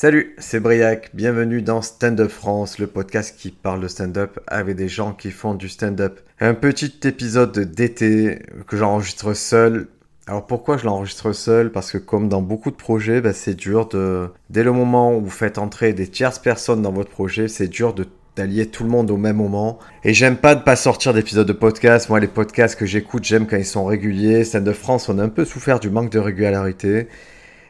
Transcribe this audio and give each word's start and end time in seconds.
Salut, 0.00 0.36
c'est 0.38 0.60
Briac, 0.60 1.10
bienvenue 1.12 1.60
dans 1.60 1.82
Stand 1.82 2.20
Up 2.20 2.30
France, 2.30 2.78
le 2.78 2.86
podcast 2.86 3.34
qui 3.36 3.50
parle 3.50 3.80
de 3.80 3.88
stand-up 3.88 4.38
avec 4.46 4.76
des 4.76 4.86
gens 4.86 5.12
qui 5.12 5.32
font 5.32 5.54
du 5.54 5.68
stand-up. 5.68 6.20
Un 6.38 6.54
petit 6.54 7.00
épisode 7.02 7.58
d'été 7.58 8.38
que 8.68 8.76
j'enregistre 8.76 9.34
seul. 9.34 9.88
Alors 10.28 10.46
pourquoi 10.46 10.76
je 10.76 10.84
l'enregistre 10.84 11.32
seul? 11.32 11.72
Parce 11.72 11.90
que 11.90 11.98
comme 11.98 12.28
dans 12.28 12.42
beaucoup 12.42 12.70
de 12.70 12.76
projets, 12.76 13.20
bah, 13.20 13.32
c'est 13.32 13.54
dur 13.56 13.88
de... 13.88 14.28
Dès 14.50 14.62
le 14.62 14.70
moment 14.70 15.16
où 15.16 15.20
vous 15.20 15.30
faites 15.30 15.58
entrer 15.58 15.92
des 15.94 16.06
tierces 16.06 16.38
personnes 16.38 16.80
dans 16.80 16.92
votre 16.92 17.10
projet, 17.10 17.48
c'est 17.48 17.66
dur 17.66 17.92
de 17.92 18.06
d'allier 18.36 18.66
tout 18.66 18.84
le 18.84 18.90
monde 18.90 19.10
au 19.10 19.16
même 19.16 19.38
moment. 19.38 19.80
Et 20.04 20.14
j'aime 20.14 20.36
pas 20.36 20.54
de 20.54 20.62
pas 20.62 20.76
sortir 20.76 21.12
d'épisodes 21.12 21.48
de 21.48 21.52
podcast. 21.52 22.08
Moi, 22.08 22.20
les 22.20 22.28
podcasts 22.28 22.78
que 22.78 22.86
j'écoute, 22.86 23.24
j'aime 23.24 23.48
quand 23.48 23.56
ils 23.56 23.64
sont 23.64 23.84
réguliers. 23.84 24.44
Stand 24.44 24.68
Up 24.68 24.76
France, 24.76 25.08
on 25.08 25.18
a 25.18 25.24
un 25.24 25.28
peu 25.28 25.44
souffert 25.44 25.80
du 25.80 25.90
manque 25.90 26.12
de 26.12 26.20
régularité. 26.20 27.08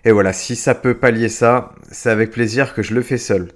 Et 0.05 0.13
voilà, 0.13 0.33
si 0.33 0.57
ça 0.57 0.75
peut 0.75 0.95
pallier 0.95 1.29
ça, 1.29 1.75
c'est 1.91 2.11
avec 2.11 2.31
plaisir 2.31 2.75
que 2.75 2.83
je 2.83 2.95
le 2.95 3.03
fais 3.03 3.19
seul. 3.19 3.49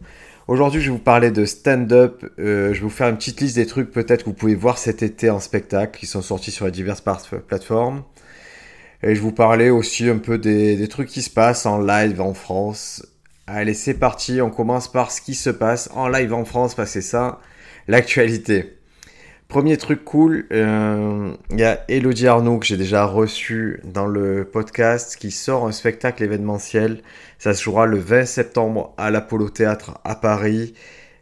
Aujourd'hui, 0.49 0.81
je 0.81 0.91
vais 0.91 0.97
vous 0.97 1.03
parler 1.03 1.31
de 1.31 1.45
stand-up. 1.45 2.25
Euh, 2.39 2.69
je 2.69 2.75
vais 2.75 2.81
vous 2.81 2.91
faire 2.91 3.09
une 3.09 3.17
petite 3.17 3.41
liste 3.41 3.57
des 3.57 3.67
trucs 3.67 3.91
peut-être 3.91 4.25
que 4.25 4.31
vous 4.31 4.35
pouvez 4.35 4.57
voir 4.57 4.77
cet 4.77 5.03
été 5.03 5.31
en 5.31 5.39
spectacle 5.39 5.99
qui 5.99 6.07
sont 6.07 6.23
sortis 6.23 6.51
sur 6.51 6.67
les 6.67 6.73
diverses 6.73 7.03
plateformes. 7.47 8.03
Et 9.05 9.15
je 9.15 9.21
vais 9.21 9.21
vous 9.21 9.33
parler 9.33 9.71
aussi 9.71 10.09
un 10.09 10.19
peu 10.19 10.39
des, 10.39 10.87
trucs 10.89 11.09
qui 11.09 11.23
se 11.23 11.31
passent 11.31 11.67
en 11.67 11.81
live 11.81 12.21
en 12.21 12.35
France. 12.35 13.07
Allez, 13.47 13.75
c'est 13.75 13.95
parti. 13.95 14.41
On 14.41 14.51
commence 14.51 14.91
par 14.91 15.11
ce 15.11 15.21
qui 15.21 15.35
se 15.35 15.51
passe 15.51 15.91
en 15.95 16.09
live 16.09 16.33
en 16.33 16.45
France 16.45 16.75
parce 16.75 16.91
c'est 16.91 17.03
ça 17.03 17.41
l'actualité. 17.89 18.79
Premier 19.53 19.77
truc 19.77 20.03
cool, 20.07 20.47
euh, 20.51 21.35
il 21.51 21.61
y 21.61 21.63
a 21.63 21.85
Elodie 21.89 22.27
Arnaud 22.27 22.59
que 22.59 22.65
j'ai 22.65 22.79
déjà 22.79 23.05
reçu 23.05 23.81
dans 23.85 24.07
le 24.07 24.47
podcast 24.51 25.17
qui 25.17 25.31
sort 25.31 25.67
un 25.67 25.73
spectacle 25.73 26.23
événementiel. 26.23 27.03
Ça 27.39 27.53
se 27.53 27.63
jouera 27.63 27.85
le 27.85 27.99
20 27.99 28.25
septembre 28.25 28.95
à 28.97 29.11
l'Apollo 29.11 29.51
Théâtre 29.51 30.01
à 30.05 30.15
Paris. 30.15 30.73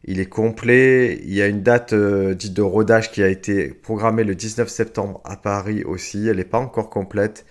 Il 0.05 0.20
est 0.20 0.29
complet. 0.29 1.19
Il 1.25 1.34
y 1.34 1.42
a 1.42 1.48
une 1.48 1.64
date 1.64 1.92
euh, 1.92 2.34
dite 2.34 2.55
de 2.55 2.62
rodage 2.62 3.11
qui 3.11 3.20
a 3.20 3.27
été 3.27 3.70
programmée 3.70 4.23
le 4.23 4.36
19 4.36 4.69
septembre 4.69 5.20
à 5.25 5.36
Paris 5.36 5.83
aussi. 5.83 6.28
Elle 6.28 6.36
n'est 6.36 6.45
pas 6.45 6.61
encore 6.61 6.89
complète. 6.89 7.45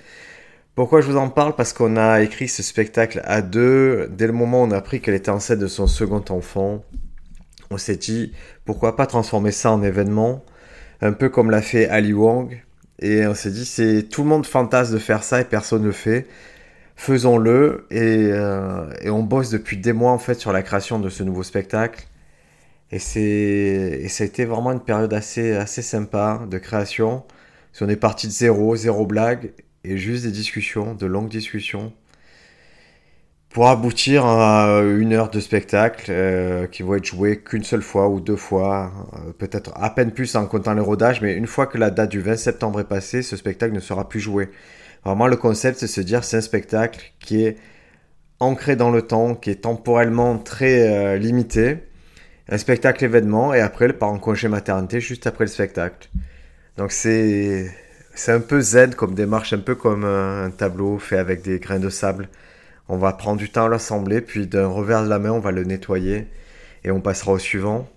Pourquoi 0.75 1.02
je 1.02 1.07
vous 1.11 1.17
en 1.17 1.30
parle? 1.30 1.57
Parce 1.57 1.73
qu'on 1.73 1.97
a 1.97 2.22
écrit 2.22 2.47
ce 2.47 2.63
spectacle 2.63 3.22
à 3.25 3.41
deux. 3.41 4.07
Dès 4.11 4.27
le 4.27 4.33
moment 4.33 4.61
où 4.63 4.67
on 4.67 4.72
a 4.72 4.77
appris 4.77 5.02
qu'elle 5.02 5.16
était 5.16 5.30
enceinte 5.30 5.59
de 5.59 5.67
son 5.67 5.88
second 5.88 6.23
enfant, 6.30 6.85
on 7.69 7.77
s'est 7.77 7.97
dit 7.97 8.31
pourquoi 8.63 8.95
pas 8.95 9.07
transformer 9.07 9.52
ça 9.52 9.73
en 9.73 9.83
événement? 9.83 10.41
Un 11.02 11.14
peu 11.14 11.30
comme 11.30 11.52
l'a 11.52 11.61
fait 11.61 11.88
Ali 11.89 12.14
Wong. 12.14 12.61
Et 13.00 13.25
on 13.28 13.33
s'est 13.33 13.52
dit, 13.52 13.66
c'est 13.66 14.03
tout 14.03 14.23
le 14.23 14.30
monde 14.30 14.45
fantasme 14.45 14.94
de 14.94 15.00
faire 15.00 15.23
ça 15.23 15.41
et 15.41 15.45
personne 15.45 15.81
ne 15.81 15.88
le 15.88 15.94
fait. 15.94 16.28
Faisons-le. 16.95 17.88
Euh, 17.94 18.94
et, 19.02 19.09
on 19.09 19.23
bosse 19.23 19.50
depuis 19.50 19.78
des 19.78 19.94
mois 19.94 20.11
en 20.11 20.19
fait 20.19 20.36
sur 20.36 20.52
la 20.52 20.61
création 20.64 21.00
de 21.00 21.09
ce 21.09 21.23
nouveau 21.23 21.44
spectacle. 21.44 22.06
Et, 22.91 23.00
c'est, 23.00 23.22
et 23.22 24.08
ça 24.09 24.23
a 24.23 24.28
été 24.28 24.45
vraiment 24.45 24.72
une 24.72 24.81
période 24.81 25.14
assez, 25.14 25.56
assez 25.56 25.81
sympa 25.81 26.41
de 26.50 26.58
création. 26.58 27.23
On 27.81 27.88
est 27.88 27.95
parti 27.95 28.28
de 28.28 28.34
zéro, 28.34 28.75
zéro 28.75 29.06
blague, 29.06 29.53
et 29.86 29.97
juste 29.97 30.25
des 30.25 30.31
discussions, 30.31 30.95
de 30.95 31.06
longues 31.06 31.30
discussions 31.30 31.94
pour 33.50 33.67
aboutir 33.67 34.25
à 34.25 34.81
une 34.83 35.14
heure 35.14 35.30
de 35.30 35.39
spectacle 35.39 36.05
euh, 36.09 36.67
qui 36.67 36.83
va 36.83 36.97
être 36.97 37.05
joué 37.05 37.39
qu'une 37.42 37.64
seule 37.64 37.81
fois 37.81 38.08
ou 38.08 38.19
deux 38.19 38.36
fois, 38.36 38.91
euh, 39.14 39.31
peut-être 39.33 39.72
à 39.75 39.89
peine 39.89 40.11
plus 40.11 40.36
en 40.36 40.45
comptant 40.45 40.73
les 40.75 40.81
rodages, 40.81 41.22
mais 41.22 41.33
une 41.33 41.47
fois 41.47 41.66
que 41.66 41.78
la 41.78 41.89
date 41.89 42.11
du 42.11 42.22
20 42.22 42.36
septembre 42.36 42.80
est 42.80 42.88
passée, 42.88 43.23
ce 43.23 43.36
spectacle 43.36 43.73
ne 43.73 43.80
sera 43.80 44.08
plus 44.08 44.19
joué. 44.19 44.50
Vraiment, 45.03 45.28
le 45.28 45.36
concept, 45.36 45.80
c'est 45.80 45.88
se 45.88 46.02
dire 46.02 46.23
c'est 46.23 46.38
un 46.38 46.41
spectacle 46.41 47.14
qui 47.19 47.44
est 47.44 47.58
ancré 48.39 48.75
dans 48.75 48.91
le 48.91 49.02
temps, 49.02 49.33
qui 49.33 49.50
est 49.50 49.61
temporellement 49.63 50.38
très 50.38 50.88
euh, 50.88 51.17
limité, 51.17 51.78
un 52.50 52.58
spectacle 52.58 53.03
événement, 53.03 53.53
et 53.53 53.61
après, 53.61 53.88
il 53.88 53.94
part 53.94 54.11
en 54.11 54.19
congé 54.19 54.47
maternité 54.47 55.02
juste 55.02 55.25
après 55.25 55.45
le 55.45 55.50
spectacle. 55.50 56.09
Donc 56.78 56.91
c'est 56.91 57.72
c'est 58.16 58.31
un 58.31 58.40
peu 58.41 58.62
zen 58.62 58.94
comme 58.96 59.16
démarche, 59.16 59.53
un 59.53 59.59
peu 59.59 59.75
comme 59.75 60.03
un 60.06 60.52
tableau 60.52 61.00
fait 61.00 61.18
avec 61.18 61.41
des 61.41 61.59
grains 61.59 61.79
de 61.79 61.90
sable. 61.90 62.29
On 62.91 62.97
va 62.97 63.13
prendre 63.13 63.38
du 63.38 63.51
temps 63.51 63.66
à 63.66 63.69
l'assembler, 63.69 64.19
puis 64.19 64.47
d'un 64.47 64.67
revers 64.67 65.03
de 65.03 65.09
la 65.09 65.19
main, 65.19 65.31
on 65.31 65.39
va 65.39 65.51
le 65.51 65.63
nettoyer 65.63 66.27
et 66.83 66.89
on 66.89 67.01
passera 67.01 67.33
au 67.33 67.38
suivant. 67.38 67.88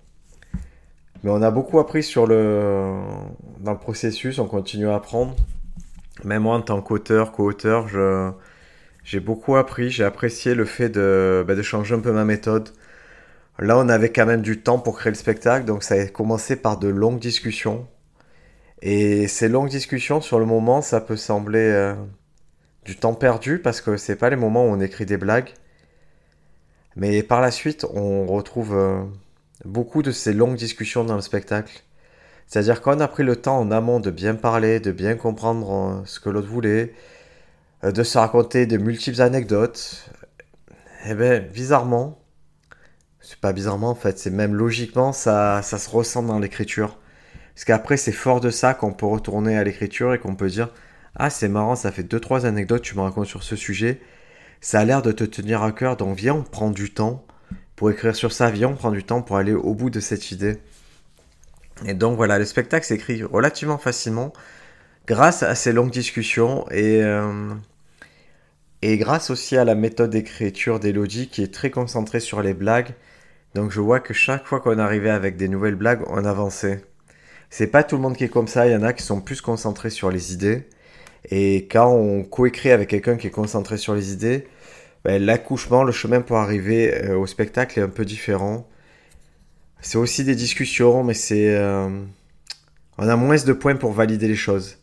Mais 1.25 1.31
on 1.31 1.41
a 1.41 1.51
beaucoup 1.51 1.79
appris 1.79 2.03
sur 2.03 2.27
le... 2.27 2.93
dans 3.61 3.73
le 3.73 3.79
processus, 3.79 4.39
on 4.39 4.47
continue 4.47 4.89
à 4.89 4.97
apprendre. 4.97 5.35
Même 6.25 6.43
moi, 6.43 6.57
en 6.57 6.61
tant 6.61 6.83
qu'auteur, 6.83 7.33
co-auteur, 7.33 7.87
j'ai 9.03 9.21
beaucoup 9.21 9.57
appris, 9.57 9.91
j'ai 9.91 10.05
apprécié 10.05 10.55
le 10.55 10.67
fait 10.67 10.91
de... 10.91 11.43
Bah, 11.49 11.55
de 11.55 11.63
changer 11.63 11.95
un 11.95 12.01
peu 12.01 12.13
ma 12.13 12.27
méthode. 12.27 12.69
Là, 13.59 13.79
on 13.79 13.89
avait 13.89 14.13
quand 14.13 14.27
même 14.27 14.43
du 14.43 14.61
temps 14.61 14.79
pour 14.79 14.99
créer 14.99 15.11
le 15.11 15.17
spectacle, 15.17 15.65
donc 15.65 15.85
ça 15.85 15.95
a 15.95 16.07
commencé 16.07 16.55
par 16.55 16.79
de 16.79 16.89
longues 16.89 17.19
discussions. 17.19 17.87
Et 18.83 19.27
ces 19.27 19.49
longues 19.49 19.71
discussions, 19.71 20.21
sur 20.21 20.39
le 20.39 20.45
moment, 20.45 20.83
ça 20.83 21.01
peut 21.01 21.17
sembler 21.17 21.61
euh, 21.61 21.95
du 22.85 22.97
temps 22.97 23.15
perdu 23.15 23.59
parce 23.59 23.81
que 23.81 23.97
c'est 23.97 24.17
pas 24.17 24.31
les 24.31 24.37
moments 24.37 24.65
où 24.65 24.69
on 24.69 24.81
écrit 24.81 25.07
des 25.07 25.17
blagues. 25.17 25.51
Mais 26.97 27.23
par 27.23 27.41
la 27.41 27.51
suite, 27.51 27.87
on 27.95 28.27
retrouve 28.27 28.75
euh, 28.75 29.03
beaucoup 29.65 30.03
de 30.03 30.11
ces 30.11 30.33
longues 30.33 30.57
discussions 30.57 31.05
dans 31.05 31.17
le 31.17 31.23
spectacle. 31.23 31.83
C'est-à-dire 32.47 32.83
qu'on 32.83 33.01
a 33.01 33.09
pris 33.09 33.23
le 33.23 33.37
temps 33.37 33.59
en 33.59 33.71
amont 33.71 34.01
de 34.01 34.11
bien 34.11 34.35
parler, 34.35 34.79
de 34.81 34.93
bien 34.93 35.15
comprendre 35.15 35.73
euh, 35.73 36.03
ce 36.05 36.21
que 36.21 36.29
l'autre 36.29 36.49
voulait, 36.49 36.93
euh, 37.85 37.93
de 37.93 38.03
se 38.03 38.19
raconter 38.19 38.67
de 38.67 38.77
multiples 38.77 39.23
anecdotes. 39.23 40.11
Eh 41.07 41.15
bien, 41.15 41.41
bizarrement, 41.41 42.19
c'est 43.21 43.41
pas 43.41 43.53
bizarrement 43.53 43.91
en 43.91 43.95
fait, 43.95 44.19
c'est 44.19 44.31
même 44.31 44.55
logiquement, 44.55 45.13
ça, 45.13 45.63
ça 45.63 45.79
se 45.79 45.89
ressent 45.91 46.23
dans 46.23 46.39
l'écriture. 46.39 46.99
Parce 47.55 47.65
qu'après, 47.65 47.97
c'est 47.97 48.13
fort 48.13 48.41
de 48.41 48.51
ça 48.51 48.75
qu'on 48.75 48.93
peut 48.93 49.07
retourner 49.07 49.57
à 49.57 49.65
l'écriture 49.65 50.15
et 50.15 50.19
qu'on 50.19 50.35
peut 50.37 50.49
dire 50.49 50.71
ah, 51.17 51.31
c'est 51.31 51.49
marrant, 51.49 51.77
ça 51.77 51.93
fait 51.93 52.03
2-3 52.03 52.47
anecdotes 52.47 52.83
que 52.83 52.87
tu 52.87 52.97
me 52.97 53.03
racontes 53.03 53.27
sur 53.27 53.43
ce 53.43 53.57
sujet. 53.57 54.01
Ça 54.61 54.81
a 54.81 54.85
l'air 54.85 55.03
de 55.03 55.13
te 55.13 55.25
tenir 55.25 55.63
à 55.63 55.73
cœur, 55.73 55.97
donc 55.97 56.17
viens, 56.17 56.35
on 56.35 56.43
prend 56.43 56.71
du 56.71 56.93
temps 56.93 57.27
pour 57.77 57.91
écrire 57.91 58.15
sur 58.17 58.33
ça. 58.33 58.51
Viens, 58.51 58.69
on 58.69 58.75
prend 58.75 58.91
du 58.91 59.05
temps 59.05 59.23
pour 59.23 59.37
aller 59.37 59.53
au 59.53 59.75
bout 59.75 59.91
de 59.91 60.01
cette 60.01 60.31
idée. 60.31 60.59
Et 61.85 61.95
donc 61.95 62.17
voilà, 62.17 62.39
le 62.39 62.45
spectacle 62.45 62.87
s'écrit 62.87 63.23
relativement 63.25 63.79
facilement 63.79 64.33
grâce 65.07 65.43
à 65.43 65.55
ces 65.55 65.73
longues 65.73 65.91
discussions 65.91 66.65
et, 66.71 67.03
euh, 67.03 67.53
et 68.83 68.97
grâce 68.99 69.31
aussi 69.31 69.57
à 69.57 69.65
la 69.65 69.75
méthode 69.75 70.11
d'écriture 70.11 70.79
d'Elodie 70.81 71.29
qui 71.29 71.43
est 71.43 71.53
très 71.53 71.71
concentrée 71.71 72.21
sur 72.21 72.41
les 72.43 72.55
blagues. 72.55 72.95
Donc 73.55 73.71
je 73.71 73.81
vois 73.81 74.01
que 74.01 74.15
chaque 74.15 74.47
fois 74.47 74.61
qu'on 74.61 74.79
arrivait 74.79 75.11
avec 75.11 75.37
des 75.37 75.49
nouvelles 75.49 75.75
blagues, 75.75 76.03
on 76.09 76.25
avançait. 76.25 76.85
C'est 77.51 77.67
pas 77.67 77.83
tout 77.83 77.97
le 77.97 78.03
monde 78.03 78.17
qui 78.17 78.25
est 78.25 78.29
comme 78.29 78.49
ça, 78.49 78.67
il 78.67 78.73
y 78.73 78.77
en 78.77 78.83
a 78.83 78.93
qui 78.93 79.03
sont 79.03 79.21
plus 79.21 79.41
concentrés 79.41 79.91
sur 79.91 80.11
les 80.11 80.33
idées. 80.33 80.69
Et 81.31 81.69
quand 81.71 81.89
on 81.93 82.25
coécrit 82.25 82.71
avec 82.71 82.89
quelqu'un 82.89 83.17
qui 83.17 83.29
est 83.29 83.31
concentré 83.31 83.77
sur 83.77 83.95
les 83.95 84.13
idées, 84.13 84.47
ben, 85.05 85.23
l'accouchement, 85.25 85.85
le 85.85 85.93
chemin 85.93 86.21
pour 86.21 86.39
arriver 86.39 86.95
euh, 86.95 87.17
au 87.17 87.27
spectacle 87.27 87.79
est 87.79 87.83
un 87.83 87.89
peu 87.89 88.05
différent. 88.05 88.69
C'est 89.81 89.99
aussi 89.99 90.25
des 90.25 90.35
discussions, 90.35 91.05
mais 91.05 91.15
c'est... 91.15 91.57
Euh, 91.57 91.89
on 92.99 93.09
a 93.09 93.17
moins 93.17 93.37
de 93.37 93.53
points 93.53 93.77
pour 93.77 93.93
valider 93.93 94.29
les 94.29 94.37
choses. 94.37 94.79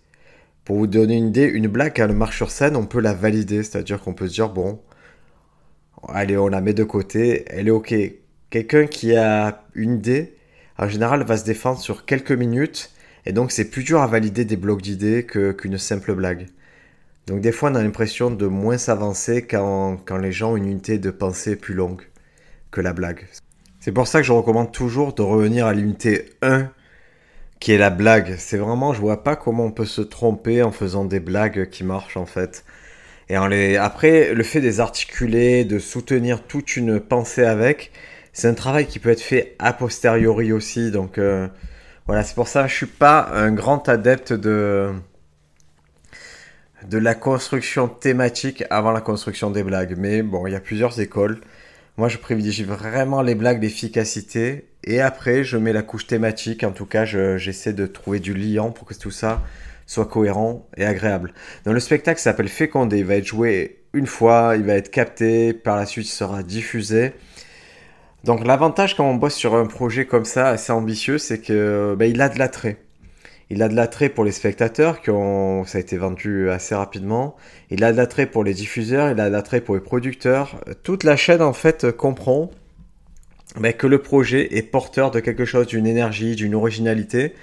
Pour 0.66 0.78
vous 0.78 0.88
donner 0.88 1.16
une 1.16 1.30
idée, 1.30 1.46
une 1.46 1.68
blague, 1.68 1.94
quand 1.96 2.06
elle 2.06 2.16
marche 2.16 2.38
sur 2.38 2.52
scène, 2.52 2.76
on 2.76 2.86
peut 2.86 3.00
la 3.00 3.14
valider. 3.14 3.64
C'est-à-dire 3.64 4.02
qu'on 4.02 4.14
peut 4.14 4.28
se 4.28 4.34
dire, 4.34 4.50
bon, 4.50 4.82
allez, 6.08 6.38
on 6.38 6.48
la 6.48 6.62
met 6.62 6.74
de 6.74 6.84
côté, 6.84 7.46
elle 7.48 7.68
est 7.68 7.72
ok. 7.72 7.94
Quelqu'un 8.50 8.88
qui 8.88 9.16
a 9.16 9.64
une 9.76 9.96
idée, 9.96 10.36
en 10.78 10.88
général, 10.90 11.24
va 11.24 11.38
se 11.38 11.46
défendre 11.46 11.80
sur 11.80 12.06
quelques 12.06 12.32
minutes 12.32 12.92
et 13.26 13.34
donc 13.34 13.52
c'est 13.52 13.70
plus 13.70 13.84
dur 13.84 14.02
à 14.02 14.08
valider 14.08 14.46
des 14.46 14.58
blocs 14.58 14.82
d'idées 14.82 15.26
qu'une 15.26 15.78
simple 15.78 16.14
blague. 16.16 16.48
Donc 17.28 17.42
des 17.42 17.52
fois 17.52 17.72
on 17.72 17.76
a 17.76 17.84
l'impression 17.84 18.32
de 18.32 18.48
moins 18.48 18.78
s'avancer 18.78 19.44
quand, 19.44 20.00
les 20.22 20.32
gens 20.32 20.54
ont 20.54 20.58
une 20.58 20.66
unité 20.66 20.98
de 20.98 21.12
pensée 21.12 21.56
plus 21.56 21.74
longue 21.74 22.02
que 22.72 22.82
la 22.82 22.94
blague. 22.94 23.28
C'est 23.80 23.92
pour 23.92 24.08
ça 24.08 24.20
que 24.20 24.26
je 24.26 24.32
recommande 24.32 24.72
toujours 24.72 25.14
de 25.14 25.22
revenir 25.22 25.66
à 25.66 25.74
l'unité 25.74 26.26
1 26.42 26.70
qui 27.60 27.72
est 27.74 27.78
la 27.78 27.90
blague. 27.90 28.36
C'est 28.38 28.58
vraiment, 28.58 28.94
je 28.94 29.02
vois 29.02 29.24
pas 29.24 29.36
comment 29.36 29.66
on 29.66 29.72
peut 29.72 29.86
se 29.86 30.02
tromper 30.02 30.64
en 30.64 30.72
faisant 30.72 31.06
des 31.06 31.20
blagues 31.20 31.70
qui 31.70 31.84
marchent 31.84 32.18
en 32.18 32.26
fait. 32.26 32.64
Et 33.30 33.38
en 33.38 33.48
les... 33.48 33.78
après, 33.78 34.34
le 34.34 34.44
fait 34.44 34.62
des 34.62 34.80
articuler, 34.80 35.66
de 35.66 35.80
soutenir 35.80 36.44
toute 36.44 36.76
une 36.76 37.00
pensée 37.00 37.46
avec, 37.46 37.92
c'est 38.34 38.48
un 38.48 38.54
travail 38.54 38.88
qui 38.88 39.00
peut 39.00 39.10
être 39.10 39.22
fait 39.22 39.56
a 39.60 39.74
posteriori 39.74 40.52
aussi. 40.52 40.92
Donc 40.92 41.18
euh, 41.18 41.48
voilà, 42.10 42.24
c'est 42.24 42.34
pour 42.34 42.48
ça 42.48 42.64
que 42.64 42.70
je 42.70 42.74
suis 42.74 42.86
pas 42.88 43.30
un 43.36 43.52
grand 43.52 43.88
adepte 43.88 44.34
de 44.34 44.92
la 46.92 47.14
construction 47.14 47.88
thématique 47.88 48.64
avant 48.72 48.92
la 48.92 49.00
construction 49.00 49.52
des 49.52 49.62
blagues. 49.62 49.94
Mais 49.96 50.24
bon, 50.24 50.48
il 50.48 50.54
y 50.54 50.56
a 50.56 50.60
plusieurs 50.60 51.00
écoles. 51.00 51.40
Moi, 51.98 52.08
je 52.08 52.18
privilégie 52.18 52.64
vraiment 52.64 53.22
les 53.22 53.36
blagues 53.36 53.60
d'efficacité. 53.60 54.66
Et 54.84 55.02
après, 55.02 55.44
je 55.44 55.56
mets 55.58 55.72
la 55.72 55.84
couche 55.84 56.08
thématique. 56.08 56.64
En 56.64 56.72
tout 56.72 56.88
cas, 56.88 57.06
j'essaie 57.06 57.74
de 57.74 57.86
trouver 57.86 58.20
du 58.20 58.34
liant 58.34 58.72
pour 58.72 58.88
que 58.88 58.96
tout 58.96 59.12
ça 59.12 59.44
soit 59.86 60.08
cohérent 60.08 60.68
et 60.78 60.86
agréable. 60.86 61.32
Dans 61.64 61.74
le 61.74 61.80
spectacle 61.80 62.20
s'appelle 62.20 62.50
Fécondé. 62.50 62.98
Il 62.98 63.06
va 63.06 63.18
être 63.18 63.28
joué 63.28 63.84
une 63.94 64.08
fois, 64.08 64.54
il 64.56 64.64
va 64.64 64.74
être 64.74 64.90
capté, 64.90 65.54
par 65.54 65.76
la 65.76 65.86
suite 65.86 66.08
il 66.08 66.12
sera 66.12 66.42
diffusé. 66.42 67.14
Donc 68.24 68.46
l'avantage 68.46 68.96
quand 68.96 69.10
on 69.10 69.16
bosse 69.16 69.36
sur 69.36 69.56
un 69.56 69.66
projet 69.66 70.06
comme 70.06 70.26
ça, 70.26 70.50
assez 70.50 70.72
ambitieux, 70.72 71.18
c'est 71.18 71.40
que 71.40 71.96
ben, 71.98 72.10
il 72.10 72.22
a 72.22 72.30
de 72.30 72.38
l'attrait. 72.38 72.78
Il 73.52 73.64
a 73.64 73.68
de 73.68 73.76
l'attrait 73.76 74.10
pour 74.10 74.24
les 74.24 74.32
spectateurs, 74.32 75.02
qui 75.02 75.10
ont, 75.10 75.66
ça 75.66 75.80
a 75.80 75.82
été 75.82 75.98
vendu 75.98 76.50
assez 76.52 76.76
rapidement. 76.76 77.36
Il 77.72 77.84
a 77.84 77.92
de 77.92 77.98
l'attrait 77.98 78.28
pour 78.28 78.44
les 78.44 78.54
diffuseurs, 78.54 79.10
il 79.10 79.20
a 79.20 79.28
de 79.28 79.34
l'attrait 79.34 79.62
pour 79.62 79.74
les 79.74 79.82
producteurs. 79.82 80.62
Toute 80.84 81.04
la 81.04 81.16
chaîne 81.16 81.42
en 81.42 81.54
fait 81.54 81.92
comprend 81.92 82.52
ben, 83.60 83.74
que 83.74 83.88
le 83.88 84.00
projet 84.00 84.56
est 84.56 84.62
porteur 84.62 85.10
de 85.10 85.20
quelque 85.20 85.46
chose, 85.46 85.66
d'une 85.66 85.88
énergie, 85.88 86.36
d'une 86.36 86.54
originalité. 86.54 87.34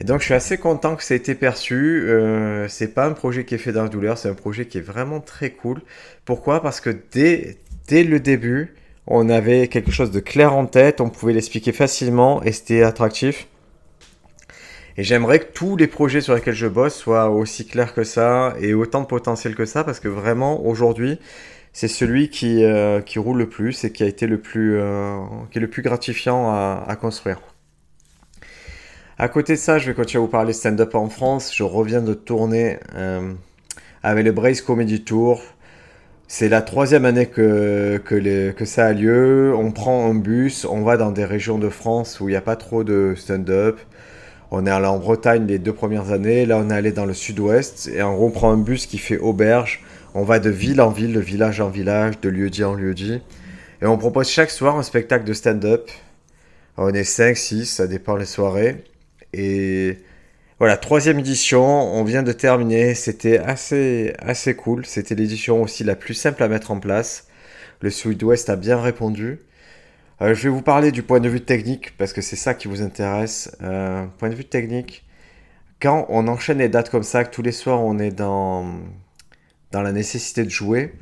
Et 0.00 0.04
donc 0.04 0.20
je 0.20 0.26
suis 0.26 0.34
assez 0.34 0.56
content 0.56 0.96
que 0.96 1.02
ça 1.02 1.14
ait 1.14 1.18
été 1.18 1.34
perçu. 1.34 2.08
Euh, 2.08 2.66
c'est 2.68 2.94
pas 2.94 3.06
un 3.06 3.12
projet 3.12 3.44
qui 3.44 3.54
est 3.54 3.58
fait 3.58 3.72
dans 3.72 3.82
la 3.82 3.88
douleur, 3.88 4.16
c'est 4.16 4.28
un 4.28 4.34
projet 4.34 4.66
qui 4.66 4.78
est 4.78 4.82
vraiment 4.82 5.20
très 5.20 5.50
cool. 5.50 5.82
Pourquoi? 6.24 6.62
Parce 6.62 6.80
que 6.80 6.90
dès, 7.12 7.58
dès 7.88 8.04
le 8.04 8.18
début, 8.20 8.74
on 9.06 9.28
avait 9.28 9.68
quelque 9.68 9.90
chose 9.90 10.10
de 10.10 10.20
clair 10.20 10.54
en 10.54 10.66
tête, 10.66 11.00
on 11.00 11.08
pouvait 11.08 11.32
l'expliquer 11.32 11.72
facilement 11.72 12.42
et 12.42 12.52
c'était 12.52 12.82
attractif. 12.82 13.48
Et 14.98 15.02
j'aimerais 15.02 15.40
que 15.40 15.52
tous 15.52 15.76
les 15.76 15.86
projets 15.86 16.20
sur 16.22 16.34
lesquels 16.34 16.54
je 16.54 16.66
bosse 16.66 16.94
soient 16.94 17.28
aussi 17.30 17.66
clairs 17.66 17.94
que 17.94 18.02
ça 18.02 18.54
et 18.60 18.72
autant 18.72 19.02
de 19.02 19.06
potentiel 19.06 19.54
que 19.54 19.66
ça 19.66 19.84
parce 19.84 20.00
que 20.00 20.08
vraiment 20.08 20.64
aujourd'hui 20.66 21.18
c'est 21.76 21.88
celui 21.88 22.30
qui, 22.30 22.64
euh, 22.64 23.02
qui 23.02 23.18
roule 23.18 23.36
le 23.36 23.50
plus 23.50 23.84
et 23.84 23.92
qui 23.92 24.02
a 24.02 24.06
été 24.06 24.26
le 24.26 24.40
plus, 24.40 24.78
euh, 24.78 25.18
qui 25.50 25.58
est 25.58 25.60
le 25.60 25.68
plus 25.68 25.82
gratifiant 25.82 26.50
à, 26.50 26.96
construire. 26.98 27.38
À 29.18 29.28
côté 29.28 29.52
de 29.52 29.58
ça, 29.58 29.76
je 29.76 29.86
vais 29.86 29.94
continuer 29.94 30.22
à 30.22 30.24
vous 30.24 30.30
parler 30.30 30.54
stand-up 30.54 30.94
en 30.94 31.10
France. 31.10 31.54
Je 31.54 31.64
reviens 31.64 32.00
de 32.00 32.14
tourner 32.14 32.78
euh, 32.94 33.34
avec 34.02 34.24
le 34.24 34.32
Brace 34.32 34.62
Comedy 34.62 35.04
Tour. 35.04 35.42
C'est 36.28 36.48
la 36.48 36.60
troisième 36.60 37.04
année 37.04 37.26
que, 37.26 37.98
que, 38.04 38.50
que, 38.50 38.64
ça 38.64 38.86
a 38.86 38.92
lieu. 38.92 39.54
On 39.56 39.70
prend 39.70 40.10
un 40.10 40.14
bus, 40.14 40.64
on 40.64 40.82
va 40.82 40.96
dans 40.96 41.12
des 41.12 41.24
régions 41.24 41.58
de 41.58 41.68
France 41.68 42.18
où 42.18 42.28
il 42.28 42.32
n'y 42.32 42.36
a 42.36 42.40
pas 42.40 42.56
trop 42.56 42.82
de 42.82 43.14
stand-up. 43.16 43.78
On 44.50 44.66
est 44.66 44.70
allé 44.70 44.86
en 44.86 44.98
Bretagne 44.98 45.46
les 45.46 45.60
deux 45.60 45.72
premières 45.72 46.10
années. 46.10 46.44
Là, 46.44 46.58
on 46.58 46.68
est 46.70 46.74
allé 46.74 46.90
dans 46.90 47.06
le 47.06 47.14
sud-ouest. 47.14 47.88
Et 47.94 48.02
on 48.02 48.30
prend 48.30 48.50
un 48.50 48.56
bus 48.56 48.86
qui 48.86 48.98
fait 48.98 49.18
auberge. 49.18 49.84
On 50.14 50.24
va 50.24 50.40
de 50.40 50.50
ville 50.50 50.80
en 50.80 50.90
ville, 50.90 51.12
de 51.12 51.20
village 51.20 51.60
en 51.60 51.68
village, 51.68 52.20
de 52.20 52.28
lieu-dit 52.28 52.64
en 52.64 52.74
lieu-dit. 52.74 53.20
Et 53.80 53.86
on 53.86 53.96
propose 53.96 54.28
chaque 54.28 54.50
soir 54.50 54.76
un 54.76 54.82
spectacle 54.82 55.24
de 55.24 55.32
stand-up. 55.32 55.90
On 56.76 56.88
est 56.92 57.04
5, 57.04 57.36
6, 57.36 57.66
ça 57.66 57.86
dépend 57.86 58.16
les 58.16 58.26
soirées. 58.26 58.84
Et 59.32 59.98
voilà, 60.58 60.78
troisième 60.78 61.18
édition, 61.18 61.62
on 61.66 62.02
vient 62.02 62.22
de 62.22 62.32
terminer, 62.32 62.94
c'était 62.94 63.38
assez, 63.38 64.14
assez 64.18 64.56
cool, 64.56 64.86
c'était 64.86 65.14
l'édition 65.14 65.62
aussi 65.62 65.84
la 65.84 65.96
plus 65.96 66.14
simple 66.14 66.42
à 66.42 66.48
mettre 66.48 66.70
en 66.70 66.80
place. 66.80 67.28
Le 67.82 67.90
Sud-Ouest 67.90 68.48
a 68.48 68.56
bien 68.56 68.80
répondu. 68.80 69.40
Euh, 70.22 70.34
je 70.34 70.44
vais 70.44 70.48
vous 70.48 70.62
parler 70.62 70.92
du 70.92 71.02
point 71.02 71.20
de 71.20 71.28
vue 71.28 71.42
technique, 71.42 71.96
parce 71.98 72.14
que 72.14 72.22
c'est 72.22 72.36
ça 72.36 72.54
qui 72.54 72.68
vous 72.68 72.80
intéresse. 72.82 73.54
Euh, 73.62 74.06
point 74.18 74.30
de 74.30 74.34
vue 74.34 74.46
technique, 74.46 75.04
quand 75.80 76.06
on 76.08 76.26
enchaîne 76.26 76.58
les 76.58 76.70
dates 76.70 76.90
comme 76.90 77.02
ça, 77.02 77.24
que 77.24 77.30
tous 77.34 77.42
les 77.42 77.52
soirs 77.52 77.82
on 77.82 77.98
est 77.98 78.10
dans, 78.12 78.64
la 79.72 79.92
nécessité 79.92 80.42
de 80.44 80.50
jouer, 80.50 80.94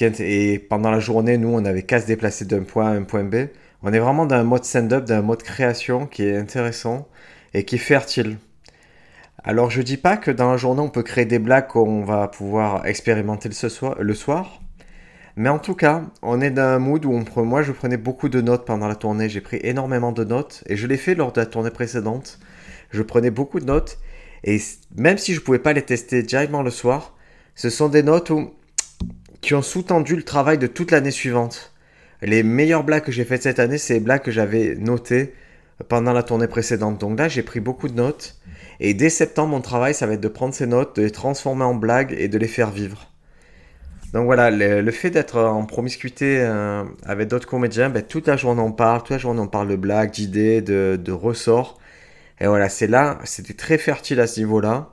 et 0.00 0.58
pendant 0.58 0.90
la 0.90 1.00
journée, 1.00 1.36
nous, 1.38 1.50
on 1.50 1.64
avait 1.66 1.82
qu'à 1.82 2.00
se 2.00 2.06
déplacer 2.06 2.46
d'un 2.46 2.62
point 2.62 2.86
à 2.92 2.94
un 2.94 3.02
point 3.02 3.24
B, 3.24 3.48
on 3.82 3.92
est 3.92 3.98
vraiment 3.98 4.24
dans 4.26 4.36
un 4.36 4.44
mode 4.44 4.64
stand-up, 4.64 5.04
dans 5.04 5.16
un 5.16 5.22
mode 5.22 5.42
création 5.42 6.06
qui 6.06 6.24
est 6.24 6.36
intéressant 6.36 7.08
et 7.54 7.64
qui 7.64 7.76
est 7.76 7.78
fertile. 7.78 8.38
Alors 9.48 9.70
je 9.70 9.80
dis 9.80 9.96
pas 9.96 10.16
que 10.16 10.32
dans 10.32 10.50
la 10.50 10.56
journée 10.56 10.80
on 10.80 10.88
peut 10.88 11.04
créer 11.04 11.24
des 11.24 11.38
blagues 11.38 11.68
qu'on 11.68 12.02
va 12.02 12.26
pouvoir 12.26 12.84
expérimenter 12.84 13.48
le 13.48 14.14
soir, 14.14 14.60
mais 15.36 15.48
en 15.48 15.60
tout 15.60 15.76
cas 15.76 16.02
on 16.20 16.40
est 16.40 16.50
dans 16.50 16.62
un 16.62 16.78
mood 16.80 17.04
où 17.04 17.12
on 17.12 17.44
moi 17.44 17.62
je 17.62 17.70
prenais 17.70 17.96
beaucoup 17.96 18.28
de 18.28 18.40
notes 18.40 18.64
pendant 18.64 18.88
la 18.88 18.96
tournée, 18.96 19.28
j'ai 19.28 19.40
pris 19.40 19.60
énormément 19.62 20.10
de 20.10 20.24
notes 20.24 20.64
et 20.66 20.76
je 20.76 20.88
l'ai 20.88 20.96
fait 20.96 21.14
lors 21.14 21.30
de 21.30 21.38
la 21.38 21.46
tournée 21.46 21.70
précédente. 21.70 22.40
Je 22.90 23.02
prenais 23.02 23.30
beaucoup 23.30 23.60
de 23.60 23.66
notes 23.66 23.98
et 24.42 24.60
même 24.96 25.16
si 25.16 25.32
je 25.32 25.40
pouvais 25.40 25.60
pas 25.60 25.72
les 25.72 25.82
tester 25.82 26.24
directement 26.24 26.62
le 26.62 26.70
soir, 26.70 27.14
ce 27.54 27.70
sont 27.70 27.88
des 27.88 28.02
notes 28.02 28.32
qui 29.42 29.54
ont 29.54 29.62
sous-tendu 29.62 30.16
le 30.16 30.24
travail 30.24 30.58
de 30.58 30.66
toute 30.66 30.90
l'année 30.90 31.12
suivante. 31.12 31.72
Les 32.20 32.42
meilleures 32.42 32.82
blagues 32.82 33.04
que 33.04 33.12
j'ai 33.12 33.24
faites 33.24 33.44
cette 33.44 33.60
année, 33.60 33.78
c'est 33.78 33.94
les 33.94 34.00
blagues 34.00 34.22
que 34.22 34.32
j'avais 34.32 34.74
notées 34.74 35.34
pendant 35.88 36.12
la 36.12 36.24
tournée 36.24 36.48
précédente. 36.48 36.98
Donc 36.98 37.16
là, 37.16 37.28
j'ai 37.28 37.42
pris 37.42 37.60
beaucoup 37.60 37.86
de 37.86 37.94
notes. 37.94 38.40
Et 38.80 38.94
dès 38.94 39.08
septembre, 39.08 39.50
mon 39.50 39.60
travail, 39.60 39.94
ça 39.94 40.06
va 40.06 40.14
être 40.14 40.20
de 40.20 40.28
prendre 40.28 40.54
ces 40.54 40.66
notes, 40.66 40.96
de 40.96 41.02
les 41.02 41.10
transformer 41.10 41.64
en 41.64 41.74
blagues 41.74 42.14
et 42.18 42.28
de 42.28 42.38
les 42.38 42.48
faire 42.48 42.70
vivre. 42.70 43.10
Donc 44.12 44.24
voilà, 44.24 44.50
le, 44.50 44.90
fait 44.92 45.10
d'être 45.10 45.38
en 45.40 45.64
promiscuité 45.64 46.38
euh, 46.40 46.84
avec 47.04 47.28
d'autres 47.28 47.48
comédiens, 47.48 47.90
ben, 47.90 48.02
toute 48.02 48.26
la 48.28 48.36
journée 48.36 48.62
on 48.62 48.72
parle, 48.72 49.00
toute 49.00 49.10
la 49.10 49.18
journée 49.18 49.40
on 49.40 49.48
parle 49.48 49.68
de 49.68 49.76
blagues, 49.76 50.10
d'idées, 50.10 50.62
de, 50.62 51.12
ressorts. 51.12 51.78
Et 52.40 52.46
voilà, 52.46 52.68
c'est 52.68 52.86
là, 52.86 53.18
c'était 53.24 53.54
très 53.54 53.78
fertile 53.78 54.20
à 54.20 54.26
ce 54.26 54.40
niveau-là. 54.40 54.90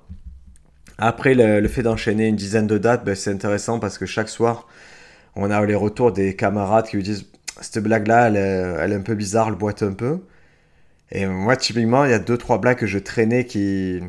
Après, 0.98 1.34
le, 1.36 1.68
fait 1.68 1.84
d'enchaîner 1.84 2.28
une 2.28 2.36
dizaine 2.36 2.68
de 2.68 2.78
dates, 2.78 3.06
ben, 3.06 3.16
c'est 3.16 3.32
intéressant 3.32 3.80
parce 3.80 3.98
que 3.98 4.06
chaque 4.06 4.30
soir, 4.30 4.68
on 5.36 5.52
a 5.52 5.66
les 5.66 5.76
retours 5.76 6.12
des 6.12 6.36
camarades 6.36 6.88
qui 6.88 6.98
lui 6.98 7.04
disent 7.04 7.26
cette 7.62 7.84
blague-là, 7.84 8.28
elle, 8.28 8.36
elle, 8.36 8.92
est 8.92 8.96
un 8.96 9.02
peu 9.02 9.16
bizarre, 9.16 9.48
elle 9.50 9.56
boite 9.56 9.84
un 9.84 9.94
peu. 9.94 10.20
Et 11.14 11.28
moi, 11.28 11.56
typiquement, 11.56 12.06
il 12.06 12.12
y 12.12 12.14
a 12.14 12.20
deux, 12.20 12.38
trois 12.38 12.58
blagues 12.60 12.80
que 12.80 12.88
je 12.88 13.00
traînais 13.00 13.46
qui, 13.46 14.02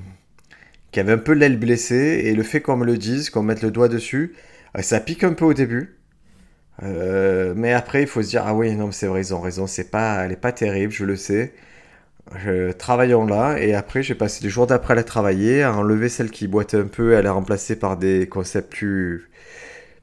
qui 0.90 1.00
avaient 1.00 1.12
un 1.12 1.18
peu 1.18 1.32
l'aile 1.32 1.58
blessée. 1.58 2.22
Et 2.24 2.34
le 2.34 2.42
fait 2.42 2.60
qu'on 2.62 2.76
me 2.78 2.86
le 2.86 2.98
dise, 2.98 3.30
qu'on 3.30 3.42
mette 3.42 3.62
le 3.62 3.70
doigt 3.70 3.88
dessus, 3.88 4.34
euh, 4.76 4.82
ça 4.82 5.00
pique 5.00 5.22
un 5.24 5.34
peu 5.34 5.44
au 5.44 5.54
début. 5.54 5.98
Euh, 6.82 7.54
mais 7.56 7.72
après, 7.72 8.02
il 8.02 8.08
faut 8.08 8.22
se 8.22 8.30
dire, 8.30 8.44
ah 8.46 8.54
oui, 8.54 8.74
non, 8.74 8.90
c'est 8.92 9.06
vrai, 9.06 9.22
raison, 9.32 9.66
c'est 9.66 9.90
pas, 9.90 10.24
elle 10.24 10.32
est 10.32 10.36
pas 10.36 10.52
terrible, 10.52 10.92
je 10.92 11.04
le 11.04 11.16
sais. 11.16 11.54
Je, 12.36 12.72
travaillons 12.72 13.26
là, 13.26 13.58
et 13.58 13.74
après, 13.74 14.02
j'ai 14.02 14.14
passé 14.14 14.42
les 14.44 14.50
jours 14.50 14.66
d'après 14.66 14.92
à 14.94 14.96
la 14.96 15.04
travailler, 15.04 15.62
à 15.62 15.74
enlever 15.74 16.08
celle 16.08 16.30
qui 16.30 16.48
boite 16.48 16.74
un 16.74 16.86
peu, 16.86 17.16
à 17.16 17.22
la 17.22 17.32
remplacer 17.32 17.76
par 17.76 17.96
des 17.98 18.28
concepts 18.28 18.72
plus, 18.72 19.30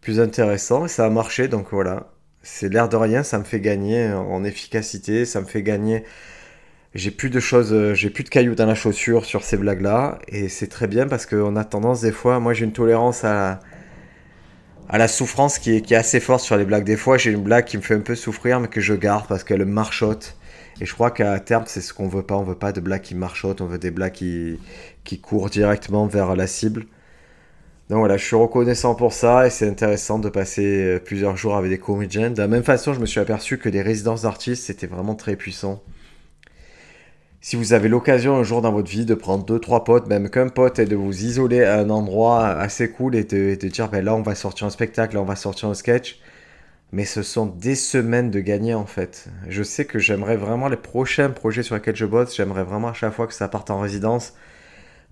plus 0.01 0.19
intéressants, 0.19 0.86
et 0.86 0.89
ça 0.89 1.06
a 1.06 1.09
marché, 1.09 1.47
donc 1.47 1.68
voilà. 1.71 2.12
C'est 2.44 2.69
l'air 2.69 2.89
de 2.89 2.95
rien, 2.97 3.24
ça 3.24 3.39
me 3.39 3.44
fait 3.44 3.59
gagner 3.59 4.12
en 4.13 4.44
efficacité, 4.44 5.25
ça 5.25 5.42
me 5.42 5.45
fait 5.45 5.63
gagner 5.63 6.04
j'ai 6.94 7.12
plus 7.12 7.30
de 7.30 7.40
choses, 7.40 7.72
euh, 7.74 7.94
j'ai 7.94 8.10
plus 8.10 8.24
de 8.24 8.30
cailloux 8.30 8.56
dans 8.56 8.66
la 8.66 8.76
chaussure 8.76 9.26
sur 9.26 9.44
ces 9.44 9.58
blagues-là. 9.58 10.20
Et 10.28 10.50
c'est 10.50 10.68
très 10.68 10.88
bien 10.88 11.08
parce 11.08 11.26
qu'on 11.26 11.56
a 11.56 11.64
tendance 11.64 12.02
des 12.02 12.12
fois, 12.12 12.40
moi 12.40 12.54
j'ai 12.54 12.66
une 12.66 12.74
tolérance 12.74 13.24
à 13.24 13.60
à 14.90 14.98
la 14.98 15.08
souffrance 15.08 15.58
qui 15.58 15.72
est, 15.72 15.92
assez 15.94 16.20
forte 16.20 16.42
sur 16.44 16.58
les 16.58 16.66
blagues. 16.66 16.84
Des 16.84 16.98
fois 16.98 17.18
j'ai 17.18 17.32
une 17.32 17.44
blague 17.44 17.66
qui 17.66 17.78
me 17.78 17.82
fait 17.82 17.96
un 17.96 18.02
peu 18.02 18.16
souffrir 18.16 18.60
mais 18.60 18.68
que 18.68 18.82
je 18.82 18.94
garde 18.94 19.26
parce 19.28 19.44
qu'elle 19.46 19.66
marchote. 19.66 20.36
Et 20.81 20.86
je 20.86 20.94
crois 20.94 21.12
qu'à 21.12 21.40
terme 21.40 21.64
c'est 21.68 21.81
ce 21.81 21.94
qu'on 21.94 22.10
veut 22.10 22.24
pas. 22.24 22.36
On 22.36 22.44
veut 22.44 22.56
pas 22.56 22.74
de 22.74 22.81
blagues 22.81 23.02
qui 23.02 23.16
marchotent, 23.16 23.62
on 23.62 23.68
veut 23.68 23.80
des 23.80 23.92
blagues 23.92 24.14
qui, 24.14 24.60
qui 25.06 25.19
courent 25.19 25.50
directement 25.50 26.07
vers 26.07 26.36
la 26.36 26.48
cible. 26.48 26.88
Donc 27.90 28.00
voilà, 28.00 28.18
je 28.18 28.26
suis 28.26 28.36
reconnaissant 28.36 28.95
pour 28.95 29.14
ça 29.14 29.48
et 29.48 29.50
c'est 29.50 29.68
intéressant 29.68 30.19
de 30.19 30.30
passer 30.30 30.66
euh, 30.66 31.00
plusieurs 31.00 31.38
jours 31.38 31.56
avec 31.57 31.69
des 31.71 31.78
comédiens. 31.78 32.30
De 32.31 32.38
la 32.38 32.48
même 32.48 32.64
façon, 32.64 32.94
je 32.94 33.00
me 33.00 33.06
suis 33.06 33.19
aperçu 33.19 33.57
que 33.57 33.69
les 33.69 33.81
résidences 33.81 34.24
d'artistes 34.24 34.66
c'était 34.66 34.88
vraiment 34.88 35.16
très 35.16 35.36
puissant 35.36 35.81
si 37.42 37.56
vous 37.56 37.74
avez 37.74 37.90
l'occasion 37.90 38.38
un 38.38 38.44
jour 38.44 38.62
dans 38.62 38.71
votre 38.71 38.90
vie 38.90 39.06
de 39.06 39.16
prendre 39.16 39.44
deux 39.44 39.60
trois 39.60 39.83
potes, 39.83 40.07
même 40.07 40.30
qu'un 40.30 40.50
pote, 40.50 40.78
et 40.78 40.86
de 40.86 40.95
vous 40.95 41.26
isoler 41.26 41.64
à 41.64 41.80
un 41.80 41.90
endroit 41.90 42.48
assez 42.48 42.92
cool 42.92 43.16
et 43.16 43.24
de, 43.24 43.56
dire 43.56 43.90
ben 43.90 44.06
là 44.06 44.16
on 44.16 44.21
va 44.21 44.36
sortir 44.36 44.68
un 44.68 44.69
spectacle, 44.69 45.16
là 45.16 45.21
on 45.21 45.26
va 45.26 45.36
sortir 45.36 45.68
un 45.69 45.74
sketch, 45.74 46.19
mais 46.92 47.04
ce 47.04 47.24
sont 47.24 47.48
des 47.48 47.76
semaines 47.76 48.30
de 48.30 48.40
gagner 48.40 48.76
en 48.76 48.86
fait. 48.86 49.28
Je 49.50 49.64
sais 49.64 49.86
que 49.86 49.98
j'aimerais 49.98 50.38
vraiment 50.38 50.69
les 50.69 50.78
prochains 50.78 51.31
projets 51.31 51.64
sur 51.64 51.74
lesquels 51.76 51.95
je 51.95 52.06
bosse, 52.06 52.36
j'aimerais 52.36 52.64
vraiment 52.64 52.90
à 52.90 52.94
chaque 52.94 53.14
fois 53.14 53.26
que 53.26 53.33
ça 53.33 53.48
parte 53.48 53.71
en 53.71 53.80
résidence, 53.80 54.33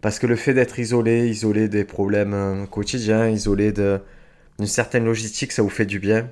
parce 0.01 0.19
que 0.19 0.27
le 0.27 0.35
fait 0.35 0.53
d'être 0.53 0.77
isolé, 0.79 1.27
isolé 1.29 1.67
des 1.67 1.83
problèmes 1.83 2.33
euh, 2.33 2.65
quotidiens, 2.67 3.27
isolé 3.27 3.71
d'une 3.71 4.67
certaine 4.67 5.05
logistique, 5.05 5.51
ça 5.51 5.63
vous 5.63 5.69
fait 5.69 5.85
du 5.87 5.99
bien. 5.99 6.29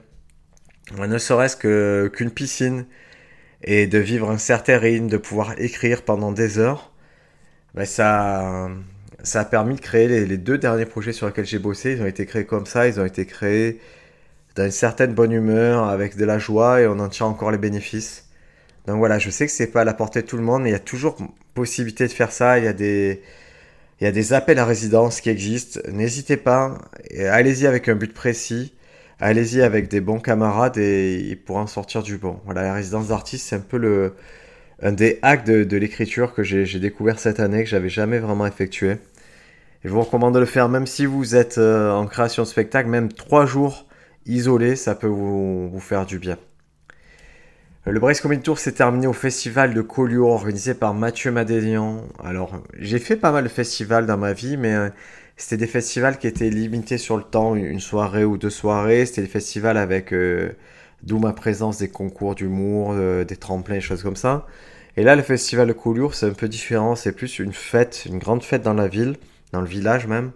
Ne 0.97 1.17
serait-ce 1.17 1.57
qu'une 1.57 2.31
piscine 2.31 2.85
et 3.63 3.87
de 3.87 3.97
vivre 3.97 4.29
un 4.29 4.37
certain 4.37 4.77
rythme, 4.77 5.07
de 5.07 5.17
pouvoir 5.17 5.59
écrire 5.59 6.03
pendant 6.03 6.31
des 6.31 6.59
heures, 6.59 6.91
ben 7.75 7.85
ça, 7.85 8.69
ça 9.23 9.41
a 9.41 9.45
permis 9.45 9.75
de 9.75 9.81
créer 9.81 10.07
les, 10.07 10.37
deux 10.37 10.57
derniers 10.57 10.85
projets 10.85 11.13
sur 11.13 11.27
lesquels 11.27 11.45
j'ai 11.45 11.59
bossé. 11.59 11.93
Ils 11.93 12.01
ont 12.01 12.07
été 12.07 12.25
créés 12.25 12.45
comme 12.45 12.65
ça, 12.65 12.87
ils 12.87 12.99
ont 12.99 13.05
été 13.05 13.25
créés 13.25 13.79
dans 14.55 14.65
une 14.65 14.71
certaine 14.71 15.13
bonne 15.13 15.31
humeur, 15.31 15.85
avec 15.85 16.17
de 16.17 16.25
la 16.25 16.39
joie, 16.39 16.81
et 16.81 16.87
on 16.87 16.99
en 16.99 17.09
tient 17.09 17.27
encore 17.27 17.51
les 17.51 17.57
bénéfices. 17.57 18.25
Donc 18.87 18.97
voilà, 18.97 19.19
je 19.19 19.29
sais 19.29 19.45
que 19.45 19.51
c'est 19.51 19.67
pas 19.67 19.81
à 19.81 19.83
la 19.83 19.93
portée 19.93 20.21
de 20.21 20.27
tout 20.27 20.37
le 20.37 20.43
monde, 20.43 20.63
mais 20.63 20.69
il 20.69 20.73
y 20.73 20.75
a 20.75 20.79
toujours 20.79 21.17
possibilité 21.53 22.07
de 22.07 22.13
faire 22.13 22.31
ça. 22.31 22.57
Il 22.57 22.65
y 22.65 22.67
a 22.67 22.73
des, 22.73 23.21
il 23.99 24.05
y 24.05 24.07
a 24.07 24.11
des 24.11 24.33
appels 24.33 24.59
à 24.59 24.65
résidence 24.65 25.21
qui 25.21 25.29
existent. 25.29 25.79
N'hésitez 25.91 26.37
pas, 26.37 26.77
allez-y 27.19 27.67
avec 27.67 27.89
un 27.89 27.95
but 27.95 28.13
précis 28.13 28.73
allez-y 29.19 29.61
avec 29.61 29.89
des 29.89 30.01
bons 30.01 30.19
camarades 30.19 30.77
et 30.77 31.19
ils 31.19 31.53
en 31.55 31.67
sortir 31.67 32.03
du 32.03 32.17
bon. 32.17 32.39
Voilà, 32.45 32.63
la 32.63 32.73
résidence 32.73 33.07
d'artiste, 33.09 33.47
c'est 33.47 33.55
un 33.55 33.59
peu 33.59 33.77
le, 33.77 34.13
un 34.81 34.91
des 34.91 35.19
hacks 35.21 35.45
de, 35.45 35.77
l'écriture 35.77 36.33
que 36.33 36.43
j'ai 36.43 36.79
découvert 36.79 37.19
cette 37.19 37.39
année, 37.39 37.63
que 37.63 37.69
j'avais 37.69 37.89
jamais 37.89 38.19
vraiment 38.19 38.45
effectué. 38.45 38.97
je 39.83 39.89
vous 39.89 40.01
recommande 40.01 40.33
de 40.35 40.39
le 40.39 40.45
faire 40.45 40.69
même 40.69 40.87
si 40.87 41.05
vous 41.05 41.35
êtes 41.35 41.57
euh, 41.57 41.91
en 41.91 42.05
création 42.07 42.43
de 42.43 42.47
spectacle, 42.47 42.89
même 42.89 43.11
trois 43.11 43.45
jours 43.45 43.85
isolés, 44.25 44.75
ça 44.75 44.95
peut 44.95 45.07
vous 45.07 45.79
faire 45.79 46.05
du 46.05 46.19
bien. 46.19 46.37
Euh, 47.87 47.91
le 47.91 47.99
Brace 47.99 48.21
Comedy 48.21 48.41
Tour 48.43 48.59
s'est 48.59 48.73
terminé 48.73 49.07
au 49.07 49.13
festival 49.13 49.73
de 49.73 49.81
Collioure 49.81 50.31
organisé 50.31 50.73
par 50.73 50.93
Mathieu 50.93 51.31
Madélian. 51.31 52.03
Alors, 52.23 52.61
j'ai 52.77 52.99
fait 52.99 53.15
pas 53.15 53.31
mal 53.31 53.45
de 53.45 53.49
festivals 53.49 54.05
dans 54.05 54.17
ma 54.17 54.33
vie, 54.33 54.57
mais 54.57 54.73
euh, 54.73 54.89
c'était 55.37 55.57
des 55.57 55.67
festivals 55.67 56.17
qui 56.17 56.27
étaient 56.27 56.49
limités 56.49 56.97
sur 56.97 57.17
le 57.17 57.23
temps, 57.23 57.55
une 57.55 57.79
soirée 57.79 58.25
ou 58.25 58.37
deux 58.37 58.49
soirées. 58.49 59.05
C'était 59.05 59.21
des 59.21 59.27
festivals 59.27 59.77
avec, 59.77 60.13
d'où 61.03 61.19
ma 61.19 61.33
présence, 61.33 61.77
des 61.77 61.89
concours 61.89 62.35
d'humour, 62.35 62.95
des 62.95 63.37
tremplins, 63.37 63.75
des 63.75 63.81
choses 63.81 64.01
comme 64.01 64.15
ça. 64.15 64.47
Et 64.97 65.03
là, 65.03 65.15
le 65.15 65.21
festival 65.21 65.67
de 65.67 65.73
Collioure, 65.73 66.15
c'est 66.15 66.25
un 66.25 66.33
peu 66.33 66.47
différent. 66.47 66.95
C'est 66.95 67.11
plus 67.11 67.37
une 67.37 67.53
fête, 67.53 68.05
une 68.07 68.17
grande 68.17 68.41
fête 68.41 68.63
dans 68.63 68.73
la 68.73 68.87
ville 68.87 69.15
dans 69.51 69.61
le 69.61 69.67
village 69.67 70.07
même. 70.07 70.31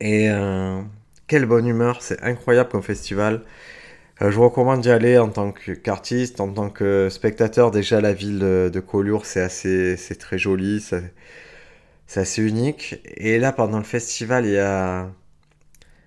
Et 0.00 0.30
euh, 0.30 0.80
quelle 1.26 1.46
bonne 1.46 1.66
humeur, 1.66 2.02
c'est 2.02 2.22
incroyable 2.22 2.70
comme 2.70 2.82
festival. 2.82 3.42
Euh, 4.20 4.30
je 4.30 4.36
vous 4.36 4.44
recommande 4.44 4.80
d'y 4.80 4.90
aller 4.90 5.16
en 5.18 5.28
tant 5.28 5.52
qu'artiste, 5.52 6.40
en 6.40 6.52
tant 6.52 6.70
que 6.70 7.08
spectateur. 7.10 7.70
Déjà, 7.70 8.00
la 8.00 8.12
ville 8.12 8.40
de, 8.40 8.80
Collioure, 8.80 9.26
c'est 9.26 9.40
assez, 9.40 9.96
c'est 9.96 10.16
très 10.16 10.38
joli, 10.38 10.80
c'est 12.06 12.20
assez 12.20 12.42
unique. 12.42 13.00
Et 13.16 13.38
là, 13.38 13.52
pendant 13.52 13.78
le 13.78 13.84
festival, 13.84 14.46
il 14.46 14.52
y 14.52 14.58
a, 14.58 15.10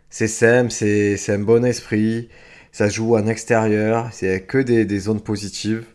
c'est 0.10 0.27
simple, 0.27 0.72
c'est 0.72 1.30
un 1.30 1.39
bon 1.39 1.65
esprit. 1.65 2.30
Ça 2.72 2.89
joue 2.89 3.15
en 3.18 3.27
extérieur, 3.27 4.10
c'est 4.13 4.41
que 4.44 4.58
des, 4.60 5.00
zones 5.00 5.22
positives. 5.22 5.86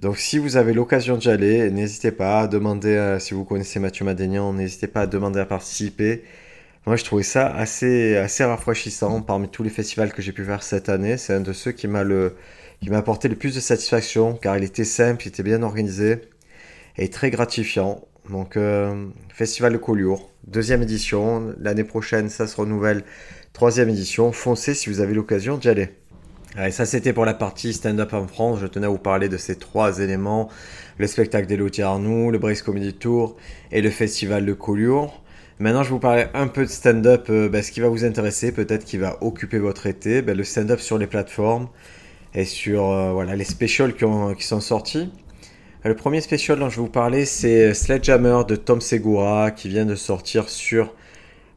Donc 0.00 0.18
si 0.18 0.38
vous 0.38 0.56
avez 0.56 0.72
l'occasion 0.72 1.16
d'y 1.16 1.28
aller, 1.30 1.70
n'hésitez 1.70 2.12
pas 2.12 2.42
à 2.42 2.48
demander, 2.48 3.18
si 3.20 3.34
vous 3.34 3.44
connaissez 3.44 3.80
Mathieu 3.80 4.04
Madénian, 4.04 4.52
n'hésitez 4.52 4.86
pas 4.88 5.02
à 5.02 5.06
demander 5.06 5.40
à 5.40 5.46
participer. 5.46 6.24
Moi 6.88 6.96
je 6.96 7.04
trouvais 7.04 7.22
ça 7.22 7.46
assez, 7.46 8.16
assez 8.16 8.42
rafraîchissant 8.44 9.20
parmi 9.20 9.50
tous 9.50 9.62
les 9.62 9.68
festivals 9.68 10.10
que 10.10 10.22
j'ai 10.22 10.32
pu 10.32 10.42
faire 10.42 10.62
cette 10.62 10.88
année. 10.88 11.18
C'est 11.18 11.34
un 11.34 11.40
de 11.42 11.52
ceux 11.52 11.70
qui 11.70 11.86
m'a 11.86 12.02
le, 12.02 12.34
qui 12.80 12.88
m'a 12.88 12.96
apporté 12.96 13.28
le 13.28 13.36
plus 13.36 13.54
de 13.54 13.60
satisfaction 13.60 14.32
car 14.32 14.56
il 14.56 14.64
était 14.64 14.84
simple, 14.84 15.26
il 15.26 15.28
était 15.28 15.42
bien 15.42 15.62
organisé 15.62 16.22
et 16.96 17.10
très 17.10 17.28
gratifiant. 17.28 18.00
Donc 18.30 18.56
euh, 18.56 19.04
Festival 19.28 19.74
de 19.74 19.76
Collioure, 19.76 20.30
deuxième 20.46 20.82
édition. 20.82 21.54
L'année 21.60 21.84
prochaine 21.84 22.30
ça 22.30 22.46
se 22.46 22.56
renouvelle, 22.56 23.04
troisième 23.52 23.90
édition. 23.90 24.32
Foncez 24.32 24.72
si 24.72 24.88
vous 24.88 25.00
avez 25.00 25.12
l'occasion 25.12 25.58
d'y 25.58 25.68
aller 25.68 25.90
ça 26.70 26.86
c'était 26.86 27.12
pour 27.12 27.26
la 27.26 27.34
partie 27.34 27.74
stand-up 27.74 28.14
en 28.14 28.26
France. 28.26 28.60
Je 28.62 28.66
tenais 28.66 28.86
à 28.86 28.88
vous 28.88 28.96
parler 28.96 29.28
de 29.28 29.36
ces 29.36 29.56
trois 29.56 30.00
éléments 30.00 30.48
le 30.96 31.06
spectacle 31.06 31.46
d'Elodie 31.46 31.82
Arnoux, 31.82 32.30
le 32.30 32.38
Brace 32.38 32.62
Comedy 32.62 32.94
Tour 32.94 33.36
et 33.72 33.82
le 33.82 33.90
festival 33.90 34.46
de 34.46 34.54
Collioure. 34.54 35.22
Maintenant, 35.60 35.82
je 35.82 35.88
vais 35.88 35.94
vous 35.94 35.98
parler 35.98 36.26
un 36.34 36.46
peu 36.46 36.64
de 36.64 36.70
stand-up, 36.70 37.26
euh, 37.30 37.48
ben, 37.48 37.64
ce 37.64 37.72
qui 37.72 37.80
va 37.80 37.88
vous 37.88 38.04
intéresser, 38.04 38.52
peut-être 38.52 38.84
qui 38.84 38.96
va 38.96 39.18
occuper 39.24 39.58
votre 39.58 39.86
été. 39.86 40.22
Ben, 40.22 40.36
le 40.36 40.44
stand-up 40.44 40.78
sur 40.78 40.98
les 40.98 41.08
plateformes 41.08 41.68
et 42.32 42.44
sur 42.44 42.88
euh, 42.88 43.10
voilà, 43.10 43.34
les 43.34 43.42
specials 43.42 43.96
qui, 43.96 44.04
qui 44.38 44.44
sont 44.46 44.60
sortis. 44.60 45.10
Le 45.84 45.96
premier 45.96 46.20
special 46.20 46.60
dont 46.60 46.68
je 46.68 46.76
vais 46.76 46.82
vous 46.82 46.88
parler, 46.88 47.24
c'est 47.24 47.74
Sledgehammer 47.74 48.42
de 48.46 48.54
Tom 48.54 48.80
Segura 48.80 49.50
qui 49.50 49.68
vient 49.68 49.84
de 49.84 49.96
sortir 49.96 50.48
sur 50.48 50.94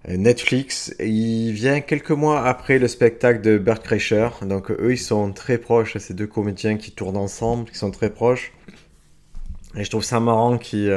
euh, 0.09 0.17
Netflix. 0.17 0.95
Il 0.99 1.51
vient 1.51 1.79
quelques 1.79 2.09
mois 2.09 2.43
après 2.47 2.79
le 2.79 2.87
spectacle 2.87 3.41
de 3.41 3.59
Bert 3.59 3.83
Kreischer. 3.83 4.29
Donc 4.41 4.71
eux, 4.71 4.93
ils 4.93 4.97
sont 4.97 5.31
très 5.31 5.59
proches, 5.59 5.97
ces 5.99 6.15
deux 6.15 6.27
comédiens 6.27 6.77
qui 6.77 6.91
tournent 6.91 7.17
ensemble, 7.17 7.69
qui 7.69 7.77
sont 7.77 7.91
très 7.91 8.09
proches. 8.09 8.51
Et 9.75 9.83
je 9.83 9.89
trouve 9.91 10.03
ça 10.03 10.19
marrant 10.19 10.57
qu'ils 10.57 10.91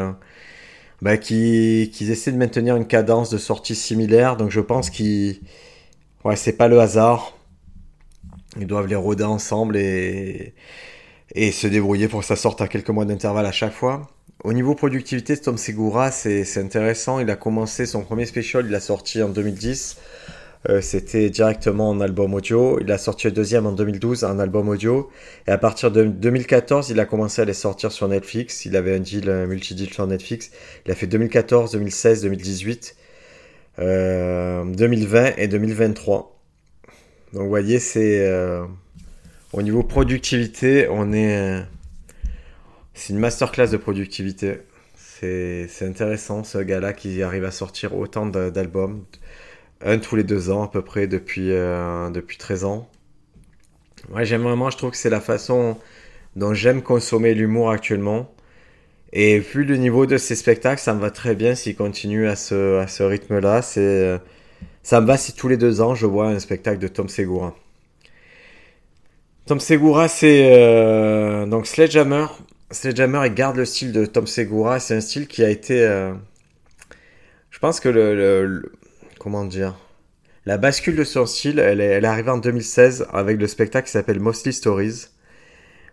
bah, 1.04 1.12
essaient 1.12 2.32
de 2.32 2.38
maintenir 2.38 2.76
une 2.76 2.87
cadence 2.87 3.28
de 3.28 3.37
sortie 3.37 3.75
similaire. 3.75 4.38
Donc 4.38 4.50
je 4.50 4.61
pense 4.61 4.88
qu'ils... 4.88 5.40
Ouais, 6.25 6.34
c'est 6.34 6.54
pas 6.54 6.66
le 6.66 6.80
hasard. 6.80 7.37
Ils 8.58 8.66
doivent 8.66 8.87
les 8.87 8.96
rôder 8.96 9.25
ensemble 9.25 9.76
et, 9.76 10.54
et 11.34 11.52
se 11.52 11.66
débrouiller 11.66 12.08
pour 12.08 12.20
que 12.20 12.26
ça 12.26 12.37
sorte 12.37 12.62
à 12.62 12.68
quelques 12.68 12.88
mois 12.88 13.04
d'intervalle 13.04 13.44
à 13.44 13.52
chaque 13.52 13.75
fois. 13.75 14.08
Au 14.44 14.54
niveau 14.54 14.75
productivité, 14.75 15.37
Tom 15.37 15.58
Segura, 15.58 16.11
c'est 16.11 16.56
intéressant. 16.56 17.20
Il 17.20 17.28
a 17.28 17.37
commencé 17.37 17.84
son 17.84 18.00
premier 18.00 18.25
special, 18.25 18.64
il 18.64 18.70
l'a 18.70 18.80
sorti 18.80 19.23
en 19.23 19.28
2010. 19.28 19.99
Euh, 20.71 20.80
c'était 20.80 21.28
directement 21.28 21.90
en 21.90 22.00
album 22.00 22.33
audio. 22.35 22.78
Il 22.80 22.90
a 22.90 22.99
sorti 22.99 23.26
le 23.26 23.33
deuxième 23.33 23.66
en 23.66 23.73
2012 23.73 24.25
en 24.25 24.38
album 24.38 24.68
audio. 24.68 25.11
Et 25.47 25.50
à 25.50 25.59
partir 25.59 25.90
de 25.90 26.04
2014, 26.04 26.90
il 26.90 27.00
a 27.00 27.04
commencé 27.04 27.42
à 27.42 27.44
les 27.44 27.52
sortir 27.54 27.92
sur 27.92 28.09
Netflix. 28.09 28.64
Il 28.64 28.76
avait 28.76 28.94
un 28.97 29.00
deal, 29.00 29.28
un 29.28 29.47
multi-deal 29.47 29.92
sur 29.92 30.06
Netflix. 30.06 30.50
Il 30.87 30.92
a 30.92 30.94
fait 30.94 31.06
2014, 31.06 31.73
2016, 31.73 32.23
2018, 32.23 32.97
2020 33.78 35.37
et 35.37 35.49
2023. 35.49 36.35
Donc 37.35 37.42
vous 37.42 37.49
voyez, 37.49 37.78
c'est... 37.78 38.26
Euh, 38.26 38.64
au 39.52 39.62
niveau 39.62 39.83
productivité, 39.83 40.88
on 40.88 41.12
est... 41.12 41.62
C'est 42.94 43.12
une 43.12 43.18
masterclass 43.18 43.68
de 43.68 43.76
productivité. 43.76 44.59
C'est 44.97 45.68
intéressant 45.83 46.44
ce 46.44 46.59
gars-là 46.59 46.92
qui 46.92 47.23
arrive 47.23 47.44
à 47.44 47.50
sortir 47.50 47.97
autant 47.97 48.26
d'albums, 48.26 49.04
un 49.84 49.98
tous 49.98 50.16
les 50.16 50.24
deux 50.24 50.50
ans 50.50 50.64
à 50.64 50.68
peu 50.68 50.82
près 50.82 51.06
depuis, 51.06 51.52
euh, 51.52 52.10
depuis 52.10 52.38
13 52.38 52.64
ans. 52.64 52.88
Ouais, 54.10 54.24
j'aime 54.24 54.42
vraiment, 54.42 54.70
je 54.70 54.76
trouve 54.76 54.90
que 54.90 54.96
c'est 54.96 55.10
la 55.10 55.20
façon 55.20 55.78
dont 56.36 56.54
j'aime 56.54 56.82
consommer 56.82 57.34
l'humour 57.34 57.70
actuellement. 57.70 58.34
Et 59.12 59.38
vu 59.38 59.64
le 59.64 59.76
niveau 59.76 60.06
de 60.06 60.16
ses 60.18 60.34
spectacles, 60.34 60.80
ça 60.80 60.94
me 60.94 61.00
va 61.00 61.10
très 61.10 61.34
bien 61.36 61.54
s'il 61.54 61.76
continue 61.76 62.26
à 62.26 62.36
ce, 62.36 63.02
rythme-là. 63.02 63.62
C'est, 63.62 64.20
ça 64.82 65.00
me 65.00 65.06
va 65.06 65.16
si 65.16 65.34
tous 65.34 65.48
les 65.48 65.56
deux 65.56 65.80
ans 65.80 65.94
je 65.94 66.06
vois 66.06 66.28
un 66.28 66.38
spectacle 66.40 66.78
de 66.78 66.88
Tom 66.88 67.08
Segura. 67.08 67.54
Tom 69.46 69.60
Segura, 69.60 70.08
c'est 70.08 70.50
euh, 70.52 71.46
donc 71.46 71.66
Sledgehammer. 71.66 72.26
Sledgehammer, 72.70 73.26
il 73.26 73.34
garde 73.34 73.56
le 73.56 73.66
style 73.66 73.92
de 73.92 74.06
Tom 74.06 74.26
Segura. 74.26 74.80
C'est 74.80 74.96
un 74.96 75.00
style 75.00 75.26
qui 75.28 75.44
a 75.44 75.50
été. 75.50 75.82
Euh, 75.82 76.12
je 77.50 77.58
pense 77.58 77.78
que 77.78 77.88
le, 77.90 78.72
Comment 79.24 79.46
dire 79.46 79.74
La 80.44 80.58
bascule 80.58 80.96
de 80.96 81.02
son 81.02 81.24
style, 81.24 81.58
elle 81.58 81.80
est, 81.80 82.04
arrivée 82.04 82.30
en 82.30 82.36
2016 82.36 83.06
avec 83.10 83.40
le 83.40 83.46
spectacle 83.46 83.86
qui 83.86 83.92
s'appelle 83.92 84.20
Mostly 84.20 84.52
Stories. 84.52 85.06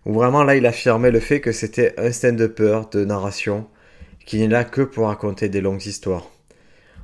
Où 0.06 0.16
vraiment 0.16 0.44
là, 0.44 0.58
il 0.58 0.66
affirmait 0.66 1.12
le 1.12 1.22
fait 1.22 1.40
que 1.40 1.54
c'était 1.54 1.94
un 1.98 2.12
stand-upper 2.12 2.82
de 2.92 3.06
narration 3.06 3.70
qui 4.26 4.40
n'est 4.40 4.50
là 4.50 4.66
que 4.66 4.82
pour 4.82 5.08
raconter 5.08 5.48
des 5.48 5.62
longues 5.62 5.86
histoires. 5.86 6.30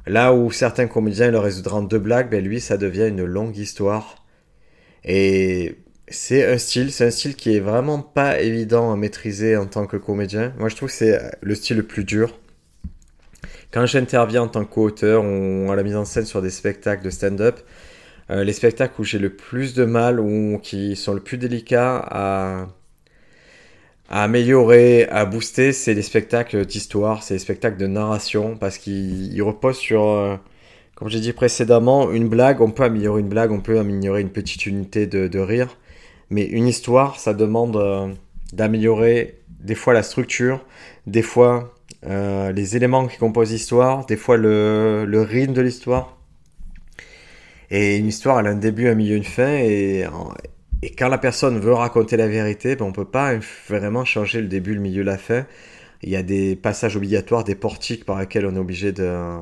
Là 0.06 0.34
où 0.34 0.52
certains 0.52 0.88
comédiens 0.88 1.32
le 1.32 1.40
résoudront 1.40 1.82
deux 1.82 1.98
blagues, 1.98 2.30
ben 2.30 2.44
lui, 2.44 2.60
ça 2.60 2.76
devient 2.76 3.08
une 3.08 3.24
longue 3.24 3.56
histoire. 3.56 4.26
Et 5.06 5.78
c'est 6.10 6.44
un 6.44 6.58
style, 6.58 6.92
c'est 6.92 7.06
un 7.06 7.12
style 7.12 7.38
qui 7.38 7.56
est 7.56 7.62
vraiment 7.62 8.02
pas 8.02 8.42
évident 8.42 8.92
à 8.92 8.98
maîtriser 8.98 9.56
en 9.56 9.66
tant 9.66 9.88
que 9.88 9.96
comédien. 9.96 10.54
Moi, 10.60 10.68
je 10.68 10.76
trouve 10.76 10.90
que 10.90 10.96
c'est 10.96 11.22
le 11.40 11.56
style 11.56 11.78
le 11.78 11.84
plus 11.84 12.04
dur. 12.04 12.38
Quand 13.72 13.86
j'interviens 13.86 14.44
en 14.44 14.48
tant 14.48 14.66
qu'auteur 14.66 15.24
ou 15.24 15.72
à 15.72 15.76
la 15.76 15.84
mise 15.84 15.96
en 15.96 16.06
scène 16.06 16.26
sur 16.26 16.42
des 16.42 16.50
spectacles 16.50 17.04
de 17.04 17.10
stand-up, 17.10 17.60
euh, 18.30 18.44
les 18.44 18.54
spectacles 18.54 19.02
où 19.02 19.04
j'ai 19.04 19.20
le 19.20 19.30
plus 19.30 19.74
de 19.74 19.86
mal 19.86 20.20
ou 20.20 20.60
qui 20.62 20.96
sont 20.96 21.14
le 21.14 21.22
plus 21.22 21.38
délicats 21.38 21.98
à, 22.10 22.68
améliorer, 24.10 25.08
à 25.10 25.26
booster, 25.26 25.74
c'est 25.74 25.94
les 25.94 26.02
spectacles 26.02 26.66
d'histoire, 26.66 27.24
c'est 27.24 27.36
les 27.36 27.40
spectacles 27.40 27.78
de 27.78 27.88
narration 27.88 28.58
parce 28.58 28.78
qu'ils 28.78 29.42
reposent 29.44 29.78
sur, 29.78 30.04
euh, 30.08 30.38
comme 30.96 31.10
j'ai 31.10 31.20
dit 31.20 31.34
précédemment, 31.34 32.12
une 32.12 32.30
blague. 32.30 32.62
On 32.62 32.72
peut 32.72 32.84
améliorer 32.84 33.22
une 33.22 33.30
blague, 33.30 33.52
on 33.52 33.62
peut 33.62 33.80
améliorer 33.80 34.22
une 34.22 34.32
petite 34.32 34.66
unité 34.66 35.08
de 35.08 35.40
rire. 35.40 35.78
Mais 36.30 36.46
une 36.46 36.68
histoire, 36.68 37.20
ça 37.20 37.34
demande 37.34 37.78
euh, 37.78 38.08
d'améliorer 38.54 39.40
des 39.62 39.76
fois 39.76 39.94
la 39.94 40.04
structure, 40.04 40.66
des 41.06 41.22
fois 41.22 41.74
euh, 42.06 42.52
les 42.52 42.76
éléments 42.76 43.08
qui 43.08 43.18
composent 43.18 43.52
l'histoire, 43.52 44.06
des 44.06 44.18
fois 44.18 44.38
le, 44.38 45.26
rythme 45.28 45.54
de 45.54 45.62
l'histoire. 45.62 46.18
Et 47.70 47.98
une 47.98 48.08
histoire, 48.08 48.40
elle 48.40 48.48
a 48.48 48.52
un 48.52 48.56
début, 48.56 48.88
un 48.88 48.96
milieu, 48.96 49.16
une 49.16 49.24
fin. 49.24 49.58
Et, 49.58 50.06
et 50.82 50.92
quand 50.92 51.10
la 51.10 51.18
personne 51.18 51.60
veut 51.60 51.74
raconter 51.74 52.18
la 52.18 52.28
vérité, 52.28 52.76
ben 52.76 52.86
on 52.86 52.90
ne 52.90 52.94
peut 52.94 53.06
pas 53.06 53.34
vraiment 53.68 54.06
changer 54.06 54.42
le 54.42 54.48
début, 54.48 54.74
le 54.74 54.82
milieu, 54.82 55.04
la 55.04 55.18
fin. 55.18 55.46
Il 56.04 56.10
y 56.10 56.16
a 56.16 56.24
des 56.24 56.56
passages 56.56 56.96
obligatoires, 56.96 57.44
des 57.44 57.56
portiques 57.56 58.06
par 58.06 58.20
lesquels 58.20 58.46
on 58.46 58.56
est 58.56 58.60
obligé 58.60 58.92
de, 58.92 59.40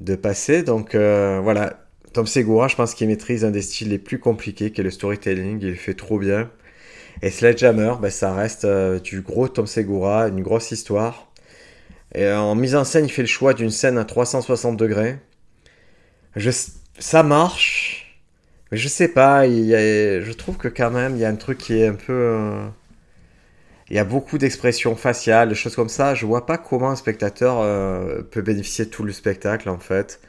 de 0.00 0.16
passer. 0.16 0.62
Donc 0.62 0.94
euh, 0.94 1.40
voilà, 1.42 1.86
Tom 2.12 2.26
Segura, 2.26 2.68
je 2.68 2.76
pense 2.76 2.94
qu'il 2.94 3.08
maîtrise 3.08 3.44
un 3.44 3.50
des 3.50 3.62
styles 3.62 3.90
les 3.90 3.98
plus 3.98 4.18
compliqués, 4.18 4.72
qui 4.72 4.80
est 4.80 4.84
le 4.84 4.90
storytelling. 4.90 5.58
Il 5.62 5.68
le 5.68 5.74
fait 5.74 5.94
trop 5.94 6.18
bien. 6.18 6.50
Et 7.22 7.30
Sledgehammer, 7.30 7.94
ben, 8.00 8.10
ça 8.10 8.34
reste 8.34 8.64
euh, 8.64 8.98
du 9.00 9.22
gros 9.22 9.48
Tom 9.48 9.66
Segura, 9.66 10.28
une 10.28 10.42
grosse 10.42 10.70
histoire. 10.70 11.25
Et 12.14 12.24
euh, 12.24 12.38
en 12.38 12.54
mise 12.54 12.76
en 12.76 12.84
scène, 12.84 13.04
il 13.06 13.10
fait 13.10 13.22
le 13.22 13.28
choix 13.28 13.54
d'une 13.54 13.70
scène 13.70 13.98
à 13.98 14.04
360 14.04 14.76
degrés. 14.76 15.18
Ça 16.98 17.22
marche, 17.22 18.20
mais 18.70 18.78
je 18.78 18.88
sais 18.88 19.08
pas. 19.08 19.46
Je 19.46 20.32
trouve 20.32 20.56
que 20.56 20.68
quand 20.68 20.90
même, 20.90 21.16
il 21.16 21.20
y 21.20 21.24
a 21.24 21.28
un 21.28 21.36
truc 21.36 21.58
qui 21.58 21.78
est 21.78 21.86
un 21.88 21.94
peu. 21.94 22.12
Euh, 22.12 22.66
il 23.88 23.96
y 23.96 23.98
a 23.98 24.04
beaucoup 24.04 24.38
d'expressions 24.38 24.96
faciales, 24.96 25.48
de 25.48 25.54
choses 25.54 25.76
comme 25.76 25.88
ça. 25.88 26.14
Je 26.14 26.26
vois 26.26 26.46
pas 26.46 26.58
comment 26.58 26.90
un 26.90 26.96
spectateur 26.96 27.60
euh, 27.60 28.22
peut 28.22 28.42
bénéficier 28.42 28.86
de 28.86 28.90
tout 28.90 29.04
le 29.04 29.12
spectacle 29.12 29.68
en 29.68 29.78
fait. 29.78 30.20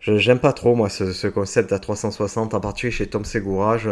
J'aime 0.00 0.38
pas 0.38 0.52
trop 0.52 0.74
moi 0.74 0.88
ce, 0.88 1.26
concept 1.28 1.72
à 1.72 1.78
360, 1.78 2.54
en 2.54 2.60
particulier 2.60 2.92
chez 2.92 3.06
Tom 3.08 3.24
Segura. 3.24 3.78
Je, 3.78 3.90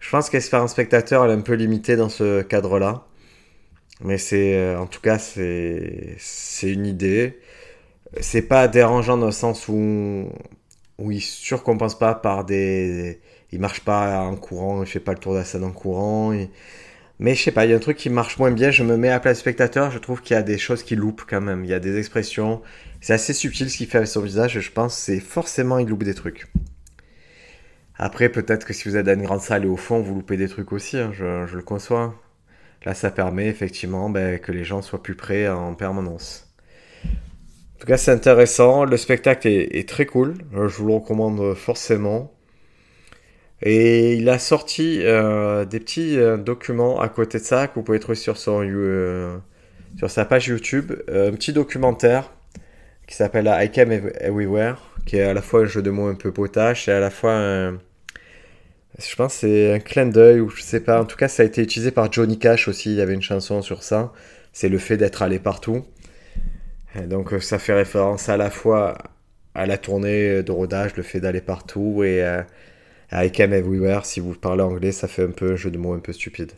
je 0.00 0.10
pense 0.10 0.28
qu'expérience 0.30 0.72
spectateur 0.72 1.24
elle 1.24 1.30
est 1.30 1.34
un 1.34 1.40
peu 1.40 1.54
limitée 1.54 1.96
dans 1.96 2.08
ce 2.08 2.42
cadre-là. 2.42 3.06
Mais 4.04 4.18
c'est, 4.18 4.54
euh, 4.54 4.78
en 4.78 4.86
tout 4.86 5.00
cas, 5.00 5.18
c'est, 5.18 6.16
une 6.62 6.86
idée. 6.86 7.40
C'est 8.20 8.42
pas 8.42 8.68
dérangeant 8.68 9.16
dans 9.16 9.26
le 9.26 9.32
sens 9.32 9.66
où, 9.68 10.28
où 10.98 11.10
il 11.10 11.20
surcompense 11.20 11.98
pas 11.98 12.14
par 12.14 12.44
des, 12.44 13.20
il 13.52 13.60
marche 13.60 13.80
pas 13.80 14.20
en 14.22 14.36
courant, 14.36 14.82
il 14.82 14.88
fait 14.88 15.00
pas 15.00 15.12
le 15.12 15.18
tour 15.18 15.32
de 15.32 15.38
la 15.38 15.44
scène 15.44 15.64
en 15.64 15.72
courant. 15.72 16.32
Mais 17.20 17.34
je 17.34 17.42
sais 17.42 17.52
pas, 17.52 17.64
il 17.64 17.70
y 17.70 17.74
a 17.74 17.76
un 17.76 17.80
truc 17.80 17.96
qui 17.96 18.10
marche 18.10 18.38
moins 18.38 18.50
bien. 18.50 18.70
Je 18.70 18.84
me 18.84 18.96
mets 18.96 19.10
à 19.10 19.20
place 19.20 19.38
spectateur, 19.40 19.90
je 19.90 19.98
trouve 19.98 20.22
qu'il 20.22 20.34
y 20.34 20.38
a 20.38 20.42
des 20.42 20.58
choses 20.58 20.82
qui 20.82 20.96
loupent 20.96 21.24
quand 21.28 21.40
même. 21.40 21.64
Il 21.64 21.70
y 21.70 21.74
a 21.74 21.80
des 21.80 21.98
expressions. 21.98 22.62
C'est 23.00 23.14
assez 23.14 23.32
subtil 23.32 23.70
ce 23.70 23.76
qu'il 23.78 23.86
fait 23.88 23.98
avec 23.98 24.08
son 24.08 24.20
visage. 24.22 24.58
je 24.60 24.70
pense 24.72 24.96
c'est 24.96 25.20
forcément 25.20 25.78
il 25.78 25.88
loupe 25.88 26.04
des 26.04 26.14
trucs. 26.14 26.46
Après, 27.96 28.28
peut-être 28.28 28.64
que 28.66 28.72
si 28.72 28.88
vous 28.88 28.96
êtes 28.96 29.06
dans 29.06 29.14
une 29.14 29.22
grande 29.22 29.40
salle 29.40 29.64
et 29.64 29.68
au 29.68 29.76
fond, 29.76 30.00
vous 30.00 30.14
loupez 30.16 30.36
des 30.36 30.48
trucs 30.48 30.72
aussi. 30.72 30.98
Hein, 30.98 31.12
je, 31.12 31.54
le 31.54 31.62
conçois. 31.62 32.14
Là, 32.84 32.94
ça 32.94 33.10
permet 33.10 33.46
effectivement 33.46 34.10
ben, 34.10 34.38
que 34.38 34.52
les 34.52 34.64
gens 34.64 34.82
soient 34.82 35.02
plus 35.02 35.14
près 35.14 35.48
en 35.48 35.74
permanence. 35.74 36.54
En 37.04 37.80
tout 37.80 37.86
cas, 37.86 37.96
c'est 37.96 38.12
intéressant. 38.12 38.84
Le 38.84 38.96
spectacle 38.96 39.48
est, 39.48 39.88
très 39.88 40.06
cool. 40.06 40.34
Je 40.52 40.76
vous 40.76 40.86
le 40.86 40.94
recommande 40.94 41.54
forcément. 41.54 42.34
Et 43.62 44.14
il 44.14 44.28
a 44.28 44.38
sorti 44.38 45.00
euh, 45.02 45.64
des 45.64 45.80
petits 45.80 46.18
euh, 46.18 46.36
documents 46.36 47.00
à 47.00 47.08
côté 47.08 47.38
de 47.38 47.44
ça 47.44 47.66
que 47.66 47.74
vous 47.76 47.82
pouvez 47.82 47.98
trouver 47.98 48.16
sur, 48.16 48.36
euh, 48.48 49.38
sur 49.96 50.10
sa 50.10 50.24
page 50.26 50.48
YouTube. 50.48 50.92
un 51.08 51.32
petit 51.32 51.52
documentaire 51.52 52.30
qui 53.06 53.14
s'appelle 53.14 53.50
I 53.50 53.70
Came 53.70 53.92
Everywhere, 54.20 54.76
qui 55.06 55.16
est 55.16 55.22
à 55.22 55.34
la 55.34 55.42
fois 55.42 55.62
un 55.62 55.64
jeu 55.66 55.82
de 55.82 55.90
mots 55.90 56.08
un 56.08 56.14
peu 56.14 56.32
potache 56.32 56.88
et 56.88 56.92
à 56.92 57.00
la 57.00 57.10
fois 57.10 57.32
un. 57.32 57.78
Je 58.98 59.16
pense 59.16 59.34
c'est 59.34 59.72
un 59.72 59.80
clin 59.80 60.06
d'œil 60.06 60.40
ou 60.40 60.48
je 60.50 60.62
sais 60.62 60.80
pas. 60.80 61.00
En 61.00 61.04
tout 61.04 61.16
cas, 61.16 61.28
ça 61.28 61.42
a 61.42 61.46
été 61.46 61.62
utilisé 61.62 61.90
par 61.90 62.12
Johnny 62.12 62.38
Cash 62.38 62.68
aussi. 62.68 62.90
Il 62.90 62.96
y 62.96 63.00
avait 63.00 63.14
une 63.14 63.22
chanson 63.22 63.62
sur 63.62 63.82
ça. 63.82 64.12
C'est 64.52 64.68
le 64.68 64.78
fait 64.78 64.96
d'être 64.96 65.22
allé 65.22 65.38
partout. 65.38 65.84
donc 67.06 67.32
ça 67.40 67.58
fait 67.58 67.74
référence 67.74 68.28
à 68.28 68.36
la 68.36 68.50
fois 68.50 68.98
à 69.54 69.66
la 69.66 69.78
tournée 69.78 70.42
de 70.42 70.52
rodage, 70.52 70.96
le 70.96 71.02
fait 71.02 71.20
d'aller 71.20 71.40
partout 71.40 72.04
et 72.04 72.24
I 73.12 73.30
Came 73.30 73.52
Everywhere, 73.52 74.04
si 74.04 74.20
vous 74.20 74.34
parlez 74.34 74.62
anglais, 74.62 74.92
ça 74.92 75.06
fait 75.08 75.22
un 75.22 75.30
peu 75.30 75.52
un 75.52 75.56
jeu 75.56 75.70
de 75.70 75.78
mots 75.78 75.92
un 75.92 76.00
peu 76.00 76.12
stupide. 76.12 76.52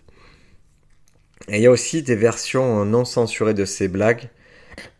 Et 1.48 1.56
il 1.56 1.62
y 1.62 1.66
a 1.66 1.70
aussi 1.70 2.02
des 2.02 2.16
versions 2.16 2.84
non 2.84 3.04
censurées 3.04 3.54
de 3.54 3.64
ces 3.64 3.88
blagues. 3.88 4.28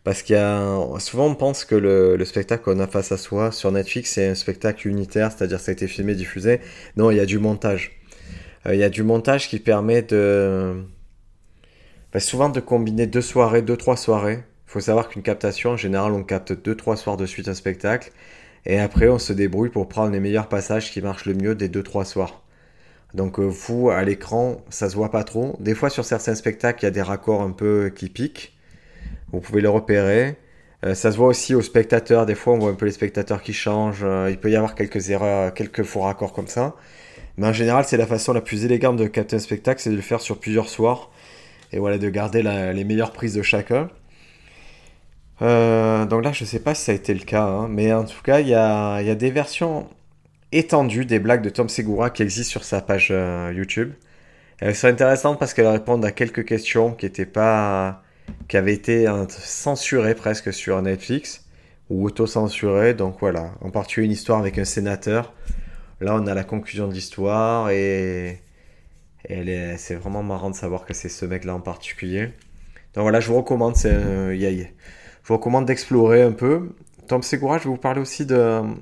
Parce 0.03 0.21
qu'il 0.21 0.35
y 0.35 0.39
a. 0.39 0.79
Souvent, 0.99 1.27
on 1.27 1.35
pense 1.35 1.65
que 1.65 1.75
le, 1.75 2.23
spectacle 2.25 2.63
qu'on 2.63 2.79
a 2.79 2.87
face 2.87 3.11
à 3.11 3.17
soi 3.17 3.51
sur 3.51 3.71
Netflix, 3.71 4.13
c'est 4.13 4.27
un 4.27 4.35
spectacle 4.35 4.87
unitaire, 4.87 5.31
c'est-à-dire 5.31 5.59
ça 5.59 5.71
a 5.71 5.73
été 5.73 5.87
filmé, 5.87 6.15
diffusé. 6.15 6.61
Non, 6.95 7.11
il 7.11 7.17
y 7.17 7.19
a 7.19 7.25
du 7.25 7.39
montage. 7.39 7.99
Euh, 8.65 8.75
il 8.75 8.79
y 8.79 8.83
a 8.83 8.89
du 8.89 9.03
montage 9.03 9.49
qui 9.49 9.59
permet 9.59 10.01
de. 10.01 10.83
Bah, 12.13 12.19
souvent 12.19 12.49
de 12.49 12.59
combiner 12.59 13.07
deux 13.07 13.21
soirées, 13.21 13.61
deux, 13.61 13.77
trois 13.77 13.97
soirées. 13.97 14.43
Il 14.67 14.71
faut 14.71 14.79
savoir 14.79 15.09
qu'une 15.09 15.23
captation, 15.23 15.71
en 15.71 15.77
général, 15.77 16.11
on 16.13 16.23
capte 16.23 16.53
deux, 16.53 16.75
trois 16.75 16.97
soirs 16.97 17.17
de 17.17 17.25
suite 17.25 17.47
un 17.47 17.53
spectacle. 17.53 18.11
Et 18.65 18.79
après, 18.79 19.07
on 19.07 19.19
se 19.19 19.33
débrouille 19.33 19.69
pour 19.69 19.87
prendre 19.87 20.11
les 20.11 20.19
meilleurs 20.19 20.49
passages 20.49 20.91
qui 20.91 21.01
marchent 21.01 21.25
le 21.25 21.33
mieux 21.33 21.55
des 21.55 21.69
2-3 21.69 22.05
soirs. 22.05 22.43
Donc 23.13 23.39
euh, 23.39 23.43
vous, 23.43 23.89
à 23.89 24.03
l'écran, 24.03 24.61
ça 24.69 24.89
se 24.89 24.95
voit 24.95 25.09
pas 25.11 25.23
trop. 25.23 25.55
Des 25.61 25.73
fois, 25.73 25.89
sur 25.89 26.03
certains 26.03 26.35
spectacles, 26.35 26.83
il 26.83 26.85
y 26.85 26.87
a 26.87 26.91
des 26.91 27.01
raccords 27.01 27.41
un 27.41 27.51
peu 27.51 27.91
qui 27.95 28.09
piquent. 28.09 28.56
Vous 29.31 29.39
pouvez 29.39 29.61
les 29.61 29.67
repérer. 29.67 30.37
Euh, 30.85 30.93
ça 30.93 31.11
se 31.11 31.17
voit 31.17 31.27
aussi 31.27 31.55
aux 31.55 31.61
spectateurs. 31.61 32.25
Des 32.25 32.35
fois, 32.35 32.53
on 32.53 32.59
voit 32.59 32.69
un 32.71 32.75
peu 32.75 32.85
les 32.85 32.91
spectateurs 32.91 33.41
qui 33.41 33.53
changent. 33.53 34.03
Euh, 34.03 34.29
il 34.29 34.37
peut 34.37 34.51
y 34.51 34.55
avoir 34.55 34.75
quelques 34.75 35.09
erreurs, 35.09 35.53
quelques 35.53 35.83
faux 35.83 36.01
raccords 36.01 36.33
comme 36.33 36.47
ça. 36.47 36.75
Mais 37.37 37.47
en 37.47 37.53
général, 37.53 37.85
c'est 37.85 37.97
la 37.97 38.07
façon 38.07 38.33
la 38.33 38.41
plus 38.41 38.65
élégante 38.65 38.97
de 38.97 39.07
capter 39.07 39.35
un 39.35 39.39
spectacle, 39.39 39.81
c'est 39.81 39.91
de 39.91 39.95
le 39.95 40.01
faire 40.01 40.21
sur 40.21 40.39
plusieurs 40.39 40.69
soirs. 40.69 41.11
Et 41.71 41.79
voilà, 41.79 41.97
de 41.97 42.09
garder 42.09 42.41
les 42.43 42.83
meilleures 42.83 43.11
prises 43.11 43.35
de 43.35 43.41
chacun. 43.41 43.89
Euh, 45.41 46.05
donc 46.05 46.23
là, 46.23 46.31
je 46.31 46.45
sais 46.45 46.59
pas 46.59 46.73
si 46.73 46.83
ça 46.85 46.91
a 46.93 46.95
été 46.95 47.13
le 47.13 47.23
cas, 47.23 47.43
hein, 47.43 47.67
mais 47.69 47.93
en 47.93 48.05
tout 48.05 48.21
cas, 48.23 48.39
il 48.39 48.47
y 48.47 48.55
a, 48.55 49.15
des 49.15 49.31
versions 49.31 49.87
étendues 50.51 51.05
des 51.05 51.19
blagues 51.19 51.43
de 51.43 51.49
Tom 51.49 51.69
Segura 51.69 52.09
qui 52.09 52.23
existent 52.23 52.51
sur 52.51 52.63
sa 52.63 52.81
page 52.81 53.13
YouTube. 53.53 53.93
Elles 54.59 54.75
sont 54.75 54.87
intéressantes 54.87 55.39
parce 55.39 55.53
qu'elles 55.53 55.67
répondent 55.67 56.05
à 56.05 56.11
quelques 56.11 56.45
questions 56.45 56.93
qui 56.93 57.05
étaient 57.05 57.25
pas, 57.27 58.01
qui 58.47 58.57
avaient 58.57 58.73
été 58.73 59.07
censurées 59.29 60.15
presque 60.15 60.53
sur 60.53 60.81
Netflix 60.81 61.45
ou 61.89 62.05
auto-censurées. 62.05 62.93
Donc 62.93 63.17
voilà, 63.19 63.51
en 63.61 63.69
particulier 63.69 64.05
une 64.05 64.11
histoire 64.11 64.39
avec 64.39 64.57
un 64.57 64.65
sénateur. 64.65 65.33
Là, 65.99 66.15
on 66.15 66.27
a 66.27 66.33
la 66.33 66.43
conclusion 66.43 66.87
de 66.87 66.93
l'histoire 66.93 67.69
et, 67.69 68.41
c'est 69.77 69.95
vraiment 69.95 70.23
marrant 70.23 70.49
de 70.49 70.55
savoir 70.55 70.85
que 70.85 70.93
c'est 70.93 71.09
ce 71.09 71.25
mec-là 71.25 71.55
en 71.55 71.59
particulier. 71.59 72.27
Donc 72.93 73.03
voilà, 73.03 73.19
je 73.19 73.27
vous 73.27 73.37
recommande. 73.37 73.75
C'est, 73.75 73.91
euh, 73.91 74.33
je 74.37 75.27
vous 75.27 75.35
recommande 75.35 75.65
d'explorer 75.65 76.21
un 76.21 76.31
peu. 76.31 76.69
Tom 77.07 77.23
Segura, 77.23 77.57
je 77.57 77.63
vais 77.63 77.69
vous 77.69 77.77
parler 77.77 78.01
aussi 78.01 78.25
d'un 78.25 78.75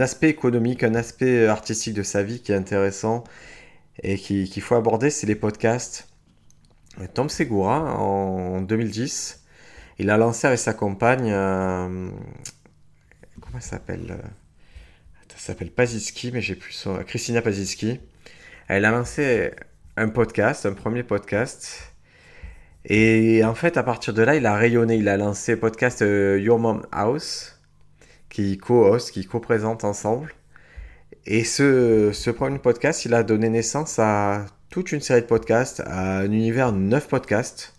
aspect 0.00 0.28
économique, 0.28 0.84
un 0.84 0.94
aspect 0.94 1.46
artistique 1.46 1.94
de 1.94 2.02
sa 2.02 2.22
vie 2.22 2.40
qui 2.40 2.52
est 2.52 2.56
intéressant 2.56 3.24
et 4.02 4.16
qu'il 4.16 4.62
faut 4.62 4.74
aborder, 4.74 5.10
c'est 5.10 5.26
les 5.26 5.34
podcasts. 5.34 6.11
Tom 7.14 7.28
Segura, 7.28 7.96
en 7.98 8.60
2010, 8.60 9.44
il 9.98 10.10
a 10.10 10.16
lancé 10.16 10.46
avec 10.46 10.58
sa 10.58 10.74
compagne, 10.74 11.30
euh, 11.32 12.10
comment 13.40 13.56
elle 13.56 13.62
s'appelle 13.62 14.06
euh, 14.10 14.28
Elle 15.30 15.40
s'appelle 15.40 15.70
Paziski, 15.70 16.32
mais 16.32 16.40
j'ai 16.40 16.54
plus 16.54 16.72
son... 16.72 16.98
Christina 17.04 17.40
Paziski. 17.42 18.00
Elle 18.68 18.84
a 18.84 18.90
lancé 18.90 19.52
un 19.96 20.08
podcast, 20.08 20.66
un 20.66 20.74
premier 20.74 21.02
podcast 21.02 21.92
et 22.84 23.44
en 23.44 23.54
fait, 23.54 23.76
à 23.76 23.82
partir 23.82 24.12
de 24.12 24.22
là, 24.22 24.34
il 24.34 24.46
a 24.46 24.56
rayonné. 24.56 24.96
Il 24.96 25.08
a 25.08 25.16
lancé 25.16 25.52
le 25.52 25.60
podcast 25.60 26.02
euh, 26.02 26.38
Your 26.40 26.58
Mom 26.58 26.84
House, 26.90 27.60
qui 28.28 28.58
co-host, 28.58 29.12
qui 29.12 29.24
co-présente 29.24 29.84
ensemble. 29.84 30.34
Et 31.26 31.44
ce 31.44 32.30
premier 32.30 32.58
podcast, 32.58 33.04
il 33.04 33.14
a 33.14 33.22
donné 33.22 33.48
naissance 33.48 33.98
à 33.98 34.46
toute 34.72 34.90
une 34.90 35.02
série 35.02 35.20
de 35.20 35.26
podcasts, 35.26 35.82
un 35.86 36.24
univers 36.32 36.72
de 36.72 36.78
9 36.78 37.06
podcasts. 37.06 37.74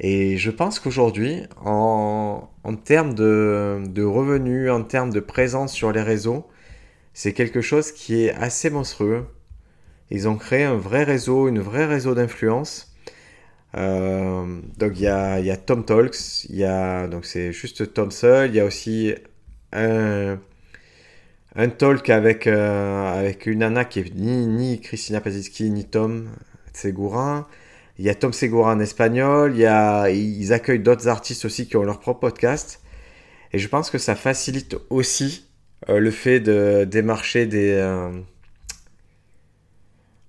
Et 0.00 0.36
je 0.36 0.50
pense 0.50 0.80
qu'aujourd'hui, 0.80 1.44
en, 1.64 2.48
termes 2.84 3.14
de, 3.14 3.80
de, 3.86 4.02
revenus, 4.02 4.68
en 4.68 4.82
termes 4.82 5.10
de 5.10 5.20
présence 5.20 5.72
sur 5.72 5.92
les 5.92 6.02
réseaux, 6.02 6.48
c'est 7.14 7.32
quelque 7.32 7.60
chose 7.60 7.92
qui 7.92 8.24
est 8.24 8.34
assez 8.34 8.68
monstrueux. 8.68 9.26
Ils 10.10 10.28
ont 10.28 10.36
créé 10.36 10.64
un 10.64 10.76
vrai 10.76 11.04
réseau, 11.04 11.46
une 11.46 11.60
vraie 11.60 11.86
réseau 11.86 12.16
d'influence. 12.16 12.92
Euh, 13.76 14.60
donc 14.76 14.92
il 14.96 15.02
y 15.02 15.06
a, 15.06 15.38
y 15.38 15.50
a, 15.52 15.56
Tom 15.56 15.84
Talks, 15.84 16.46
il 16.48 16.56
y 16.56 16.64
a, 16.64 17.06
donc 17.06 17.24
c'est 17.24 17.52
juste 17.52 17.94
Tom 17.94 18.10
seul, 18.10 18.50
il 18.50 18.56
y 18.56 18.60
a 18.60 18.64
aussi 18.64 19.14
un, 19.72 20.38
un 21.58 21.68
talk 21.68 22.08
avec, 22.08 22.46
euh, 22.46 23.18
avec 23.18 23.44
une 23.44 23.58
nana 23.58 23.84
qui 23.84 24.00
est 24.00 24.14
ni, 24.14 24.46
ni 24.46 24.80
Christina 24.80 25.20
Pazinski 25.20 25.70
ni 25.70 25.84
Tom 25.84 26.30
Segura. 26.72 27.48
Il 27.98 28.06
y 28.06 28.08
a 28.08 28.14
Tom 28.14 28.32
Segura 28.32 28.72
en 28.72 28.80
espagnol, 28.80 29.52
il 29.54 29.60
y 29.60 29.66
a, 29.66 30.08
ils 30.08 30.52
accueillent 30.52 30.78
d'autres 30.78 31.08
artistes 31.08 31.44
aussi 31.44 31.68
qui 31.68 31.76
ont 31.76 31.82
leur 31.82 32.00
propre 32.00 32.20
podcast. 32.20 32.80
Et 33.52 33.58
je 33.58 33.68
pense 33.68 33.90
que 33.90 33.98
ça 33.98 34.14
facilite 34.14 34.76
aussi 34.88 35.46
euh, 35.90 35.98
le 35.98 36.10
fait 36.10 36.40
de 36.40 36.84
démarcher 36.84 37.46
des, 37.46 37.76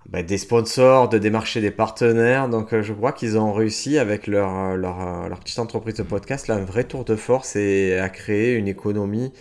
bah, 0.09 0.23
des 0.23 0.39
sponsors, 0.39 1.07
de 1.07 1.19
démarcher 1.19 1.61
des 1.61 1.69
partenaires. 1.69 2.49
Donc 2.49 2.73
euh, 2.73 2.81
je 2.81 2.93
crois 2.93 3.11
qu'ils 3.11 3.37
ont 3.37 3.53
réussi 3.53 3.99
avec 3.99 4.25
leur, 4.25 4.49
euh, 4.49 4.73
euh, 4.75 5.29
leur, 5.29 5.39
petite 5.39 5.59
entreprise 5.59 5.93
de 5.95 6.03
podcast 6.03 6.47
là, 6.47 6.55
un 6.55 6.63
vrai 6.63 6.83
tour 6.83 7.05
de 7.05 7.15
force 7.15 7.55
et 7.55 7.99
à 7.99 8.09
créer 8.09 8.55
une 8.55 8.67
économie 8.67 9.31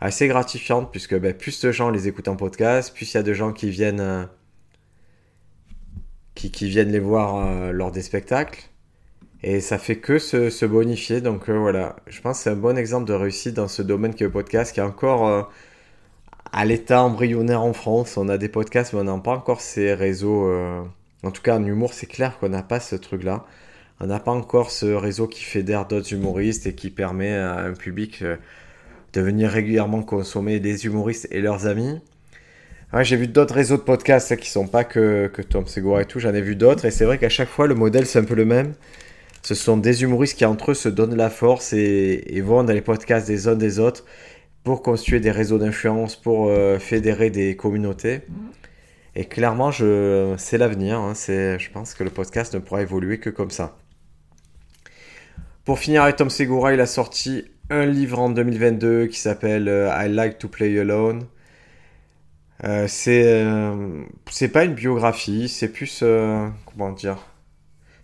assez 0.00 0.28
gratifiante 0.28 0.90
puisque 0.90 1.18
bah, 1.18 1.32
plus 1.32 1.60
de 1.60 1.72
gens 1.72 1.90
les 1.90 2.08
écoutent 2.08 2.28
en 2.28 2.36
podcast, 2.36 2.94
plus 2.94 3.12
il 3.12 3.16
y 3.16 3.20
a 3.20 3.22
de 3.22 3.32
gens 3.32 3.52
qui 3.52 3.70
viennent, 3.70 4.28
qui, 6.34 6.50
qui, 6.50 6.68
viennent 6.68 6.92
les 6.92 7.00
voir 7.00 7.72
lors 7.72 7.90
des 7.90 8.02
spectacles. 8.02 8.62
Et 9.42 9.60
ça 9.60 9.78
fait 9.78 9.96
que 9.96 10.18
se, 10.18 10.64
bonifier. 10.66 11.20
Donc 11.20 11.48
voilà, 11.48 11.96
je 12.06 12.20
pense 12.20 12.38
que 12.38 12.44
c'est 12.44 12.50
un 12.50 12.56
bon 12.56 12.76
exemple 12.76 13.06
de 13.06 13.12
réussite 13.12 13.54
dans 13.54 13.68
ce 13.68 13.82
domaine 13.82 14.14
qui 14.14 14.24
est 14.24 14.26
le 14.26 14.32
podcast 14.32 14.72
qui 14.72 14.80
est 14.80 14.84
encore 14.84 15.48
à 16.52 16.64
l'état 16.64 17.02
embryonnaire 17.02 17.62
en 17.62 17.72
France. 17.72 18.16
On 18.16 18.28
a 18.28 18.38
des 18.38 18.48
podcasts, 18.48 18.92
mais 18.92 19.00
on 19.00 19.04
n'a 19.04 19.18
pas 19.18 19.32
encore 19.32 19.60
ces 19.60 19.94
réseaux. 19.94 20.46
Euh, 20.48 20.82
en 21.22 21.30
tout 21.30 21.42
cas, 21.42 21.56
en 21.56 21.64
humour, 21.64 21.92
c'est 21.92 22.06
clair 22.06 22.38
qu'on 22.38 22.48
n'a 22.48 22.62
pas 22.62 22.80
ce 22.80 22.96
truc-là. 22.96 23.44
On 24.00 24.06
n'a 24.06 24.20
pas 24.20 24.32
encore 24.32 24.70
ce 24.70 24.86
réseau 24.86 25.26
qui 25.26 25.42
fédère 25.42 25.86
d'autres 25.86 26.12
humoristes 26.12 26.66
et 26.66 26.74
qui 26.74 26.90
permet 26.90 27.34
à 27.34 27.58
un 27.58 27.72
public 27.72 28.22
euh, 28.22 28.36
de 29.12 29.20
venir 29.20 29.50
régulièrement 29.50 30.02
consommer 30.02 30.60
des 30.60 30.86
humoristes 30.86 31.28
et 31.30 31.40
leurs 31.40 31.66
amis. 31.66 32.00
j'ai 33.00 33.16
vu 33.16 33.26
d'autres 33.26 33.54
réseaux 33.54 33.76
de 33.76 33.82
podcasts 33.82 34.36
qui 34.36 34.50
sont 34.50 34.66
pas 34.66 34.84
que, 34.84 35.30
Tom 35.48 35.66
Segura 35.66 36.02
et 36.02 36.04
tout, 36.04 36.20
j'en 36.20 36.34
ai 36.34 36.42
vu 36.42 36.56
d'autres, 36.56 36.84
et 36.84 36.90
c'est 36.90 37.04
vrai 37.04 37.18
qu'à 37.18 37.28
chaque 37.28 37.48
fois, 37.48 37.66
le 37.66 37.74
modèle, 37.74 38.06
c'est 38.06 38.18
un 38.18 38.24
peu 38.24 38.34
le 38.34 38.44
même. 38.44 38.74
Ce 39.42 39.54
sont 39.54 39.76
des 39.76 40.02
humoristes 40.02 40.36
qui, 40.36 40.44
entre 40.44 40.72
eux, 40.72 40.74
se 40.74 40.88
donnent 40.88 41.16
la 41.16 41.30
force 41.30 41.72
et, 41.72 42.40
vont 42.42 42.64
dans 42.64 42.72
les 42.72 42.80
podcasts 42.80 43.26
des 43.26 43.48
uns 43.48 43.56
des 43.56 43.78
autres 43.78 44.04
pour 44.64 44.82
constituer 44.82 45.20
des 45.20 45.30
réseaux 45.30 45.58
d'influence, 45.58 46.16
pour 46.16 46.48
euh, 46.48 46.78
fédérer 46.78 47.30
des 47.30 47.56
communautés. 47.56 48.22
Et 49.14 49.24
clairement, 49.24 49.72
c'est 49.72 50.58
l'avenir. 50.58 50.98
Hein, 50.98 51.14
je 51.14 51.70
pense 51.70 51.94
que 51.94 52.04
le 52.04 52.10
podcast 52.10 52.54
ne 52.54 52.58
pourra 52.58 52.82
évoluer 52.82 53.18
que 53.18 53.30
comme 53.30 53.50
ça. 53.50 53.78
Pour 55.64 55.78
finir 55.78 56.02
avec 56.02 56.16
Tom 56.16 56.30
Segura, 56.30 56.72
il 56.72 56.80
a 56.80 56.86
sorti 56.86 57.44
un 57.70 57.86
livre 57.86 58.18
en 58.18 58.30
2022 58.30 59.06
qui 59.06 59.18
s'appelle 59.18 59.68
euh, 59.68 59.90
I 59.94 60.08
Like 60.08 60.38
to 60.38 60.48
Play 60.48 60.78
Alone. 60.78 61.26
Euh, 62.64 62.86
c'est 62.88 63.22
euh, 63.44 64.04
c'est 64.30 64.48
pas 64.48 64.64
une 64.64 64.74
biographie, 64.74 65.48
c'est 65.48 65.68
plus 65.68 66.02
comment 66.66 66.90
dire, 66.92 67.18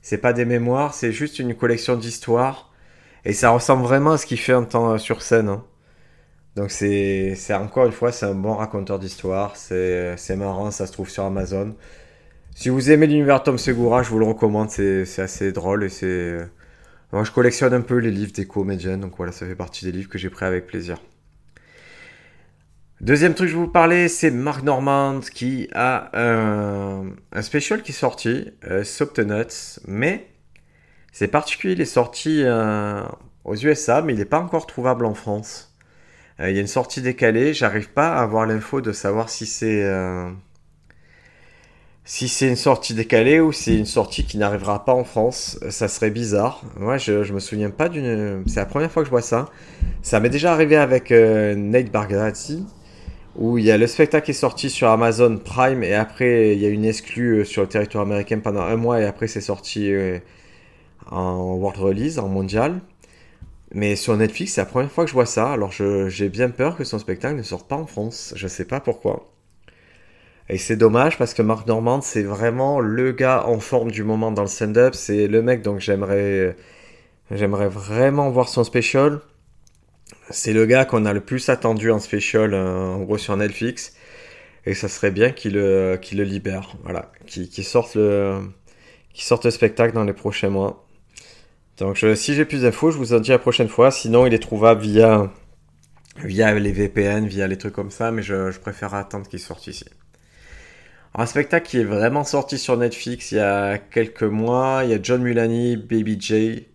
c'est 0.03 0.19
pas 0.19 0.33
des 0.33 0.45
mémoires, 0.45 0.95
c'est 0.95 1.13
juste 1.13 1.39
une 1.41 1.55
collection 1.57 1.97
d'histoires 1.97 2.73
et 3.25 3.33
ça 3.33 3.51
ressemble 3.51 3.83
vraiment 3.83 4.13
à 4.13 4.19
ce 4.19 4.27
qu'il 4.27 4.39
fait 4.39 4.55
en 4.55 4.65
temps 4.65 4.99
sur 4.99 5.23
scène. 5.23 5.49
Hein. 5.49 5.65
Donc 6.57 6.71
c'est 6.71 7.35
c'est 7.37 7.55
encore 7.55 7.87
une 7.87 7.93
fois 7.93 8.13
c'est 8.13 8.27
un 8.27 8.35
bon 8.35 8.55
raconteur 8.55 8.99
d'histoires, 9.01 9.57
c'est 9.57 10.17
c'est 10.17 10.37
marrant, 10.37 10.71
ça 10.71 10.87
se 10.87 10.93
trouve 10.93 11.11
sur 11.11 11.25
Amazon. 11.25 11.75
Si 12.55 12.69
vous 12.69 12.91
aimez 12.93 13.09
l'univers 13.09 13.43
Tom 13.43 13.59
Segura, 13.59 14.03
je 14.05 14.11
vous 14.11 14.21
le 14.21 14.27
recommande, 14.27 14.71
c'est 14.71 15.19
assez 15.19 15.53
drôle 15.53 15.85
et 15.85 15.89
c'est 15.89 16.39
moi, 17.15 17.23
je 17.25 17.31
collectionne 17.31 17.73
un 17.73 17.81
peu 17.81 17.99
les 17.99 18.11
livres 18.11 18.33
des 18.33 18.45
comédiennes, 18.45 19.01
donc 19.01 19.17
voilà, 19.17 19.31
ça 19.31 19.47
fait 19.47 19.55
partie 19.55 19.85
des 19.85 19.93
livres 19.93 20.09
que 20.09 20.19
j'ai 20.19 20.31
pris 20.31 20.47
avec 20.47 20.67
plaisir. 20.67 20.99
Deuxième 23.01 23.35
truc 23.35 23.47
que 23.47 23.53
je 23.53 23.57
vais 23.57 23.65
vous 23.65 23.71
parler, 23.71 24.09
c'est 24.09 24.33
Mark 24.33 24.65
Normand 24.65 25.21
qui 25.21 25.69
a 25.75 26.11
un, 26.15 27.07
un 27.33 27.43
special 27.43 27.83
qui 27.83 27.93
est 27.93 27.95
sorti, 27.95 28.51
euh, 28.69 28.83
Nuts, 29.19 29.81
mais 29.87 30.27
c'est 31.13 31.29
particulier, 31.29 31.75
il 31.75 31.81
est 31.81 31.85
sorti 31.85 32.43
euh, 32.43 33.05
aux 33.45 33.55
USA, 33.55 34.03
mais 34.03 34.15
il 34.15 34.19
n'est 34.19 34.25
pas 34.25 34.41
encore 34.41 34.67
trouvable 34.67 35.05
en 35.05 35.15
France. 35.15 35.73
Euh, 36.41 36.51
il 36.51 36.57
y 36.57 36.59
a 36.59 36.63
une 36.63 36.67
sortie 36.67 37.01
décalée, 37.01 37.55
j'arrive 37.55 37.91
pas 37.91 38.17
à 38.17 38.23
avoir 38.23 38.45
l'info 38.45 38.81
de 38.81 38.91
savoir 38.91 39.29
si 39.29 39.47
c'est 39.47 39.85
euh, 39.85 40.31
si 42.05 42.29
c'est 42.29 42.49
une 42.49 42.57
sortie 42.57 42.93
décalée 42.95 43.41
ou 43.41 43.53
c'est 43.53 43.75
une 43.75 43.87
sortie 43.87 44.25
qui 44.25 44.37
n'arrivera 44.37 44.85
pas 44.85 44.93
en 44.93 45.05
France, 45.05 45.59
ça 45.71 45.89
serait 45.89 46.11
bizarre. 46.11 46.63
Moi, 46.79 46.99
je, 46.99 47.25
je 47.25 47.33
me 47.33 47.41
souviens 47.41 47.71
pas 47.71 47.89
d'une. 47.89 48.45
C'est 48.47 48.61
la 48.61 48.67
première 48.67 48.91
fois 48.93 49.03
que 49.03 49.07
je 49.07 49.11
vois 49.11 49.23
ça. 49.23 49.49
Ça 50.03 50.21
m'est 50.21 50.29
déjà 50.29 50.53
arrivé 50.53 50.77
avec 50.77 51.11
euh, 51.13 51.55
Nate 51.55 51.91
Bargatze, 51.91 52.63
où 53.37 53.57
il 53.59 53.65
y 53.65 53.71
a 53.71 53.79
le 53.79 53.87
spectacle 53.87 54.27
qui 54.27 54.33
est 54.33 54.35
sorti 54.35 54.69
sur 54.71 54.89
Amazon 54.89 55.39
Prime 55.39 55.83
et 55.83 55.95
après 55.95 56.55
il 56.55 56.61
y 56.61 56.67
a 56.67 56.69
une 56.69 56.85
exclue 56.85 57.41
euh, 57.41 57.45
sur 57.45 57.63
le 57.63 57.69
territoire 57.69 58.05
américain 58.05 58.39
pendant 58.39 58.63
un 58.63 58.77
mois 58.77 59.01
et 59.01 59.07
après 59.07 59.27
c'est 59.27 59.41
sorti 59.41 59.93
euh, 59.93 60.19
en 61.11 61.55
world 61.55 61.79
release, 61.79 62.19
en 62.19 62.29
mondial. 62.29 62.81
Mais 63.73 63.97
sur 63.97 64.17
Netflix, 64.17 64.55
c'est 64.55 64.61
la 64.61 64.67
première 64.67 64.93
fois 64.93 65.05
que 65.05 65.11
je 65.11 65.15
vois 65.15 65.27
ça. 65.27 65.53
Alors 65.53 65.73
j'ai 65.73 66.29
bien 66.29 66.51
peur 66.51 66.77
que 66.77 66.85
son 66.85 66.99
spectacle 66.99 67.37
ne 67.37 67.43
sorte 67.43 67.69
pas 67.69 67.77
en 67.77 67.87
France. 67.87 68.35
Je 68.37 68.47
sais 68.49 68.65
pas 68.67 68.81
pourquoi. 68.81 69.34
Et 70.49 70.59
c'est 70.59 70.77
dommage 70.77 71.17
parce 71.17 71.33
que 71.33 71.43
Marc 71.43 71.67
Normand, 71.67 72.01
c'est 72.03 72.23
vraiment 72.23 72.81
le 72.81 73.13
gars 73.13 73.47
en 73.47 73.61
forme 73.61 73.91
du 73.91 74.05
moment 74.05 74.31
dans 74.31 74.43
le 74.43 74.49
stand-up. 74.49 74.95
C'est 74.95 75.27
le 75.27 75.43
mec, 75.43 75.63
donc 75.63 75.81
j'aimerais, 75.81 76.57
j'aimerais 77.31 77.69
vraiment 77.69 78.31
voir 78.31 78.49
son 78.49 78.63
special. 78.65 79.21
C'est 80.31 80.53
le 80.53 80.67
gars 80.67 80.85
qu'on 80.85 81.07
a 81.07 81.13
le 81.13 81.21
plus 81.21 81.49
attendu 81.49 81.91
en 81.91 81.99
special, 81.99 82.55
euh, 82.55 82.95
en 82.95 83.01
gros 83.01 83.19
sur 83.19 83.37
Netflix. 83.37 83.95
Et 84.67 84.75
ça 84.75 84.89
serait 84.89 85.11
bien 85.11 85.31
qu'il 85.31 85.55
le, 85.55 85.99
qu'il 86.01 86.19
le 86.19 86.25
libère, 86.25 86.77
voilà, 86.85 87.13
qu'il, 87.27 87.65
sorte 87.65 87.97
le, 87.97 88.41
qu'il 89.13 89.25
sorte 89.25 89.45
le 89.45 89.51
spectacle 89.51 89.95
dans 89.95 90.05
les 90.05 90.15
prochains 90.15 90.49
mois. 90.49 90.87
Donc 91.79 91.99
si 92.17 92.35
j'ai 92.35 92.45
plus 92.45 92.63
d'infos, 92.63 92.91
je 92.91 92.99
vous 92.99 93.13
en 93.15 93.21
dis 93.21 93.31
la 93.31 93.39
prochaine 93.39 93.69
fois. 93.69 93.91
Sinon, 93.91 94.27
il 94.27 94.35
est 94.35 94.39
trouvable 94.39 94.81
via, 94.81 95.31
via 96.25 96.55
les 96.55 96.73
VPN, 96.73 97.27
via 97.27 97.47
les 97.47 97.59
trucs 97.59 97.75
comme 97.75 97.91
ça, 97.91 98.11
mais 98.11 98.23
je, 98.23 98.51
je 98.51 98.61
préfère 98.61 98.95
attendre 98.95 99.29
qu'il 99.29 99.41
sorte 99.41 99.67
ici. 99.67 99.85
Un 101.17 101.27
spectacle 101.27 101.69
qui 101.69 101.79
est 101.79 101.85
vraiment 101.85 102.25
sorti 102.25 102.59
sur 102.59 102.77
Netflix 102.77 103.31
il 103.31 103.37
y 103.37 103.41
a 103.41 103.79
quelques 103.79 104.25
mois. 104.25 104.83
Il 104.85 104.91
y 104.91 104.95
a 104.95 104.99
John 105.01 105.23
Mulaney, 105.23 105.77
Baby 105.77 106.17
J. 106.21 106.67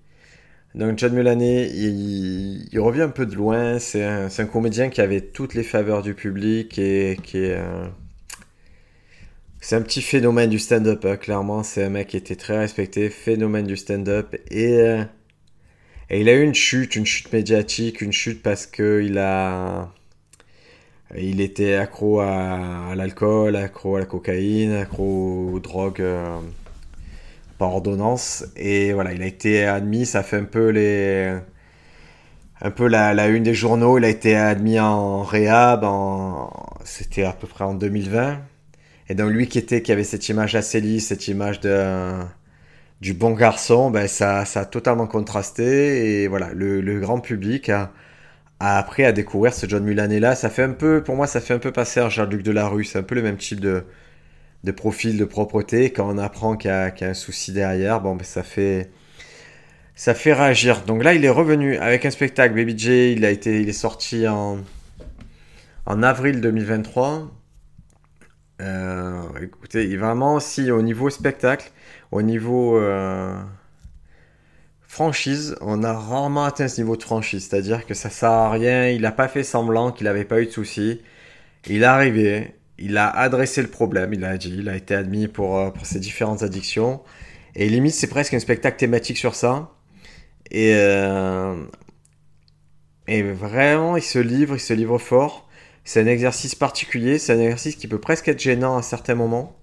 Donc 0.75 0.97
John 0.97 1.13
Mulaney, 1.13 1.69
il, 1.73 2.80
revient 2.80 3.02
un 3.02 3.10
peu 3.10 3.25
de 3.25 3.36
loin. 3.36 3.80
C'est 3.80 4.04
un, 4.04 4.45
comédien 4.45 4.89
qui 4.89 5.02
avait 5.02 5.21
toutes 5.21 5.56
les 5.56 5.63
faveurs 5.63 6.04
du 6.04 6.13
public 6.13 6.80
et 6.80 7.17
qui 7.21 7.39
est... 7.39 7.62
c'est 9.60 9.75
un 9.75 9.82
petit 9.82 10.02
phénomène 10.02 10.49
du 10.49 10.60
stand-up, 10.60 11.04
hein, 11.06 11.17
clairement. 11.17 11.63
C'est 11.63 11.84
un 11.84 11.89
mec 11.89 12.08
qui 12.08 12.17
était 12.17 12.38
très 12.38 12.58
respecté, 12.58 13.10
phénomène 13.10 13.67
du 13.67 13.75
stand-up. 13.75 14.36
Et, 14.52 14.73
euh, 14.75 15.04
et 16.10 16.21
il 16.21 16.30
a 16.30 16.34
eu 16.34 16.43
une 16.43 16.56
chute, 16.56 16.95
une 16.95 17.06
chute 17.06 17.34
médiatique, 17.34 18.02
une 18.02 18.13
chute 18.13 18.41
parce 18.41 18.67
qu'il 18.67 19.17
a 19.17 19.91
il 21.17 21.41
était 21.41 21.76
accro 21.76 22.19
à, 22.19 22.93
l'alcool, 22.95 23.56
accro 23.56 23.95
à 23.95 24.00
la 24.00 24.06
cocaïne, 24.06 24.74
accro 24.74 25.50
aux 25.54 25.60
drogues 25.60 26.02
euh, 26.02 26.38
par 27.58 27.74
ordonnance. 27.74 28.45
Et 28.56 28.93
voilà, 28.93 29.13
il 29.13 29.22
a 29.24 29.26
été 29.26 29.65
admis, 29.65 30.06
ça 30.06 30.24
fait 30.24 30.38
un 30.38 30.43
peu 30.45 30.69
les. 30.69 31.36
Un 32.62 32.72
peu 32.72 32.88
la, 32.88 33.28
une 33.30 33.43
des 33.43 33.54
journaux, 33.54 33.98
il 33.98 34.06
a 34.06 34.10
été 34.10 34.36
admis 34.36 34.80
en 34.80 35.24
réhab, 35.24 35.84
en, 35.86 36.52
c'était 36.84 37.24
à 37.24 37.32
peu 37.32 37.48
près 37.48 37.63
en 37.63 37.74
2020. 37.74 38.38
Et 39.10 39.15
donc 39.15 39.32
lui 39.32 39.48
qui 39.48 39.58
était, 39.60 39.82
qui 39.82 39.91
avait 39.93 40.04
cette 40.04 40.28
image 40.30 40.56
assez 40.56 40.82
lisse, 40.82 41.08
cette 41.08 41.28
image 41.30 41.62
de, 41.62 42.19
du 43.02 43.13
bon 43.13 43.32
garçon, 43.32 43.91
ben 43.91 44.08
ça, 44.08 44.45
ça 44.45 44.62
a 44.62 44.65
totalement 44.65 45.08
contrasté. 45.08 46.24
Et 46.24 46.28
voilà, 46.28 46.50
le, 46.54 46.82
le 46.82 47.00
grand 47.00 47.19
public 47.22 47.69
a, 47.69 47.91
après 48.60 49.06
à 49.06 49.12
découvrir 49.12 49.54
ce 49.54 49.67
John 49.67 49.84
Mulaney 49.84 50.19
là. 50.19 50.36
Ça 50.36 50.50
fait 50.50 50.63
un 50.63 50.72
peu, 50.72 51.04
pour 51.04 51.15
moi, 51.15 51.28
ça 51.28 51.41
fait 51.41 51.54
un 51.54 51.60
peu 51.60 51.72
passer 51.72 52.00
à 52.00 52.10
Jean-Luc 52.10 52.43
Delarue. 52.43 52.84
C'est 52.84 53.00
un 53.00 53.04
peu 53.04 53.15
le 53.15 53.22
même 53.22 53.38
type 53.38 53.60
de, 53.60 53.84
de 54.63 54.72
profil 54.72 55.17
de 55.17 55.26
propreté. 55.26 55.91
Quand 55.91 56.10
on 56.10 56.17
apprend 56.17 56.58
qu'il 56.58 56.69
y, 56.69 56.74
a 56.74 56.93
un 57.02 57.13
souci 57.13 57.52
derrière, 57.54 58.02
bon, 58.02 58.15
ben, 58.15 58.26
ça 58.26 58.43
fait. 58.43 58.91
Ça 59.95 60.13
fait 60.13 60.34
réagir. 60.34 60.84
Donc 60.86 61.04
là, 61.04 61.13
il 61.13 61.26
est 61.26 61.30
revenu 61.30 61.76
avec 61.78 62.06
un 62.06 62.10
spectacle. 62.12 62.56
Baby 62.56 62.78
J, 62.78 63.13
il, 63.13 63.26
a 63.26 63.32
été, 63.32 63.62
il 63.62 63.67
est 63.67 63.74
sorti 63.74 64.30
en, 64.30 64.60
en 65.86 66.04
avril 66.04 66.39
2023. 66.39 67.30
Euh, 68.62 69.22
écoutez, 69.41 69.95
vraiment, 69.98 70.36
aussi 70.36 70.72
au 70.72 70.82
niveau 70.82 71.10
spectacle, 71.10 71.72
au 72.12 72.22
niveau 72.22 72.78
euh, 72.78 73.34
franchise, 74.89 75.56
on 75.62 75.84
a 75.84 75.93
rarement 75.93 76.43
atteint 76.45 76.67
ce 76.67 76.82
niveau 76.82 76.97
de 76.97 77.04
franchise. 77.04 77.47
C'est-à-dire 77.47 77.86
que 77.86 77.93
ça 77.93 78.10
sert 78.10 78.32
à 78.32 78.52
rien, 78.52 78.89
il 78.89 79.02
n'a 79.02 79.12
pas 79.12 79.28
fait 79.30 79.43
semblant 79.43 79.91
qu'il 79.91 80.06
n'avait 80.06 80.25
pas 80.25 80.41
eu 80.41 80.47
de 80.47 80.52
soucis. 80.52 81.02
Il 81.67 81.84
est 81.84 81.86
arrivé, 81.86 82.56
il 82.80 82.97
a 82.97 83.08
adressé 83.10 83.62
le 83.62 83.69
problème, 83.69 84.13
il 84.13 84.25
a 84.25 84.38
dit, 84.38 84.56
il 84.58 84.67
a 84.67 84.75
été 84.75 84.95
admis 84.95 85.28
pour, 85.28 85.60
euh, 85.60 85.69
ses 85.84 85.99
différentes 85.99 86.43
addictions. 86.43 87.02
Et 87.56 87.69
limite, 87.69 87.93
c'est 87.93 88.08
presque 88.08 88.34
un 88.34 88.39
spectacle 88.39 88.78
thématique 88.78 89.17
sur 89.17 89.36
ça. 89.36 89.71
Et, 90.52 90.73
euh, 90.75 91.56
et 93.08 93.21
vraiment, 93.21 93.95
il 93.95 94.04
se 94.04 94.19
livre, 94.19 94.56
il 94.56 94.60
se 94.60 94.73
livre 94.73 94.97
fort. 94.97 95.47
C'est 95.84 96.02
un 96.02 96.08
exercice 96.08 96.56
particulier, 96.56 97.19
c'est 97.19 97.34
un 97.34 97.39
exercice 97.39 97.75
qui 97.75 97.88
peut 97.88 97.99
presque 97.99 98.28
être 98.28 98.39
gênant 98.41 98.78
à 98.78 98.82
certains 98.82 99.15
moments. 99.15 99.56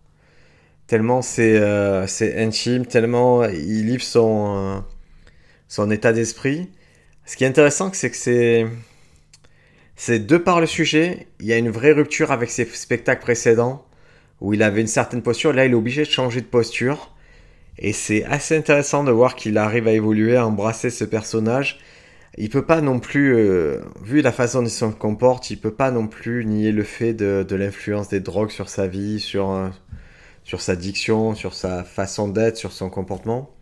Tellement 0.87 1.21
c'est 1.23 1.57
euh, 1.59 2.07
intime, 2.37 2.87
tellement 2.87 3.45
il 3.45 3.87
livre 3.87 4.03
son, 4.03 4.85
son 5.68 5.90
état 5.90 6.12
d'esprit. 6.12 6.70
Ce 7.24 7.37
qui 7.37 7.44
est 7.44 7.48
intéressant, 7.48 7.90
c'est 7.92 8.11
que 8.11 8.16
c'est. 8.16 8.66
C'est 9.98 10.26
de 10.26 10.37
par 10.37 10.61
le 10.61 10.66
sujet, 10.66 11.26
il 11.40 11.46
y 11.46 11.55
a 11.55 11.57
une 11.57 11.70
vraie 11.70 11.92
rupture 11.92 12.31
avec 12.31 12.50
ses 12.50 12.66
spectacles 12.66 13.22
précédents 13.22 13.87
où 14.42 14.52
il 14.52 14.62
avait 14.62 14.83
une 14.83 14.87
certaine 14.87 15.22
posture. 15.22 15.55
Là, 15.55 15.64
il 15.64 15.72
est 15.72 15.74
obligé 15.74 16.05
de 16.05 16.11
changer 16.11 16.42
de 16.42 16.46
posture. 16.46 17.14
Et 17.79 17.92
c'est 17.92 18.24
assez 18.24 18.57
intéressant 18.57 19.05
de 19.05 19.11
voir 19.11 19.37
qu'il 19.37 19.59
arrive 19.59 19.88
à 19.88 19.92
évoluer, 19.92 20.37
à 20.37 20.46
embrasser 20.46 20.90
ce 20.90 21.05
personnage. 21.05 21.79
Il 22.38 22.50
peut 22.50 22.64
pas 22.66 22.81
non 22.83 23.00
plus, 23.00 23.35
euh, 23.35 23.81
vu 24.02 24.20
la 24.20 24.33
façon 24.33 24.61
dont 24.61 24.68
il 24.68 24.70
se 24.70 24.85
comporte, 24.85 25.50
il 25.50 25.59
peut 25.59 25.74
pas 25.74 25.90
non 25.90 26.07
plus 26.07 26.44
nier 26.44 26.72
le 26.72 26.83
fait 26.83 27.14
de, 27.14 27.55
l'influence 27.55 28.09
des 28.09 28.20
drogues 28.20 28.50
sur 28.50 28.68
sa 28.68 28.87
vie, 28.87 29.20
sur, 29.20 29.50
euh, 29.50 29.68
sur 30.44 30.61
sa 30.61 30.76
diction, 30.76 31.35
sur 31.35 31.55
sa 31.55 31.85
façon 31.85 32.29
d'être, 32.29 32.57
sur 32.59 32.72
son 32.72 32.90
comportement. 32.90 33.56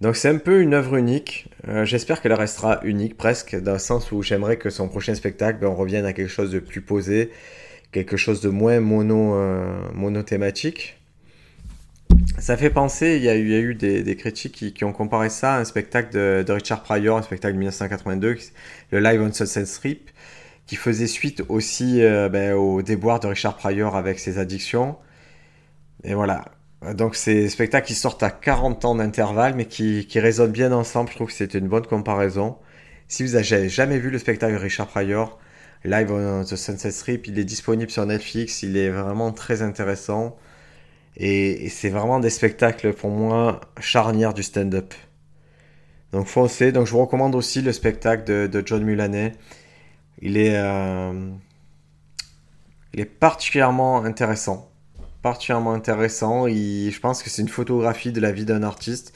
Donc 0.00 0.16
c'est 0.16 0.28
un 0.28 0.38
peu 0.38 0.60
une 0.60 0.74
œuvre 0.74 0.96
unique. 0.96 1.48
Euh, 1.68 1.84
j'espère 1.84 2.20
qu'elle 2.20 2.32
restera 2.34 2.80
unique 2.84 3.16
presque, 3.16 3.56
dans 3.60 3.74
le 3.74 3.78
sens 3.78 4.12
où 4.12 4.22
j'aimerais 4.22 4.56
que 4.56 4.70
son 4.70 4.88
prochain 4.88 5.14
spectacle, 5.14 5.60
ben, 5.60 5.68
on 5.68 5.74
revienne 5.74 6.04
à 6.04 6.12
quelque 6.12 6.28
chose 6.30 6.50
de 6.50 6.58
plus 6.58 6.80
posé, 6.80 7.30
quelque 7.92 8.16
chose 8.16 8.40
de 8.40 8.48
moins 8.48 8.80
mono, 8.80 9.34
euh, 9.34 9.88
monothématique. 9.94 10.98
Ça 12.38 12.56
fait 12.56 12.70
penser, 12.70 13.16
il 13.16 13.22
y 13.22 13.28
a 13.28 13.36
eu, 13.36 13.74
des, 13.74 14.16
critiques 14.16 14.74
qui, 14.74 14.84
ont 14.84 14.92
comparé 14.92 15.30
ça 15.30 15.54
à 15.54 15.60
un 15.60 15.64
spectacle 15.64 16.12
de, 16.12 16.52
Richard 16.52 16.82
Pryor, 16.82 17.16
un 17.16 17.22
spectacle 17.22 17.54
de 17.54 17.58
1982, 17.58 18.36
le 18.90 19.00
Live 19.00 19.22
on 19.22 19.32
Sunset 19.32 19.66
Strip, 19.66 20.10
qui 20.66 20.76
faisait 20.76 21.06
suite 21.06 21.42
aussi 21.48 22.02
euh, 22.02 22.28
ben, 22.28 22.54
au 22.54 22.82
déboire 22.82 23.20
de 23.20 23.28
Richard 23.28 23.56
Pryor 23.56 23.96
avec 23.96 24.18
ses 24.18 24.38
addictions. 24.38 24.96
Et 26.02 26.14
voilà. 26.14 26.44
Donc 26.92 27.16
c'est 27.16 27.48
spectacles 27.48 27.86
qui 27.86 27.94
sortent 27.94 28.22
à 28.22 28.30
40 28.30 28.84
ans 28.84 28.94
d'intervalle, 28.94 29.54
mais 29.54 29.66
qui, 29.66 30.06
qui 30.06 30.20
résonnent 30.20 30.52
bien 30.52 30.72
ensemble. 30.72 31.10
Je 31.10 31.14
trouve 31.16 31.28
que 31.28 31.32
c'était 31.32 31.58
une 31.58 31.68
bonne 31.68 31.86
comparaison. 31.86 32.58
Si 33.08 33.24
vous 33.24 33.32
n'avez 33.32 33.68
jamais 33.68 33.98
vu 33.98 34.10
le 34.10 34.18
spectacle 34.18 34.56
Richard 34.56 34.88
Pryor, 34.88 35.38
Live 35.84 36.10
on 36.10 36.44
the 36.44 36.56
Sunset 36.56 36.90
Strip, 36.90 37.26
il 37.26 37.38
est 37.38 37.44
disponible 37.44 37.90
sur 37.90 38.06
Netflix, 38.06 38.62
il 38.62 38.76
est 38.76 38.90
vraiment 38.90 39.32
très 39.32 39.62
intéressant. 39.62 40.36
Et, 41.16 41.68
c'est 41.68 41.90
vraiment 41.90 42.20
des 42.20 42.30
spectacles 42.30 42.92
pour 42.92 43.10
moi 43.10 43.60
charnières 43.80 44.34
du 44.34 44.42
stand-up. 44.42 44.94
Donc 46.12 46.26
foncez. 46.26 46.72
Donc 46.72 46.86
je 46.86 46.92
vous 46.92 47.00
recommande 47.00 47.34
aussi 47.34 47.62
le 47.62 47.72
spectacle 47.72 48.24
de, 48.48 48.62
John 48.64 48.82
Mulaney. 48.84 49.32
Il 50.20 50.36
est, 50.36 50.56
euh, 50.56 51.30
il 52.94 53.00
est 53.00 53.04
particulièrement 53.04 54.04
intéressant. 54.04 54.73
Particulièrement 55.24 55.72
intéressant. 55.72 56.46
je 56.48 57.00
pense 57.00 57.22
que 57.22 57.30
c'est 57.30 57.40
une 57.40 57.48
photographie 57.48 58.12
de 58.12 58.20
la 58.20 58.30
vie 58.30 58.44
d'un 58.44 58.62
artiste 58.62 59.14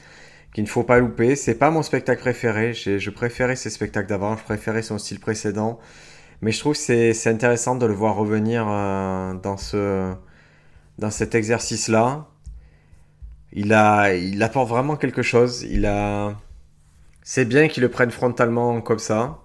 qu'il 0.55 0.63
ne 0.63 0.67
faut 0.67 0.81
pas 0.81 0.97
louper. 0.97 1.35
C'est 1.35 1.53
pas 1.53 1.69
mon 1.69 1.83
spectacle 1.83 2.21
préféré. 2.21 2.73
Je 2.73 3.09
préférais 3.11 3.55
ses 3.55 3.69
spectacles 3.69 4.09
d'avant. 4.09 4.35
Je 4.35 4.43
préférais 4.43 4.81
son 4.81 4.97
style 4.97 5.19
précédent. 5.19 5.79
Mais 6.41 6.51
je 6.51 6.59
trouve 6.61 6.73
que 6.73 7.13
c'est 7.13 7.27
intéressant 7.29 7.75
de 7.75 7.85
le 7.85 7.93
voir 7.93 8.15
revenir 8.15 8.65
euh, 8.67 9.35
dans 9.35 9.57
ce 9.57 10.15
dans 10.97 11.11
cet 11.11 11.35
exercice-là. 11.35 12.27
Il, 13.53 13.71
a, 13.71 14.15
il 14.15 14.41
apporte 14.41 14.67
vraiment 14.67 14.95
quelque 14.95 15.21
chose. 15.21 15.61
Il 15.69 15.85
a... 15.85 16.35
C'est 17.21 17.45
bien 17.45 17.67
qu'il 17.67 17.83
le 17.83 17.89
prenne 17.89 18.09
frontalement 18.09 18.81
comme 18.81 18.97
ça. 18.97 19.41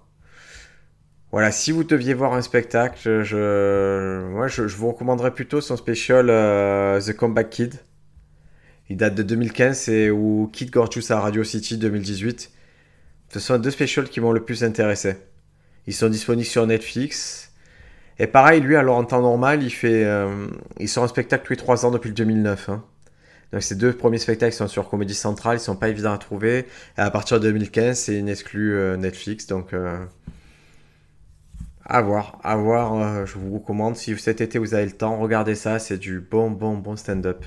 Voilà, 1.35 1.51
si 1.51 1.73
vous 1.73 1.83
deviez 1.83 2.15
voir 2.15 2.35
un 2.35 2.43
spectacle, 2.43 3.25
je, 3.25 4.77
vous 4.77 4.89
recommanderais 4.89 5.33
plutôt 5.33 5.61
son 5.61 5.77
spécial 5.77 6.31
euh, 6.31 7.01
The 7.01 7.13
Comeback 7.13 7.51
Kid. 7.51 7.75
Il 8.89 8.99
date 8.99 9.17
de 9.17 9.25
2015 9.25 9.89
et 9.89 10.11
ou 10.13 10.49
Kid 10.53 10.71
Gorgeous 10.71 11.11
à 11.11 11.19
Radio 11.19 11.43
City 11.43 11.77
2018. 11.77 12.53
Ce 13.31 13.41
sont 13.41 13.59
deux 13.59 13.73
specials 13.73 14.09
qui 14.09 14.21
m'ont 14.21 14.31
le 14.31 14.45
plus 14.45 14.63
intéressé. 14.63 15.17
Ils 15.89 15.93
sont 15.93 16.09
disponibles 16.09 16.47
sur 16.47 16.69
Netflix. 16.69 17.51
Et 18.21 18.29
pareil, 18.29 18.61
lui, 18.61 18.77
alors 18.77 18.97
en 18.97 19.05
temps 19.05 19.21
normal, 19.21 19.65
il 19.65 19.71
fait, 19.71 20.05
euh, 20.05 20.47
il 20.79 20.89
sort 20.89 21.03
un 21.03 21.09
spectacle 21.09 21.45
tous 21.45 21.55
les 21.55 21.57
3 21.57 21.85
ans 21.85 21.91
depuis 21.91 22.11
le 22.11 22.15
2009. 22.15 22.69
Hein. 22.69 22.85
Donc 23.53 23.65
ces 23.65 23.75
deux 23.75 23.93
premiers 23.93 24.19
spectacles 24.19 24.55
sont 24.55 24.69
sur 24.69 24.89
Comédie 24.89 25.15
Centrale, 25.15 25.57
ils 25.57 25.61
sont 25.61 25.75
pas 25.75 25.89
évidents 25.89 26.13
à 26.13 26.19
trouver. 26.19 26.59
Et 26.97 27.01
à 27.01 27.11
partir 27.11 27.41
de 27.41 27.49
2015, 27.49 27.99
c'est 27.99 28.17
une 28.21 28.29
exclue 28.29 28.77
euh, 28.77 28.97
Netflix, 28.97 29.49
donc 29.49 29.75
à 31.87 32.03
voir, 32.03 32.39
à 32.43 32.57
voir. 32.57 33.27
je 33.27 33.39
vous 33.39 33.55
recommande 33.59 33.97
si 33.97 34.17
cet 34.19 34.41
été 34.41 34.59
vous 34.59 34.75
avez 34.75 34.87
le 34.87 34.93
temps, 34.93 35.19
regardez 35.19 35.55
ça, 35.55 35.79
c'est 35.79 35.99
du 35.99 36.21
bon, 36.21 36.51
bon, 36.51 36.77
bon 36.77 36.97
stand-up. 36.97 37.45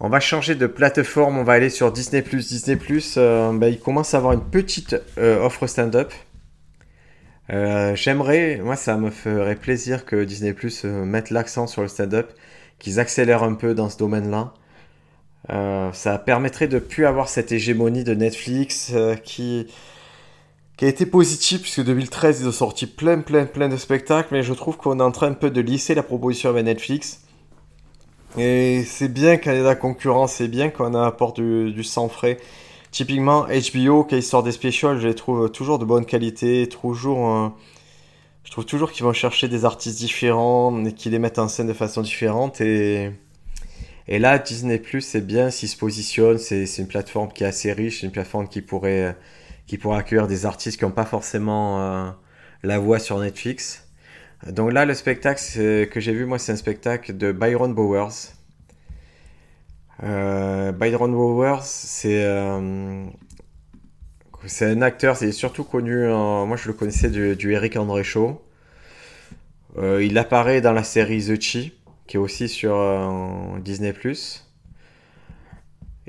On 0.00 0.08
va 0.08 0.20
changer 0.20 0.54
de 0.54 0.66
plateforme, 0.66 1.38
on 1.38 1.44
va 1.44 1.54
aller 1.54 1.70
sur 1.70 1.92
Disney+. 1.92 2.22
Disney+, 2.22 2.76
bah, 2.76 3.68
il 3.68 3.80
commence 3.80 4.14
à 4.14 4.18
avoir 4.18 4.32
une 4.32 4.44
petite 4.44 4.96
offre 5.16 5.66
stand-up. 5.66 6.12
Euh, 7.50 7.94
j'aimerais, 7.94 8.56
moi 8.62 8.76
ça 8.76 8.96
me 8.96 9.10
ferait 9.10 9.56
plaisir 9.56 10.06
que 10.06 10.24
Disney 10.24 10.54
euh, 10.84 11.04
mette 11.04 11.30
l'accent 11.30 11.66
sur 11.66 11.82
le 11.82 11.88
stand-up, 11.88 12.32
qu'ils 12.78 13.00
accélèrent 13.00 13.42
un 13.42 13.54
peu 13.54 13.74
dans 13.74 13.90
ce 13.90 13.98
domaine-là. 13.98 14.54
Euh, 15.50 15.92
ça 15.92 16.18
permettrait 16.18 16.68
de 16.68 16.78
plus 16.78 17.04
avoir 17.04 17.28
cette 17.28 17.52
hégémonie 17.52 18.02
de 18.04 18.14
Netflix 18.14 18.92
qui, 19.24 19.66
qui 20.76 20.84
a 20.84 20.88
été 20.88 21.06
positive 21.06 21.60
puisque 21.60 21.84
2013 21.84 22.40
ils 22.40 22.48
ont 22.48 22.52
sorti 22.52 22.86
plein 22.86 23.20
plein 23.20 23.46
plein 23.46 23.68
de 23.68 23.76
spectacles 23.76 24.28
mais 24.32 24.42
je 24.42 24.52
trouve 24.54 24.76
qu'on 24.76 24.98
est 25.00 25.02
en 25.02 25.12
train 25.12 25.28
un 25.28 25.34
peu 25.34 25.50
de 25.50 25.60
lisser 25.60 25.94
la 25.94 26.02
proposition 26.02 26.50
avec 26.50 26.64
Netflix 26.64 27.22
et 28.36 28.82
c'est 28.84 29.08
bien 29.08 29.36
qu'il 29.36 29.52
y 29.52 29.54
ait 29.54 29.60
de 29.60 29.64
la 29.64 29.76
concurrence 29.76 30.34
c'est 30.34 30.48
bien 30.48 30.70
qu'on 30.70 30.94
apporte 30.94 31.40
du, 31.40 31.72
du 31.72 31.84
sang 31.84 32.08
frais 32.08 32.38
Typiquement, 32.94 33.48
HBO, 33.48 34.04
quand 34.04 34.14
ils 34.14 34.22
sortent 34.22 34.44
des 34.44 34.52
specials, 34.52 35.00
je 35.00 35.08
les 35.08 35.16
trouve 35.16 35.50
toujours 35.50 35.80
de 35.80 35.84
bonne 35.84 36.06
qualité, 36.06 36.68
toujours... 36.68 37.28
Euh, 37.28 37.48
je 38.44 38.52
trouve 38.52 38.66
toujours 38.66 38.92
qu'ils 38.92 39.04
vont 39.04 39.12
chercher 39.12 39.48
des 39.48 39.64
artistes 39.64 39.98
différents 39.98 40.84
et 40.84 40.92
qu'ils 40.92 41.10
les 41.10 41.18
mettent 41.18 41.40
en 41.40 41.48
scène 41.48 41.66
de 41.66 41.72
façon 41.72 42.02
différente. 42.02 42.60
Et, 42.60 43.10
et 44.06 44.20
là, 44.20 44.38
Disney 44.38 44.78
Plus, 44.78 45.00
c'est 45.00 45.26
bien 45.26 45.50
s'ils 45.50 45.70
se 45.70 45.76
positionnent. 45.76 46.38
C'est 46.38 46.68
une 46.78 46.86
plateforme 46.86 47.32
qui 47.32 47.42
est 47.42 47.48
assez 47.48 47.72
riche, 47.72 48.04
une 48.04 48.12
plateforme 48.12 48.46
qui 48.46 48.62
pourrait, 48.62 49.16
qui 49.66 49.78
pourrait 49.78 49.98
accueillir 49.98 50.26
des 50.26 50.46
artistes 50.46 50.78
qui 50.78 50.84
n'ont 50.84 50.90
pas 50.90 51.04
forcément 51.04 51.80
euh, 51.80 52.10
la 52.62 52.78
voix 52.78 52.98
sur 52.98 53.18
Netflix. 53.18 53.88
Donc 54.46 54.72
là, 54.72 54.84
le 54.84 54.94
spectacle 54.94 55.40
que 55.86 56.00
j'ai 56.00 56.12
vu, 56.12 56.26
moi, 56.26 56.38
c'est 56.38 56.52
un 56.52 56.56
spectacle 56.56 57.16
de 57.16 57.32
Byron 57.32 57.74
Bowers. 57.74 58.32
Euh, 60.02 60.72
Byron 60.72 61.12
Bowers, 61.12 61.62
c'est 61.62 62.24
euh, 62.24 63.06
c'est 64.46 64.66
un 64.66 64.82
acteur, 64.82 65.16
c'est 65.16 65.32
surtout 65.32 65.64
connu, 65.64 66.06
moi 66.08 66.56
je 66.56 66.68
le 66.68 66.74
connaissais 66.74 67.08
du, 67.08 67.52
Eric 67.52 67.76
André 67.76 68.04
Show. 68.04 68.42
Il 69.78 70.18
apparaît 70.18 70.60
dans 70.60 70.72
la 70.72 70.84
série 70.84 71.24
The 71.24 71.40
Chi, 71.40 71.72
qui 72.06 72.16
est 72.16 72.20
aussi 72.20 72.50
sur 72.50 72.76
Disney⁇ 73.62 73.92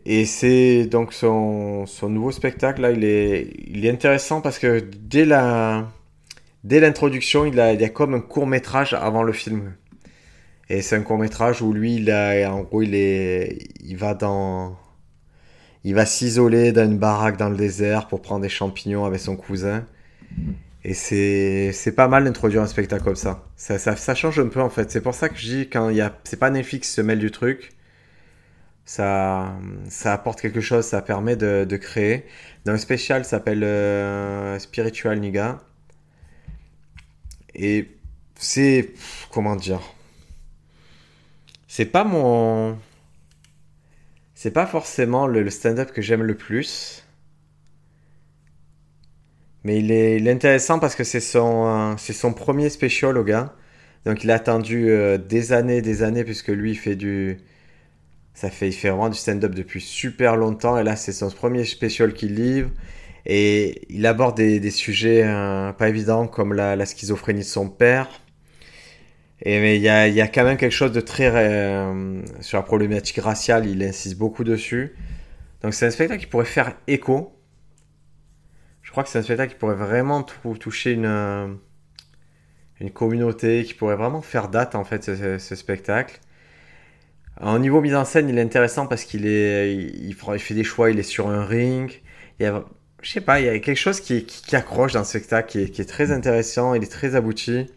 et 0.06 0.26
c'est 0.26 0.86
donc 0.86 1.14
son, 1.14 1.86
son, 1.86 2.10
nouveau 2.10 2.32
spectacle, 2.32 2.82
là, 2.82 2.92
il 2.92 3.04
est, 3.04 3.54
il 3.68 3.86
est 3.86 3.90
intéressant 3.90 4.42
parce 4.42 4.60
que 4.60 4.80
dès 4.80 5.26
la 5.26 5.88
dès 6.66 6.80
l'introduction, 6.80 7.46
il 7.46 7.60
a, 7.60 7.74
il 7.74 7.84
a 7.84 7.90
comme 7.90 8.14
un 8.16 8.20
court 8.22 8.48
métrage 8.48 8.94
avant 8.94 9.24
le 9.24 9.34
film. 9.34 9.74
Et 10.70 10.82
c'est 10.82 10.96
un 10.96 11.02
court 11.02 11.20
métrage 11.20 11.62
où 11.62 11.74
lui, 11.74 11.96
il 11.96 12.12
a, 12.12 12.52
en 12.52 12.62
gros, 12.62 12.82
il 12.82 12.96
est, 12.96 13.60
il 13.82 13.98
va 13.98 14.16
dans, 14.16 14.76
il 15.84 15.94
va 15.94 16.06
s'isoler 16.06 16.72
dans 16.72 16.86
une 16.86 16.98
baraque 16.98 17.38
dans 17.38 17.50
le 17.50 17.56
désert 17.56 18.08
pour 18.08 18.22
prendre 18.22 18.42
des 18.42 18.50
champignons 18.50 19.06
avec 19.06 19.20
son 19.20 19.36
cousin. 19.36 19.86
Et 20.84 20.94
c'est, 20.96 21.72
c'est 21.72 21.94
pas 21.94 22.08
mal 22.08 22.26
d'introduire 22.26 22.62
un 22.64 22.68
spectacle 22.68 23.04
comme 23.04 23.16
ça. 23.16 23.44
Ça, 23.56 23.78
ça. 23.78 23.96
ça, 23.96 24.16
change 24.16 24.40
un 24.40 24.48
peu 24.48 24.62
en 24.62 24.70
fait. 24.70 24.92
C'est 24.92 25.02
pour 25.02 25.14
ça 25.14 25.30
que 25.30 25.38
je 25.38 25.48
dis 25.48 25.70
quand 25.70 25.90
il 25.90 25.98
y 25.98 26.02
a, 26.02 26.16
c'est 26.24 26.40
pas 26.40 26.50
Netflix 26.50 26.88
qui 26.88 26.94
se 26.94 27.02
mêle 27.02 27.20
du 27.20 27.32
truc. 27.32 27.75
Ça, 28.86 29.58
ça 29.90 30.14
apporte 30.14 30.40
quelque 30.40 30.62
chose, 30.62 30.86
ça 30.86 31.02
permet 31.02 31.36
de, 31.36 31.66
de 31.68 31.78
créer. 31.78 32.26
Dans 32.66 32.72
le 32.72 32.78
spécial 32.78 33.26
s'appelle 33.26 33.64
euh, 33.64 34.60
Spiritual 34.60 35.20
Niga. 35.20 35.60
Et 37.56 37.90
c'est, 38.36 38.94
comment 39.32 39.56
dire, 39.56 39.82
c'est 41.68 41.86
pas 41.86 42.04
mon. 42.04 42.78
C'est 44.34 44.52
pas 44.52 44.66
forcément 44.66 45.28
le, 45.28 45.50
stand-up 45.50 45.92
que 45.92 46.02
j'aime 46.02 46.24
le 46.24 46.36
plus. 46.36 47.04
Mais 49.64 49.80
il 49.80 49.92
est, 49.92 50.30
intéressant 50.30 50.80
parce 50.80 50.96
que 50.96 51.04
c'est 51.04 51.20
son, 51.20 51.96
c'est 51.98 52.14
son 52.14 52.34
premier 52.34 52.70
special 52.70 53.18
au 53.18 53.24
gars. 53.24 53.54
Donc 54.06 54.24
il 54.24 54.32
a 54.32 54.36
attendu 54.36 54.90
euh, 54.90 55.18
des 55.18 55.54
années, 55.54 55.82
des 55.82 56.04
années, 56.04 56.24
puisque 56.24 56.50
lui 56.50 56.72
il 56.72 56.76
fait 56.78 56.96
du. 56.96 57.40
Ça 58.36 58.52
fait, 58.52 58.68
il 58.68 58.74
fait 58.74 58.90
vraiment 58.90 59.10
du 59.10 59.18
stand-up 59.18 59.56
depuis 59.56 59.82
super 59.82 60.36
longtemps. 60.36 60.78
Et 60.78 60.84
là, 60.84 60.96
c'est 60.96 61.14
son 61.14 61.32
premier 61.32 61.64
special 61.64 62.14
qu'il 62.14 62.36
livre. 62.36 62.70
Et 63.26 63.82
il 63.90 64.06
aborde 64.06 64.38
des, 64.38 64.70
sujets 64.70 65.24
euh, 65.24 65.72
pas 65.72 65.90
évidents 65.90 66.28
comme 66.28 66.54
la, 66.54 66.86
schizophrénie 66.86 67.40
de 67.40 67.46
son 67.46 67.70
père. 67.70 68.08
Et 69.42 69.60
mais 69.60 69.78
il 69.78 69.82
y 69.82 69.90
a, 69.90 70.08
y 70.08 70.22
a, 70.22 70.28
quand 70.28 70.44
même 70.44 70.58
quelque 70.58 70.72
chose 70.72 70.92
de 70.92 71.02
très 71.02 71.32
euh, 71.34 72.22
sur 72.42 72.58
la 72.58 72.64
problématique 72.64 73.18
raciale, 73.18 73.66
il 73.66 73.84
insiste 73.84 74.18
beaucoup 74.18 74.44
dessus. 74.44 74.96
Donc 75.62 75.74
c'est 75.74 75.88
un 75.88 75.92
spectacle 75.92 76.22
qui 76.22 76.28
pourrait 76.28 76.46
faire 76.46 76.76
écho. 76.88 77.36
Je 78.82 78.92
crois 78.92 79.04
que 79.04 79.10
c'est 79.10 79.18
un 79.18 79.24
spectacle 79.24 79.54
qui 79.54 79.60
pourrait 79.60 79.76
vraiment 79.76 80.24
toucher 80.24 80.92
une, 80.92 81.06
euh, 81.06 81.48
une 82.80 82.92
communauté, 82.92 83.64
qui 83.64 83.74
pourrait 83.74 83.96
vraiment 83.96 84.22
faire 84.22 84.50
date 84.50 84.76
en 84.76 84.84
fait 84.84 85.04
ce, 85.40 85.56
spectacle. 85.56 86.20
Au 87.42 87.60
niveau 87.60 87.82
mise 87.82 87.96
en 87.96 88.06
scène, 88.06 88.30
il 88.30 88.38
est 88.38 88.42
intéressant 88.42 88.88
parce 88.88 89.04
qu'il 89.04 89.26
est, 89.26 89.76
il, 89.76 90.16
fait 90.16 90.54
des 90.54 90.64
choix, 90.64 90.90
il 90.90 91.00
est 91.00 91.04
sur 91.04 91.30
un 91.30 91.46
ring. 91.46 92.02
Il 92.40 92.44
y 92.44 92.46
a, 92.46 92.64
je 93.02 93.12
sais 93.12 93.22
pas, 93.22 93.40
il 93.40 93.46
y 93.46 93.50
a 93.50 93.60
quelque 93.60 93.78
chose 93.78 94.00
qui, 94.00 94.26
qui, 94.26 94.56
accroche 94.56 94.94
dans 94.94 95.04
ce 95.04 95.12
spectacle, 95.12 95.50
qui 95.50 95.60
est, 95.62 95.70
qui 95.70 95.82
est 95.82 95.86
très 95.86 96.12
intéressant, 96.12 96.74
il 96.76 96.84
est 96.84 96.92
très 96.92 97.16
abouti 97.16 97.68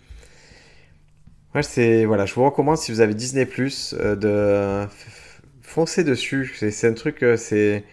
c'est 1.63 2.05
voilà, 2.05 2.27
je 2.27 2.35
vous 2.35 2.45
recommande 2.45 2.77
si 2.77 2.93
vous 2.93 3.01
avez 3.01 3.15
Disney 3.15 3.47
Plus 3.47 3.95
euh, 3.99 4.17
de 4.17 4.89
foncer 5.63 6.05
dessus. 6.05 6.55
C'est 6.59 6.89
un 6.89 6.95
truc, 6.95 7.23
euh, 7.23 7.37
c'est 7.37 7.85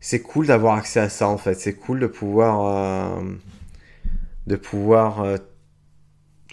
c'est 0.00 0.22
cool 0.22 0.46
d'avoir 0.46 0.76
accès 0.76 1.00
à 1.00 1.08
ça 1.08 1.28
en 1.28 1.38
fait. 1.38 1.54
C'est 1.54 1.74
cool 1.74 2.00
de 2.00 2.06
pouvoir 2.06 3.18
euh, 3.18 3.22
de 4.46 4.56
pouvoir 4.56 5.24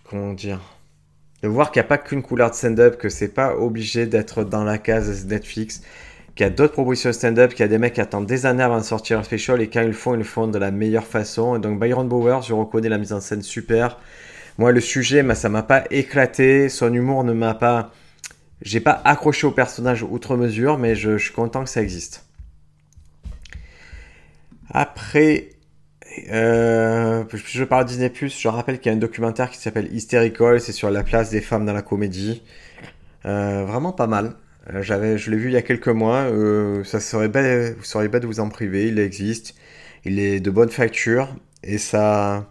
comment 0.04 0.34
dire 0.34 0.77
de 1.44 1.48
voir 1.48 1.72
qu'il 1.72 1.82
n'y 1.82 1.86
a 1.86 1.88
pas 1.88 1.98
qu'une 1.98 2.24
couleur 2.24 2.50
de 2.50 2.56
stand-up, 2.56 2.98
que 2.98 3.10
c'est 3.10 3.28
pas 3.28 3.56
obligé 3.56 4.06
d'être 4.06 4.44
dans 4.44 4.64
la 4.64 4.78
case 4.78 5.26
Netflix. 5.26 5.82
qu'il 6.36 6.46
y 6.46 6.48
a 6.48 6.52
d'autres 6.52 6.74
propositions 6.74 7.10
de 7.10 7.16
stand-up, 7.16 7.52
qu'il 7.52 7.62
y 7.62 7.64
a 7.64 7.68
des 7.68 7.78
mecs 7.78 7.94
qui 7.94 8.02
attendent 8.02 8.28
des 8.28 8.46
années 8.46 8.64
avant 8.64 8.78
de 8.78 8.84
sortir 8.84 9.20
un 9.20 9.24
special 9.24 9.62
et 9.62 9.70
quand 9.70 9.82
ils 9.82 9.88
le 9.88 9.94
font, 9.94 10.14
ils 10.14 10.20
le 10.20 10.24
font 10.24 10.48
de 10.48 10.58
la 10.58 10.72
meilleure 10.72 11.06
façon. 11.06 11.56
Et 11.56 11.60
donc 11.60 11.80
Byron 11.80 12.08
Bowers, 12.08 12.42
je 12.48 12.54
reconnais 12.54 12.90
la 12.90 12.98
mise 12.98 13.14
en 13.14 13.20
scène 13.20 13.42
super. 13.42 13.98
Moi, 14.58 14.72
le 14.72 14.82
sujet, 14.82 15.24
ça 15.28 15.36
ça 15.36 15.50
m'a 15.50 15.64
pas 15.64 15.84
éclaté. 15.92 16.70
Son 16.70 16.92
humour 16.92 17.24
ne 17.24 17.34
m'a 17.34 17.54
pas. 17.54 17.92
J'ai 18.62 18.80
pas 18.80 19.02
accroché 19.06 19.46
au 19.46 19.52
personnage 19.52 20.02
outre 20.02 20.36
mesure, 20.36 20.80
mais 20.80 20.96
je, 20.96 21.18
suis 21.18 21.32
content 21.32 21.64
que 21.64 21.70
ça 21.70 21.82
existe. 21.82 22.26
Après, 24.72 25.50
euh, 26.30 27.24
je 27.34 27.64
parle 27.64 27.86
de 27.86 27.90
Disney 27.90 28.12
je 28.14 28.48
rappelle 28.48 28.80
qu'il 28.80 28.92
y 28.92 28.94
a 28.94 28.98
un 28.98 29.00
documentaire 29.00 29.50
qui 29.50 29.58
s'appelle 29.58 29.94
Hysterical, 29.94 30.60
c'est 30.62 30.72
sur 30.72 30.90
la 30.90 31.04
place 31.04 31.30
des 31.30 31.42
femmes 31.42 31.66
dans 31.66 31.74
la 31.74 31.82
comédie. 31.82 32.44
Euh, 33.26 33.66
vraiment 33.66 33.92
pas 33.92 34.08
mal. 34.08 34.36
Euh, 34.74 34.82
je 34.84 35.32
l'ai 35.32 35.38
vu 35.38 35.50
il 35.50 35.54
y 35.54 35.58
a 35.58 35.62
quelques 35.62 35.88
mois. 35.88 36.28
ça 36.84 37.00
serait 37.00 37.30
bête, 37.30 37.78
vous 37.78 37.84
seriez 37.84 38.10
bête 38.10 38.24
de 38.24 38.28
vous 38.28 38.40
en 38.40 38.50
priver. 38.50 38.88
Il 38.88 39.00
existe. 39.00 39.56
Il 40.06 40.20
est 40.20 40.40
de 40.40 40.52
bonne 40.52 40.70
facture 40.70 41.36
et 41.64 41.78
ça, 41.78 42.50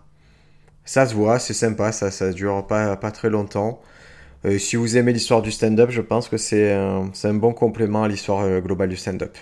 ça 0.84 1.06
se 1.06 1.14
voit, 1.14 1.38
c'est 1.38 1.54
sympa, 1.54 1.92
ça, 1.92 2.10
ça 2.10 2.32
dure 2.32 2.66
pas, 2.66 2.96
pas 2.96 3.10
très 3.10 3.30
longtemps. 3.30 3.80
Si 4.58 4.76
vous 4.76 4.96
aimez 4.96 5.12
l'histoire 5.12 5.42
du 5.42 5.50
stand-up, 5.50 5.90
je 5.90 6.02
pense 6.02 6.28
que 6.28 6.36
c'est 6.36 6.72
un, 6.72 7.34
bon 7.34 7.52
complément 7.52 8.04
à 8.04 8.08
l'histoire 8.08 8.60
globale 8.60 8.90
du 8.90 8.96
stand-up. 8.96 9.36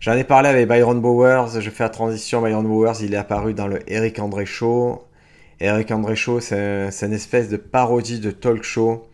J'en 0.00 0.12
ai 0.12 0.22
parlé 0.22 0.48
avec 0.48 0.68
Byron 0.68 1.00
Bowers, 1.00 1.60
je 1.60 1.70
fais 1.70 1.82
la 1.82 1.90
transition, 1.90 2.40
Byron 2.40 2.64
Bowers, 2.64 3.02
il 3.02 3.14
est 3.14 3.16
apparu 3.16 3.52
dans 3.52 3.66
le 3.66 3.80
Eric 3.90 4.20
André 4.20 4.46
Show. 4.46 5.04
Eric 5.58 5.90
André 5.90 6.14
Show, 6.14 6.38
c'est 6.38 7.02
une 7.02 7.12
espèce 7.12 7.48
de 7.48 7.56
parodie 7.56 8.20
de 8.20 8.30
talk 8.30 8.62
show 8.62 9.08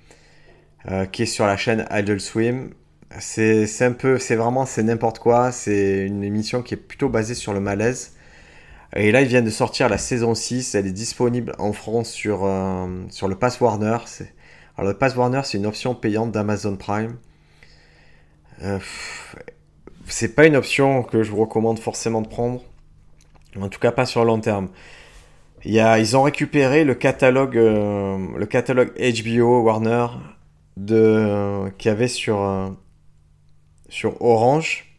euh, 0.91 1.07
qui 1.07 1.23
est 1.23 1.27
sur 1.27 1.47
la 1.47 1.57
chaîne 1.57 1.87
Idle 1.91 2.21
Swim. 2.21 2.71
C'est 3.19 3.67
un 3.81 3.93
peu, 3.93 4.19
c'est 4.19 4.37
vraiment, 4.37 4.67
c'est 4.67 4.83
n'importe 4.83 5.21
quoi. 5.21 5.53
C'est 5.53 6.05
une 6.05 6.23
émission 6.23 6.63
qui 6.63 6.75
est 6.75 6.79
plutôt 6.79 7.09
basée 7.09 7.35
sur 7.35 7.55
le 7.55 7.61
malaise. 7.61 8.13
Et 8.95 9.11
là, 9.11 9.23
ils 9.23 9.29
viennent 9.29 9.45
de 9.45 9.51
sortir 9.51 9.89
la 9.89 9.99
saison 9.99 10.35
6. 10.35 10.75
Elle 10.75 10.87
est 10.87 10.93
disponible 10.93 11.55
en 11.59 11.73
France 11.73 12.11
sur, 12.11 12.45
euh, 12.45 12.87
sur 13.09 13.29
le 13.29 13.37
Pass 13.37 13.61
Warner. 13.61 13.99
Alors, 14.77 14.91
le 14.91 14.99
Pass 14.99 15.17
Warner, 15.17 15.41
c'est 15.45 15.57
une 15.57 15.67
option 15.67 15.95
payante 15.95 16.33
d'Amazon 16.33 16.77
Prime. 16.77 17.17
Euh, 18.63 18.79
c'est 20.07 20.35
pas 20.35 20.47
une 20.47 20.57
option 20.57 21.03
que 21.03 21.23
je 21.23 21.31
vous 21.31 21.39
recommande 21.39 21.79
forcément 21.79 22.21
de 22.21 22.29
prendre. 22.29 22.63
En 23.61 23.69
tout 23.69 23.79
cas, 23.81 23.93
pas 23.93 24.07
sur 24.07 24.21
le 24.21 24.27
long 24.27 24.41
terme. 24.41 24.69
Il 25.65 25.73
y 25.73 25.81
a, 25.81 25.99
ils 25.99 26.17
ont 26.17 26.23
récupéré 26.23 26.85
le 26.85 26.95
catalogue, 26.95 27.57
euh, 27.57 28.19
le 28.37 28.47
catalogue 28.47 28.93
HBO 28.99 29.63
Warner 29.63 30.07
de, 30.77 31.71
qu'il 31.79 31.89
y 31.89 31.93
avait 31.93 32.09
sur, 32.09 32.75
sur 33.89 34.21
Orange. 34.21 34.95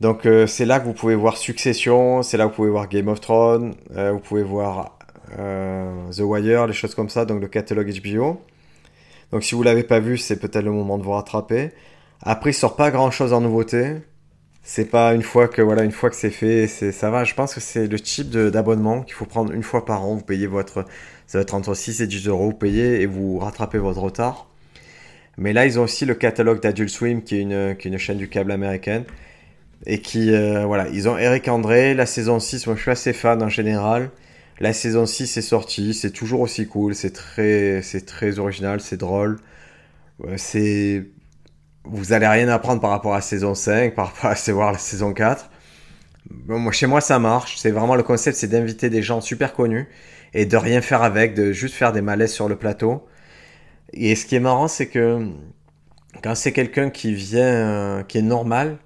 Donc 0.00 0.26
euh, 0.26 0.46
c'est 0.46 0.66
là 0.66 0.78
que 0.78 0.84
vous 0.84 0.92
pouvez 0.92 1.14
voir 1.14 1.36
Succession, 1.36 2.22
c'est 2.22 2.36
là 2.36 2.44
que 2.44 2.50
vous 2.50 2.56
pouvez 2.56 2.70
voir 2.70 2.88
Game 2.88 3.08
of 3.08 3.20
Thrones, 3.20 3.74
euh, 3.96 4.12
vous 4.12 4.20
pouvez 4.20 4.42
voir 4.42 4.98
euh, 5.38 6.10
The 6.12 6.20
Wire, 6.20 6.66
les 6.66 6.74
choses 6.74 6.94
comme 6.94 7.08
ça, 7.08 7.24
donc 7.24 7.40
le 7.40 7.48
catalogue 7.48 7.90
HBO. 8.02 8.42
Donc 9.32 9.42
si 9.42 9.54
vous 9.54 9.62
l'avez 9.62 9.84
pas 9.84 10.00
vu, 10.00 10.18
c'est 10.18 10.38
peut-être 10.38 10.64
le 10.64 10.70
moment 10.70 10.98
de 10.98 11.02
vous 11.02 11.12
rattraper. 11.12 11.70
Après, 12.22 12.50
il 12.50 12.54
sort 12.54 12.76
pas 12.76 12.90
grand-chose 12.90 13.32
en 13.32 13.40
nouveauté. 13.40 13.96
C'est 14.62 14.86
pas 14.86 15.14
une 15.14 15.22
fois 15.22 15.48
que 15.48 15.62
voilà, 15.62 15.84
une 15.84 15.92
fois 15.92 16.10
que 16.10 16.16
c'est 16.16 16.30
fait, 16.30 16.66
c'est 16.66 16.90
ça 16.92 17.10
va. 17.10 17.24
Je 17.24 17.34
pense 17.34 17.54
que 17.54 17.60
c'est 17.60 17.86
le 17.86 18.00
type 18.00 18.30
d'abonnement 18.30 19.02
qu'il 19.02 19.14
faut 19.14 19.26
prendre 19.26 19.52
une 19.52 19.62
fois 19.62 19.84
par 19.84 20.04
an. 20.04 20.16
Vous 20.16 20.24
payez 20.24 20.48
votre, 20.48 20.84
ça 21.26 21.38
va 21.38 21.42
être 21.42 21.54
entre 21.54 21.74
6 21.74 22.00
et 22.02 22.06
10 22.06 22.28
euros. 22.28 22.46
Vous 22.50 22.56
payez 22.56 23.00
et 23.02 23.06
vous 23.06 23.38
rattrapez 23.38 23.78
votre 23.78 24.00
retard. 24.00 24.48
Mais 25.38 25.52
là, 25.52 25.66
ils 25.66 25.78
ont 25.78 25.84
aussi 25.84 26.06
le 26.06 26.14
catalogue 26.14 26.60
d'Adult 26.60 26.88
Swim, 26.88 27.22
qui 27.22 27.36
est 27.36 27.42
une, 27.42 27.98
chaîne 27.98 28.18
du 28.18 28.28
câble 28.28 28.52
américaine. 28.52 29.04
Et 29.86 30.00
qui, 30.00 30.32
euh, 30.32 30.64
voilà, 30.66 30.88
ils 30.88 31.08
ont 31.08 31.18
Eric 31.18 31.48
André, 31.48 31.94
la 31.94 32.06
saison 32.06 32.40
6, 32.40 32.66
moi 32.66 32.76
je 32.76 32.82
suis 32.82 32.90
assez 32.90 33.12
fan 33.12 33.42
en 33.42 33.48
général. 33.48 34.10
La 34.58 34.72
saison 34.72 35.04
6 35.06 35.36
est 35.36 35.42
sortie, 35.42 35.92
c'est 35.94 36.10
toujours 36.10 36.40
aussi 36.40 36.66
cool, 36.66 36.94
c'est 36.94 37.12
très, 37.12 37.82
c'est 37.82 38.06
très 38.06 38.38
original, 38.38 38.80
c'est 38.80 38.96
drôle. 38.96 39.38
C'est, 40.36 41.06
vous 41.88 42.12
allez 42.12 42.26
rien 42.26 42.48
apprendre 42.48 42.80
par 42.80 42.90
rapport 42.90 43.12
à 43.12 43.16
la 43.16 43.22
saison 43.22 43.54
5, 43.54 43.94
par 43.94 44.06
rapport 44.06 44.30
à 44.30 44.52
voir 44.52 44.72
la 44.72 44.78
saison 44.78 45.12
4. 45.12 45.50
Bon, 46.30 46.58
moi, 46.58 46.72
chez 46.72 46.86
moi, 46.86 47.00
ça 47.00 47.18
marche. 47.18 47.56
C'est 47.58 47.70
vraiment 47.70 47.94
le 47.94 48.02
concept, 48.02 48.36
c'est 48.36 48.48
d'inviter 48.48 48.90
des 48.90 49.02
gens 49.02 49.20
super 49.20 49.52
connus 49.52 49.88
et 50.34 50.46
de 50.46 50.56
rien 50.56 50.80
faire 50.80 51.02
avec, 51.02 51.34
de 51.34 51.52
juste 51.52 51.74
faire 51.74 51.92
des 51.92 52.02
malaises 52.02 52.32
sur 52.32 52.48
le 52.48 52.56
plateau. 52.56 53.06
Et 53.92 54.14
ce 54.14 54.26
qui 54.26 54.34
est 54.34 54.40
marrant, 54.40 54.68
c'est 54.68 54.88
que 54.88 55.28
quand 56.22 56.34
c'est 56.34 56.52
quelqu'un 56.52 56.90
qui 56.90 57.14
vient, 57.14 57.42
euh, 57.42 58.02
qui 58.02 58.18
est 58.18 58.22
normal, 58.22 58.78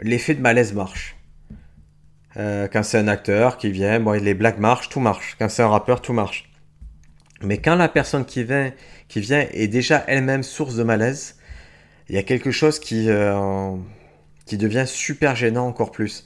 l'effet 0.00 0.34
de 0.34 0.40
malaise 0.40 0.72
marche. 0.74 1.16
Euh, 2.36 2.68
quand 2.72 2.82
c'est 2.82 2.98
un 2.98 3.08
acteur 3.08 3.58
qui 3.58 3.70
vient, 3.70 4.00
bon, 4.00 4.12
les 4.12 4.34
blagues 4.34 4.58
marchent, 4.58 4.88
tout 4.88 5.00
marche. 5.00 5.36
Quand 5.38 5.48
c'est 5.48 5.62
un 5.62 5.68
rappeur, 5.68 6.00
tout 6.00 6.12
marche. 6.12 6.50
Mais 7.42 7.58
quand 7.58 7.74
la 7.74 7.88
personne 7.88 8.24
qui 8.24 8.44
vient, 8.44 8.72
qui 9.08 9.20
vient 9.20 9.46
est 9.52 9.68
déjà 9.68 10.04
elle-même 10.06 10.42
source 10.42 10.76
de 10.76 10.82
malaise, 10.82 11.36
il 12.08 12.14
y 12.14 12.18
a 12.18 12.22
quelque 12.22 12.50
chose 12.50 12.78
qui, 12.78 13.08
euh, 13.08 13.76
devient 14.52 14.84
super 14.86 15.34
gênant 15.34 15.66
encore 15.66 15.90
plus. 15.90 16.24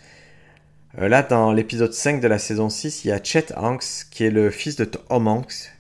Euh, 0.99 1.09
là, 1.09 1.23
dans 1.23 1.53
l'épisode 1.53 1.93
5 1.93 2.21
de 2.21 2.27
la 2.27 2.39
saison 2.39 2.69
6, 2.69 3.05
il 3.05 3.09
y 3.09 3.13
a 3.13 3.23
Chet 3.23 3.55
Hanks, 3.57 4.07
qui 4.11 4.25
est 4.25 4.31
le 4.31 4.51
fils 4.51 4.77
de 4.77 4.85
Tom 4.85 5.29
Hanks, 5.29 5.73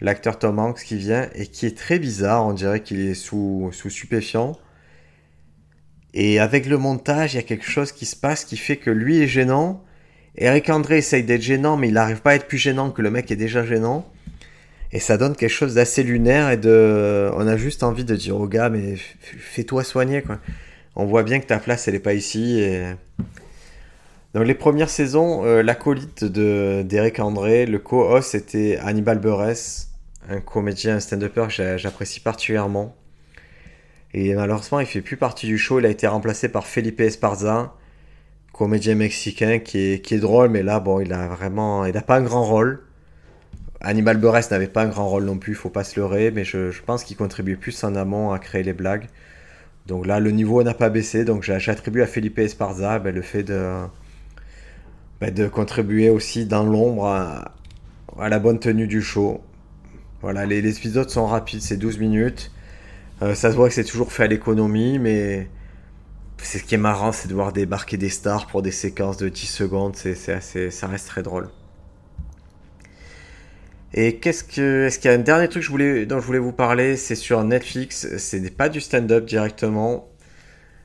l'acteur 0.00 0.38
Tom 0.38 0.58
Hanks 0.58 0.84
qui 0.84 0.96
vient 0.96 1.28
et 1.34 1.46
qui 1.46 1.66
est 1.66 1.76
très 1.76 1.98
bizarre. 1.98 2.46
On 2.46 2.52
dirait 2.52 2.82
qu'il 2.82 3.00
est 3.00 3.14
sous, 3.14 3.70
sous 3.72 3.90
stupéfiant. 3.90 4.56
Et 6.14 6.38
avec 6.38 6.66
le 6.66 6.78
montage, 6.78 7.34
il 7.34 7.36
y 7.36 7.40
a 7.40 7.42
quelque 7.42 7.68
chose 7.68 7.92
qui 7.92 8.06
se 8.06 8.16
passe 8.16 8.44
qui 8.44 8.56
fait 8.56 8.76
que 8.76 8.90
lui 8.90 9.20
est 9.20 9.26
gênant. 9.26 9.84
Eric 10.36 10.70
André 10.70 10.98
essaye 10.98 11.24
d'être 11.24 11.42
gênant, 11.42 11.76
mais 11.76 11.88
il 11.88 11.94
n'arrive 11.94 12.20
pas 12.20 12.30
à 12.30 12.34
être 12.36 12.46
plus 12.46 12.58
gênant 12.58 12.90
que 12.90 13.02
le 13.02 13.10
mec 13.10 13.30
est 13.30 13.36
déjà 13.36 13.64
gênant. 13.64 14.08
Et 14.92 15.00
ça 15.00 15.18
donne 15.18 15.36
quelque 15.36 15.50
chose 15.50 15.74
d'assez 15.74 16.02
lunaire 16.02 16.50
et 16.50 16.56
de. 16.56 17.30
On 17.34 17.46
a 17.46 17.56
juste 17.56 17.82
envie 17.82 18.04
de 18.04 18.16
dire 18.16 18.36
au 18.36 18.46
gars, 18.46 18.70
mais 18.70 18.96
fais-toi 18.96 19.84
soigner, 19.84 20.22
quoi. 20.22 20.38
On 20.96 21.04
voit 21.04 21.22
bien 21.22 21.40
que 21.40 21.46
ta 21.46 21.58
place, 21.58 21.88
elle 21.88 21.94
n'est 21.94 22.00
pas 22.00 22.14
ici. 22.14 22.66
Dans 24.34 24.42
les 24.42 24.54
premières 24.54 24.90
saisons, 24.90 25.44
euh, 25.44 25.62
l'acolyte 25.62 26.24
d'Eric 26.24 27.18
André, 27.18 27.64
le 27.64 27.78
co-host, 27.78 28.32
c'était 28.32 28.78
Hannibal 28.78 29.18
Buress, 29.18 29.90
un 30.28 30.40
comédien, 30.40 30.96
un 30.96 31.00
stand-upper 31.00 31.46
que 31.48 31.76
j'apprécie 31.78 32.20
particulièrement. 32.20 32.94
Et 34.12 34.34
malheureusement, 34.34 34.80
il 34.80 34.86
fait 34.86 35.00
plus 35.00 35.16
partie 35.16 35.46
du 35.46 35.56
show. 35.56 35.80
Il 35.80 35.86
a 35.86 35.88
été 35.88 36.06
remplacé 36.06 36.48
par 36.48 36.66
Felipe 36.66 37.00
Esparza, 37.00 37.74
comédien 38.52 38.94
mexicain 38.94 39.60
qui 39.60 39.78
est, 39.78 40.04
qui 40.04 40.14
est 40.14 40.18
drôle, 40.18 40.50
mais 40.50 40.62
là, 40.62 40.78
bon, 40.80 41.00
il 41.00 41.12
a 41.12 41.28
vraiment, 41.28 41.86
il 41.86 41.94
n'a 41.94 42.02
pas 42.02 42.16
un 42.16 42.22
grand 42.22 42.44
rôle. 42.44 42.82
Hannibal 43.80 44.16
Buress 44.16 44.50
n'avait 44.50 44.66
pas 44.66 44.82
un 44.82 44.88
grand 44.88 45.08
rôle 45.08 45.24
non 45.24 45.38
plus, 45.38 45.54
faut 45.54 45.70
pas 45.70 45.84
se 45.84 45.98
leurrer, 45.98 46.30
mais 46.30 46.44
je, 46.44 46.80
pense 46.82 47.04
qu'il 47.04 47.16
contribue 47.16 47.56
plus 47.56 47.84
en 47.84 47.94
amont 47.94 48.32
à 48.32 48.38
créer 48.38 48.62
les 48.62 48.72
blagues. 48.72 49.06
Donc 49.86 50.06
là, 50.06 50.20
le 50.20 50.30
niveau 50.30 50.62
n'a 50.62 50.74
pas 50.74 50.90
baissé, 50.90 51.24
donc 51.24 51.42
j'attribue 51.44 52.02
à 52.02 52.06
Felipe 52.06 52.38
Esparza 52.38 52.98
ben, 52.98 53.14
le 53.14 53.22
fait 53.22 53.42
de, 53.42 53.74
ben, 55.20 55.32
de 55.32 55.46
contribuer 55.48 56.10
aussi 56.10 56.46
dans 56.46 56.64
l'ombre 56.64 57.06
à, 57.06 57.54
la 58.28 58.38
bonne 58.38 58.58
tenue 58.58 58.86
du 58.88 59.00
show. 59.00 59.40
Voilà, 60.20 60.44
les, 60.44 60.60
les 60.60 60.76
épisodes 60.76 61.08
sont 61.08 61.26
rapides, 61.26 61.62
c'est 61.62 61.76
12 61.76 61.98
minutes. 61.98 62.50
Euh, 63.22 63.34
ça 63.34 63.50
se 63.50 63.56
voit 63.56 63.68
que 63.68 63.74
c'est 63.74 63.84
toujours 63.84 64.12
fait 64.12 64.24
à 64.24 64.26
l'économie, 64.26 64.98
mais 64.98 65.48
c'est 66.38 66.58
ce 66.58 66.64
qui 66.64 66.74
est 66.74 66.78
marrant, 66.78 67.12
c'est 67.12 67.28
de 67.28 67.34
voir 67.34 67.52
débarquer 67.52 67.96
des 67.96 68.08
stars 68.08 68.46
pour 68.46 68.62
des 68.62 68.70
séquences 68.70 69.16
de 69.16 69.28
10 69.28 69.46
secondes, 69.46 69.96
c'est, 69.96 70.32
assez, 70.32 70.70
ça 70.70 70.86
reste 70.86 71.08
très 71.08 71.22
drôle. 71.22 71.48
Et 73.94 74.16
qu'est-ce 74.16 74.44
que, 74.44 74.86
est-ce 74.86 74.98
qu'il 74.98 75.10
y 75.10 75.14
a 75.14 75.16
un 75.16 75.20
dernier 75.22 75.48
truc 75.48 75.64
dont 76.06 76.20
je 76.20 76.26
voulais 76.26 76.38
vous 76.38 76.52
parler, 76.52 76.96
c'est 76.96 77.14
sur 77.14 77.42
Netflix, 77.44 78.16
c'est 78.18 78.56
pas 78.56 78.68
du 78.68 78.80
stand-up 78.80 79.24
directement, 79.24 80.08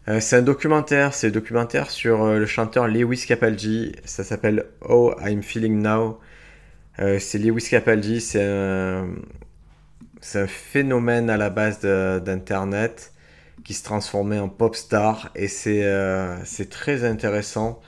euh, 0.08 0.20
c'est 0.20 0.38
un 0.38 0.42
documentaire, 0.42 1.14
c'est 1.14 1.32
documentaire 1.32 1.90
sur 1.92 2.24
euh, 2.24 2.40
le 2.40 2.46
chanteur 2.46 2.88
Lewis 2.88 3.26
Capaldi, 3.28 3.94
ça 4.06 4.24
s'appelle 4.24 4.66
Oh 4.82 5.14
I'm 5.22 5.44
Feeling 5.44 5.82
Now. 5.82 6.20
c'est 6.98 7.40
Lewis 7.40 7.68
Capaldi, 7.70 8.22
c'est 8.22 8.44
un, 8.44 9.08
c'est 10.22 10.40
un 10.42 10.48
phénomène 10.48 11.30
à 11.30 11.38
la 11.38 11.50
base 11.50 11.82
d'Internet 11.82 13.14
qui 13.64 13.74
se 13.74 13.84
transformait 13.84 14.40
en 14.40 14.50
pop 14.50 14.76
star. 14.76 15.30
Et 15.36 15.48
c'est 15.48 15.84
euh, 15.84 16.38
très 16.70 17.04
intéressant. 17.04 17.82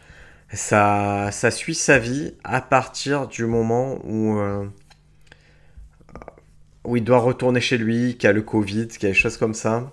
Ça, 0.53 1.29
ça 1.31 1.51
suit 1.51 1.75
sa 1.75 1.97
vie 1.99 2.35
à 2.43 2.61
partir 2.61 3.27
du 3.27 3.45
moment 3.45 3.99
où, 4.05 4.37
euh, 4.37 4.65
où 6.85 6.97
il 6.97 7.03
doit 7.03 7.19
retourner 7.19 7.61
chez 7.61 7.77
lui, 7.77 8.17
qu'il 8.17 8.29
a 8.29 8.33
le 8.33 8.41
Covid, 8.41 8.87
qu'il 8.87 9.03
y 9.03 9.05
a 9.07 9.09
des 9.09 9.13
choses 9.13 9.37
comme 9.37 9.53
ça. 9.53 9.91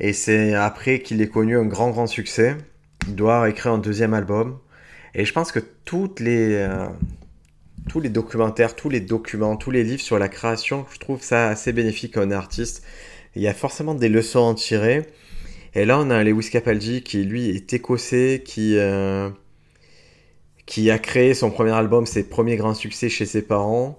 Et 0.00 0.12
c'est 0.12 0.54
après 0.54 1.00
qu'il 1.00 1.20
ait 1.22 1.28
connu 1.28 1.56
un 1.56 1.64
grand, 1.64 1.90
grand 1.90 2.06
succès. 2.06 2.56
Il 3.06 3.14
doit 3.14 3.48
écrire 3.48 3.72
un 3.72 3.78
deuxième 3.78 4.14
album. 4.14 4.58
Et 5.14 5.24
je 5.24 5.32
pense 5.32 5.52
que 5.52 5.60
les, 6.18 6.54
euh, 6.54 6.86
tous 7.88 8.00
les 8.00 8.08
documentaires, 8.08 8.74
tous 8.74 8.90
les 8.90 9.00
documents, 9.00 9.56
tous 9.56 9.70
les 9.70 9.84
livres 9.84 10.02
sur 10.02 10.18
la 10.18 10.28
création, 10.28 10.86
je 10.92 10.98
trouve 10.98 11.22
ça 11.22 11.48
assez 11.48 11.72
bénéfique 11.72 12.16
à 12.16 12.22
un 12.22 12.30
artiste. 12.30 12.84
Il 13.36 13.42
y 13.42 13.48
a 13.48 13.54
forcément 13.54 13.94
des 13.94 14.08
leçons 14.08 14.40
à 14.40 14.42
en 14.42 14.54
tirer. 14.54 15.06
Et 15.74 15.84
là, 15.84 15.98
on 15.98 16.10
a 16.10 16.22
Lewis 16.22 16.50
Capaldi 16.50 17.02
qui, 17.02 17.24
lui, 17.24 17.50
est 17.50 17.72
écossais, 17.72 18.42
qui, 18.44 18.76
euh, 18.76 19.28
qui 20.66 20.90
a 20.90 20.98
créé 20.98 21.34
son 21.34 21.50
premier 21.50 21.72
album, 21.72 22.06
ses 22.06 22.24
premiers 22.24 22.56
grands 22.56 22.74
succès 22.74 23.08
chez 23.08 23.26
ses 23.26 23.42
parents. 23.42 23.96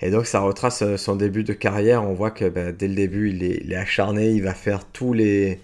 Et 0.00 0.10
donc, 0.10 0.26
ça 0.26 0.40
retrace 0.40 0.82
euh, 0.82 0.96
son 0.96 1.16
début 1.16 1.44
de 1.44 1.52
carrière. 1.52 2.04
On 2.04 2.14
voit 2.14 2.30
que 2.30 2.48
bah, 2.48 2.72
dès 2.72 2.88
le 2.88 2.94
début, 2.94 3.30
il 3.30 3.42
est, 3.44 3.76
acharné. 3.76 4.30
Il 4.30 4.42
va 4.42 4.54
faire 4.54 4.84
tous 4.84 5.12
les, 5.12 5.60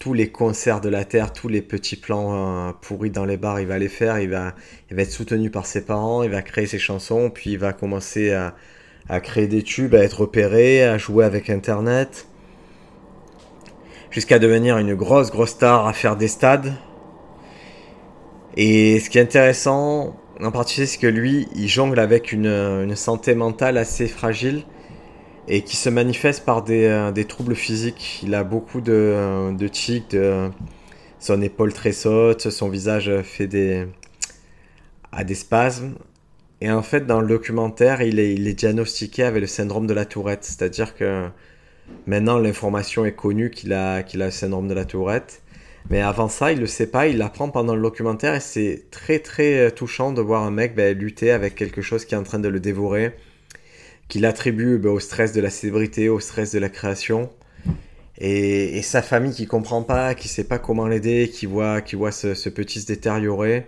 tous 0.00 0.12
les 0.12 0.30
concerts 0.30 0.80
de 0.80 0.88
la 0.88 1.04
Terre, 1.04 1.32
tous 1.32 1.48
les 1.48 1.62
petits 1.62 1.96
plans 1.96 2.68
euh, 2.68 2.72
pourris 2.80 3.10
dans 3.10 3.24
les 3.24 3.36
bars. 3.36 3.60
Il 3.60 3.66
va 3.66 3.78
les 3.78 3.88
faire. 3.88 4.20
Il 4.20 4.30
va, 4.30 4.54
il 4.90 4.96
va 4.96 5.02
être 5.02 5.10
soutenu 5.10 5.50
par 5.50 5.66
ses 5.66 5.84
parents. 5.84 6.22
Il 6.22 6.30
va 6.30 6.42
créer 6.42 6.66
ses 6.66 6.78
chansons. 6.78 7.30
Puis, 7.30 7.52
il 7.52 7.58
va 7.58 7.72
commencer 7.72 8.32
à, 8.32 8.54
à 9.08 9.20
créer 9.20 9.48
des 9.48 9.62
tubes, 9.62 9.94
à 9.94 10.04
être 10.04 10.20
repéré, 10.20 10.84
à 10.84 10.98
jouer 10.98 11.24
avec 11.24 11.50
Internet 11.50 12.26
jusqu'à 14.14 14.38
devenir 14.38 14.78
une 14.78 14.94
grosse 14.94 15.32
grosse 15.32 15.50
star 15.50 15.88
à 15.88 15.92
faire 15.92 16.14
des 16.14 16.28
stades. 16.28 16.72
Et 18.56 19.00
ce 19.00 19.10
qui 19.10 19.18
est 19.18 19.22
intéressant 19.22 20.14
en 20.42 20.50
particulier, 20.50 20.86
c'est 20.86 20.98
que 20.98 21.06
lui, 21.06 21.48
il 21.54 21.68
jongle 21.68 21.98
avec 21.98 22.32
une, 22.32 22.46
une, 22.46 22.96
santé 22.96 23.34
mentale 23.34 23.78
assez 23.78 24.06
fragile 24.08 24.64
et 25.48 25.62
qui 25.62 25.76
se 25.76 25.88
manifeste 25.88 26.44
par 26.44 26.62
des, 26.62 26.86
euh, 26.86 27.24
troubles 27.24 27.54
physiques. 27.54 28.20
Il 28.22 28.34
a 28.34 28.44
beaucoup 28.44 28.80
de, 28.80 29.54
de 29.56 29.68
tics, 29.68 30.16
son 31.18 31.42
épaule 31.42 31.72
tressaute, 31.72 32.50
son 32.50 32.68
visage 32.68 33.10
fait 33.22 33.46
des, 33.46 33.86
a 35.12 35.24
des 35.24 35.34
spasmes. 35.34 35.94
Et 36.60 36.70
en 36.70 36.82
fait, 36.82 37.06
dans 37.06 37.20
le 37.20 37.28
documentaire, 37.28 38.02
il 38.02 38.18
est, 38.18 38.34
il 38.34 38.48
est 38.48 38.54
diagnostiqué 38.54 39.22
avec 39.24 39.40
le 39.40 39.46
syndrome 39.46 39.86
de 39.86 39.94
la 39.94 40.04
tourette. 40.04 40.44
C'est-à-dire 40.44 40.94
que 40.94 41.28
Maintenant, 42.06 42.38
l'information 42.38 43.04
est 43.04 43.14
connue 43.14 43.50
qu'il 43.50 43.72
a, 43.72 44.02
qu'il 44.02 44.22
a 44.22 44.26
le 44.26 44.30
syndrome 44.30 44.68
de 44.68 44.74
la 44.74 44.84
tourette. 44.84 45.42
Mais 45.90 46.00
avant 46.00 46.28
ça, 46.28 46.52
il 46.52 46.60
le 46.60 46.66
sait 46.66 46.86
pas, 46.86 47.08
il 47.08 47.18
l'apprend 47.18 47.50
pendant 47.50 47.74
le 47.74 47.82
documentaire 47.82 48.34
et 48.34 48.40
c'est 48.40 48.84
très 48.90 49.18
très 49.18 49.58
euh, 49.58 49.70
touchant 49.70 50.12
de 50.12 50.22
voir 50.22 50.42
un 50.42 50.50
mec 50.50 50.74
ben, 50.74 50.96
lutter 50.96 51.30
avec 51.30 51.54
quelque 51.54 51.82
chose 51.82 52.04
qui 52.04 52.14
est 52.14 52.18
en 52.18 52.22
train 52.22 52.38
de 52.38 52.48
le 52.48 52.58
dévorer, 52.58 53.12
qu'il 54.08 54.24
attribue 54.24 54.78
ben, 54.78 54.90
au 54.90 55.00
stress 55.00 55.32
de 55.32 55.42
la 55.42 55.50
célébrité, 55.50 56.08
au 56.08 56.20
stress 56.20 56.52
de 56.52 56.58
la 56.58 56.70
création. 56.70 57.30
Et, 58.18 58.80
sa 58.82 59.02
famille 59.02 59.32
qui 59.32 59.46
comprend 59.46 59.82
pas, 59.82 60.14
qui 60.14 60.28
sait 60.28 60.44
pas 60.44 60.58
comment 60.58 60.86
l'aider, 60.86 61.28
qui 61.32 61.46
voit, 61.46 61.80
qui 61.80 61.96
voit 61.96 62.12
ce, 62.12 62.48
petit 62.48 62.80
se 62.80 62.86
détériorer. 62.86 63.66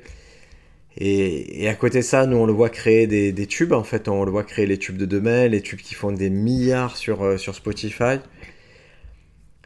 Et, 0.98 1.64
et, 1.64 1.68
à 1.68 1.74
côté 1.74 1.98
de 1.98 2.04
ça, 2.04 2.26
nous, 2.26 2.36
on 2.36 2.46
le 2.46 2.52
voit 2.52 2.70
créer 2.70 3.06
des, 3.06 3.32
des, 3.32 3.46
tubes. 3.46 3.72
En 3.72 3.84
fait, 3.84 4.08
on 4.08 4.24
le 4.24 4.30
voit 4.30 4.44
créer 4.44 4.66
les 4.66 4.78
tubes 4.78 4.96
de 4.96 5.04
demain, 5.04 5.48
les 5.48 5.62
tubes 5.62 5.80
qui 5.80 5.94
font 5.94 6.12
des 6.12 6.30
milliards 6.30 6.96
sur, 6.96 7.24
euh, 7.24 7.36
sur 7.38 7.54
Spotify. 7.54 8.20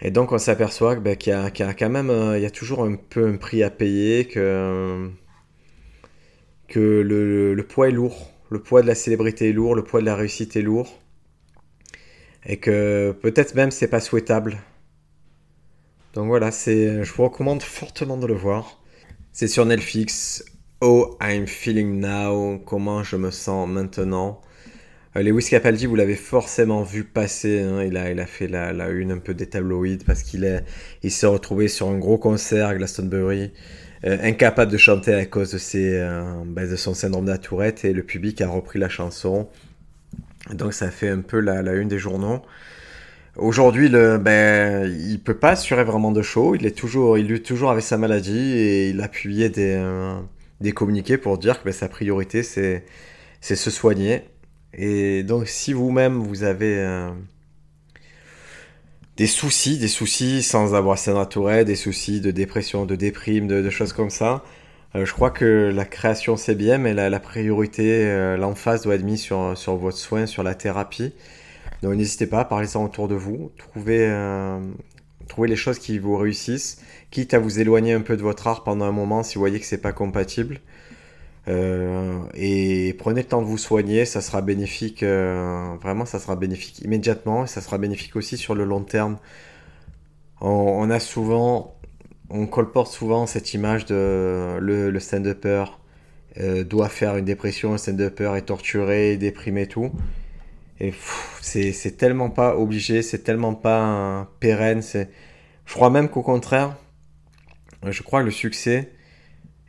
Et 0.02 0.10
donc, 0.10 0.32
on 0.32 0.38
s'aperçoit 0.38 0.96
ben, 0.96 1.16
qu'il 1.16 1.32
y, 1.32 1.36
y, 1.36 1.62
a 1.62 1.74
quand 1.74 1.90
même 1.90 2.10
euh, 2.10 2.38
il 2.38 2.42
y 2.42 2.46
a 2.46 2.50
toujours 2.50 2.84
un 2.84 2.96
peu 2.96 3.26
un 3.26 3.36
prix 3.36 3.62
à 3.62 3.70
payer, 3.70 4.26
que, 4.26 5.10
que 6.68 6.80
le, 6.80 7.54
le, 7.54 7.66
poids 7.66 7.88
est 7.88 7.92
lourd. 7.92 8.30
Le 8.50 8.62
poids 8.62 8.82
de 8.82 8.86
la 8.86 8.94
célébrité 8.94 9.50
est 9.50 9.52
lourd, 9.52 9.74
le 9.74 9.84
poids 9.84 10.00
de 10.00 10.06
la 10.06 10.16
réussite 10.16 10.56
est 10.56 10.62
lourd. 10.62 10.98
Et 12.46 12.58
que 12.58 13.12
peut-être 13.22 13.54
même 13.54 13.70
c'est 13.70 13.88
pas 13.88 14.00
souhaitable. 14.00 14.58
Donc 16.14 16.26
voilà, 16.26 16.50
je 16.50 17.12
vous 17.12 17.24
recommande 17.24 17.62
fortement 17.62 18.16
de 18.16 18.26
le 18.26 18.34
voir. 18.34 18.82
C'est 19.32 19.46
sur 19.46 19.64
Netflix. 19.66 20.44
Oh, 20.80 21.16
I'm 21.22 21.46
feeling 21.46 22.00
now. 22.00 22.58
Comment 22.58 23.02
je 23.04 23.16
me 23.16 23.30
sens 23.30 23.68
maintenant. 23.68 24.40
Euh, 25.16 25.22
Lewis 25.22 25.48
Capaldi, 25.50 25.86
vous 25.86 25.96
l'avez 25.96 26.14
forcément 26.14 26.82
vu 26.82 27.04
passer. 27.04 27.60
Hein. 27.60 27.82
Il, 27.84 27.96
a, 27.96 28.26
fait 28.26 28.46
la, 28.46 28.88
une 28.90 29.12
un 29.12 29.18
peu 29.18 29.34
des 29.34 29.46
tabloïds 29.46 30.04
parce 30.04 30.22
qu'il 30.22 30.44
est, 30.44 30.64
s'est 31.08 31.26
retrouvé 31.26 31.68
sur 31.68 31.88
un 31.88 31.98
gros 31.98 32.18
concert 32.18 32.68
à 32.68 32.74
Glastonbury, 32.76 33.52
euh, 34.04 34.18
incapable 34.22 34.70
de 34.70 34.76
chanter 34.76 35.14
à 35.14 35.26
cause 35.26 35.52
de, 35.52 35.58
ses, 35.58 35.94
euh, 35.94 36.22
ben, 36.46 36.76
son 36.76 36.94
syndrome 36.94 37.24
de 37.24 37.30
la 37.30 37.38
tourette 37.38 37.84
et 37.84 37.92
le 37.92 38.04
public 38.04 38.40
a 38.40 38.48
repris 38.48 38.78
la 38.78 38.88
chanson. 38.88 39.48
Donc 40.52 40.74
ça 40.74 40.90
fait 40.90 41.08
un 41.08 41.20
peu 41.20 41.40
la, 41.40 41.60
une 41.74 41.88
des 41.88 41.98
journaux. 41.98 42.42
Aujourd'hui, 43.36 43.88
le, 43.88 44.18
ben, 44.18 44.86
il 45.08 45.20
peut 45.20 45.36
pas 45.36 45.50
assurer 45.50 45.84
vraiment 45.84 46.12
de 46.12 46.22
show. 46.22 46.54
Il 46.54 46.66
est 46.66 46.76
toujours, 46.76 47.18
il 47.18 47.26
lutte 47.26 47.44
toujours 47.46 47.70
avec 47.70 47.82
sa 47.84 47.98
maladie 47.98 48.52
et 48.56 48.90
il 48.90 49.00
a 49.00 49.04
appuyé 49.04 49.48
des, 49.48 49.80
des 50.60 50.72
communiqués 50.72 51.18
pour 51.18 51.38
dire 51.38 51.60
que 51.60 51.64
ben, 51.64 51.72
sa 51.72 51.88
priorité 51.88 52.42
c'est 52.42 52.84
se 53.40 53.70
soigner. 53.70 54.22
Et 54.74 55.22
donc 55.22 55.48
si 55.48 55.72
vous-même 55.72 56.18
vous 56.18 56.42
avez 56.42 56.78
euh, 56.78 57.10
des 59.16 59.26
soucis, 59.26 59.78
des 59.78 59.88
soucis 59.88 60.42
sans 60.42 60.74
avoir 60.74 60.98
Tourette, 61.28 61.66
des 61.66 61.76
soucis 61.76 62.20
de 62.20 62.30
dépression, 62.30 62.86
de 62.86 62.94
déprime, 62.94 63.46
de, 63.48 63.68
choses 63.70 63.92
comme 63.92 64.10
ça, 64.10 64.44
euh, 64.94 65.04
je 65.04 65.12
crois 65.12 65.30
que 65.30 65.70
la 65.74 65.84
création 65.84 66.36
c'est 66.36 66.54
bien, 66.54 66.78
mais 66.78 66.94
la, 66.94 67.10
la 67.10 67.20
priorité, 67.20 68.06
euh, 68.06 68.36
l'emphase 68.36 68.82
doit 68.82 68.94
être 68.94 69.04
mise 69.04 69.20
sur, 69.20 69.56
sur 69.56 69.76
votre 69.76 69.98
soin, 69.98 70.26
sur 70.26 70.42
la 70.42 70.54
thérapie. 70.54 71.12
Donc 71.82 71.94
n'hésitez 71.94 72.26
pas, 72.26 72.44
parlez-en 72.44 72.84
autour 72.84 73.08
de 73.08 73.14
vous, 73.14 73.52
trouvez, 73.56 74.06
trouvez 75.28 75.48
les 75.48 75.56
choses 75.56 75.78
qui 75.78 75.98
vous 75.98 76.16
réussissent 76.16 76.82
quitte 77.10 77.34
à 77.34 77.38
vous 77.38 77.58
éloigner 77.60 77.92
un 77.92 78.02
peu 78.02 78.16
de 78.16 78.22
votre 78.22 78.46
art 78.46 78.62
pendant 78.62 78.84
un 78.84 78.92
moment 78.92 79.22
si 79.22 79.34
vous 79.34 79.40
voyez 79.40 79.58
que 79.58 79.66
c'est 79.66 79.80
pas 79.80 79.92
compatible. 79.92 80.60
Euh, 81.48 82.20
et 82.34 82.94
prenez 82.98 83.22
le 83.22 83.26
temps 83.26 83.40
de 83.40 83.46
vous 83.46 83.58
soigner, 83.58 84.04
ça 84.04 84.20
sera 84.20 84.42
bénéfique, 84.42 85.02
euh, 85.02 85.74
vraiment 85.80 86.04
ça 86.04 86.18
sera 86.18 86.36
bénéfique 86.36 86.80
immédiatement 86.80 87.44
et 87.44 87.46
ça 87.46 87.60
sera 87.60 87.78
bénéfique 87.78 88.16
aussi 88.16 88.36
sur 88.36 88.54
le 88.54 88.64
long 88.64 88.82
terme. 88.82 89.18
On, 90.42 90.88
a 90.90 91.00
souvent, 91.00 91.76
on 92.30 92.46
colporte 92.46 92.92
souvent 92.92 93.26
cette 93.26 93.52
image 93.52 93.84
de 93.86 94.56
le, 94.58 94.90
le 94.90 95.00
stand-upper 95.00 95.64
euh, 96.38 96.64
doit 96.64 96.88
faire 96.88 97.16
une 97.16 97.24
dépression, 97.24 97.72
le 97.72 97.78
stand-upper 97.78 98.36
est 98.36 98.42
torturé, 98.42 99.16
déprimé, 99.16 99.66
tout. 99.66 99.90
Et 100.80 100.94
c'est 101.42 101.96
tellement 101.98 102.30
pas 102.30 102.56
obligé, 102.56 103.02
c'est 103.02 103.18
tellement 103.18 103.54
pas 103.54 104.30
pérenne. 104.40 104.80
Je 104.82 105.74
crois 105.74 105.90
même 105.90 106.08
qu'au 106.08 106.22
contraire, 106.22 106.74
je 107.86 108.02
crois 108.02 108.20
que 108.20 108.26
le 108.26 108.30
succès, 108.30 108.90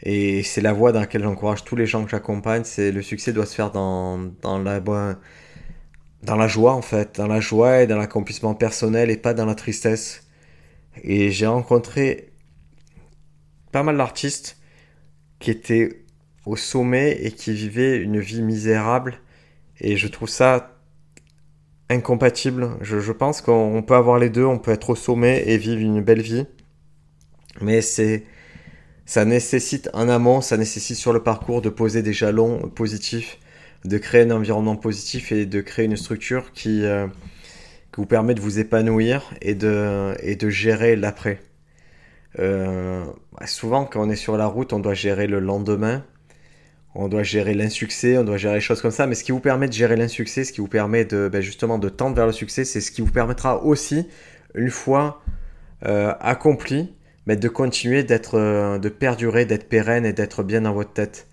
et 0.03 0.43
c'est 0.43 0.61
la 0.61 0.73
voie 0.73 0.91
dans 0.91 0.99
laquelle 0.99 1.23
j'encourage 1.23 1.63
tous 1.63 1.75
les 1.75 1.85
gens 1.85 2.03
que 2.03 2.11
j'accompagne, 2.11 2.63
c'est 2.63 2.91
le 2.91 3.01
succès 3.01 3.33
doit 3.33 3.45
se 3.45 3.55
faire 3.55 3.71
dans, 3.71 4.17
dans, 4.41 4.59
la, 4.59 4.79
dans 4.79 6.35
la 6.35 6.47
joie 6.47 6.73
en 6.73 6.81
fait, 6.81 7.17
dans 7.17 7.27
la 7.27 7.39
joie 7.39 7.81
et 7.81 7.87
dans 7.87 7.97
l'accomplissement 7.97 8.55
personnel 8.55 9.09
et 9.09 9.17
pas 9.17 9.33
dans 9.33 9.45
la 9.45 9.55
tristesse. 9.55 10.27
Et 11.03 11.31
j'ai 11.31 11.47
rencontré 11.47 12.33
pas 13.71 13.83
mal 13.83 13.97
d'artistes 13.97 14.57
qui 15.39 15.51
étaient 15.51 16.03
au 16.45 16.55
sommet 16.55 17.17
et 17.21 17.31
qui 17.31 17.53
vivaient 17.53 17.97
une 17.97 18.19
vie 18.19 18.41
misérable 18.41 19.19
et 19.79 19.97
je 19.97 20.07
trouve 20.07 20.29
ça 20.29 20.77
incompatible. 21.89 22.77
Je, 22.81 22.99
je 22.99 23.11
pense 23.11 23.41
qu'on 23.41 23.83
peut 23.83 23.95
avoir 23.95 24.17
les 24.17 24.29
deux, 24.29 24.45
on 24.45 24.57
peut 24.59 24.71
être 24.71 24.91
au 24.91 24.95
sommet 24.95 25.43
et 25.47 25.57
vivre 25.57 25.81
une 25.81 26.01
belle 26.01 26.21
vie 26.21 26.45
mais 27.59 27.81
c'est 27.81 28.23
ça 29.11 29.25
nécessite 29.25 29.89
en 29.91 30.07
amont, 30.07 30.39
ça 30.39 30.55
nécessite 30.55 30.95
sur 30.95 31.11
le 31.11 31.21
parcours 31.21 31.61
de 31.61 31.67
poser 31.67 32.01
des 32.01 32.13
jalons 32.13 32.69
positifs, 32.69 33.39
de 33.83 33.97
créer 33.97 34.21
un 34.21 34.31
environnement 34.31 34.77
positif 34.77 35.33
et 35.33 35.45
de 35.45 35.59
créer 35.59 35.83
une 35.83 35.97
structure 35.97 36.53
qui, 36.53 36.85
euh, 36.85 37.07
vous 37.97 38.05
permet 38.05 38.35
de 38.35 38.39
vous 38.39 38.59
épanouir 38.59 39.29
et 39.41 39.53
de, 39.53 40.15
gérer 40.47 40.95
l'après. 40.95 41.41
Euh, 42.39 43.03
souvent, 43.47 43.83
quand 43.83 44.01
on 44.01 44.09
est 44.09 44.15
sur 44.15 44.37
la 44.37 44.45
route, 44.45 44.71
on 44.71 44.79
doit 44.79 44.93
gérer 44.93 45.27
le 45.27 45.41
lendemain, 45.41 46.05
on 46.95 47.09
doit 47.09 47.23
gérer 47.23 47.53
l'insuccès, 47.53 48.17
on 48.17 48.23
doit 48.23 48.37
gérer 48.37 48.55
les 48.55 48.61
choses 48.61 48.81
comme 48.81 48.91
ça. 48.91 49.07
Mais 49.07 49.15
ce 49.15 49.25
qui 49.25 49.33
vous 49.33 49.41
permet 49.41 49.67
de 49.67 49.73
gérer 49.73 49.97
l'insuccès, 49.97 50.45
ce 50.45 50.53
qui 50.53 50.61
vous 50.61 50.69
permet 50.69 51.03
de 51.03 51.27
ben 51.27 51.41
justement 51.41 51.79
de 51.79 51.89
tendre 51.89 52.15
vers 52.15 52.27
le 52.27 52.31
succès, 52.31 52.63
c'est 52.63 52.79
ce 52.79 52.91
qui 52.91 53.01
vous 53.01 53.11
permettra 53.11 53.61
aussi, 53.61 54.07
une 54.55 54.69
fois 54.69 55.21
euh, 55.85 56.13
accompli, 56.21 56.93
mais 57.25 57.35
de 57.35 57.47
continuer 57.47 58.03
d'être, 58.03 58.37
euh, 58.37 58.79
de 58.79 58.89
perdurer, 58.89 59.45
d'être 59.45 59.69
pérenne 59.69 60.05
et 60.05 60.13
d'être 60.13 60.43
bien 60.43 60.61
dans 60.61 60.73
votre 60.73 60.93
tête. 60.93 61.27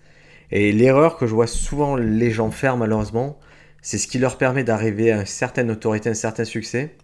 Et 0.51 0.71
l'erreur 0.71 1.17
que 1.17 1.27
je 1.27 1.33
vois 1.33 1.47
souvent 1.47 1.95
les 1.95 2.31
gens 2.31 2.51
faire 2.51 2.77
malheureusement, 2.77 3.39
c'est 3.81 3.97
ce 3.97 4.07
qui 4.07 4.19
leur 4.19 4.37
permet 4.37 4.63
d'arriver 4.63 5.11
à 5.11 5.19
une 5.21 5.25
certaine 5.25 5.71
autorité, 5.71 6.09
un 6.09 6.13
certain 6.13 6.43
succès. 6.45 6.95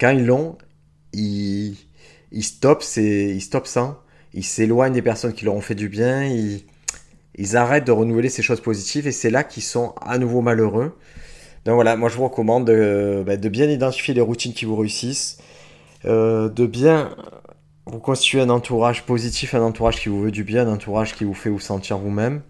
Quand 0.00 0.10
ils 0.10 0.24
l'ont, 0.24 0.56
ils, 1.12 1.76
stoppent, 2.40 2.84
ils 2.96 3.40
stoppent 3.40 3.66
ça, 3.66 4.02
ils 4.34 4.44
s'éloignent 4.44 4.92
des 4.92 5.02
personnes 5.02 5.32
qui 5.32 5.44
leur 5.44 5.54
ont 5.54 5.60
fait 5.60 5.74
du 5.74 5.88
bien, 5.88 6.24
ils, 6.24 6.64
arrêtent 7.56 7.86
de 7.86 7.92
renouveler 7.92 8.28
ces 8.28 8.42
choses 8.42 8.60
positives 8.60 9.06
et 9.06 9.12
c'est 9.12 9.30
là 9.30 9.44
qu'ils 9.44 9.62
sont 9.62 9.94
à 10.00 10.18
nouveau 10.18 10.40
malheureux. 10.40 10.98
Donc 11.64 11.74
voilà, 11.74 11.96
moi 11.96 12.08
je 12.08 12.16
vous 12.16 12.24
recommande 12.24 12.66
de, 12.66 13.22
bah, 13.26 13.36
de 13.36 13.48
bien 13.48 13.68
identifier 13.68 14.14
les 14.14 14.20
routines 14.20 14.52
qui 14.52 14.64
vous 14.64 14.76
réussissent, 14.76 15.38
euh, 16.04 16.48
de 16.48 16.66
bien 16.66 17.14
vous 17.90 18.00
constituez 18.00 18.40
un 18.40 18.50
entourage 18.50 19.04
positif, 19.04 19.54
un 19.54 19.62
entourage 19.62 20.00
qui 20.00 20.08
vous 20.08 20.22
veut 20.22 20.30
du 20.30 20.44
bien, 20.44 20.66
un 20.66 20.72
entourage 20.72 21.14
qui 21.14 21.24
vous 21.24 21.34
fait 21.34 21.50
vous 21.50 21.60
sentir 21.60 21.98
vous-même. 21.98 22.42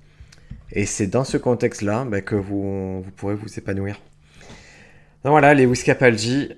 Et 0.72 0.86
c'est 0.86 1.06
dans 1.06 1.24
ce 1.24 1.36
contexte-là 1.36 2.04
ben, 2.04 2.22
que 2.22 2.34
vous, 2.34 3.02
vous, 3.02 3.10
pourrez 3.12 3.34
vous 3.34 3.58
épanouir. 3.58 4.00
Donc 5.24 5.32
voilà, 5.32 5.54
les 5.54 5.70
Capaldi, 5.72 6.54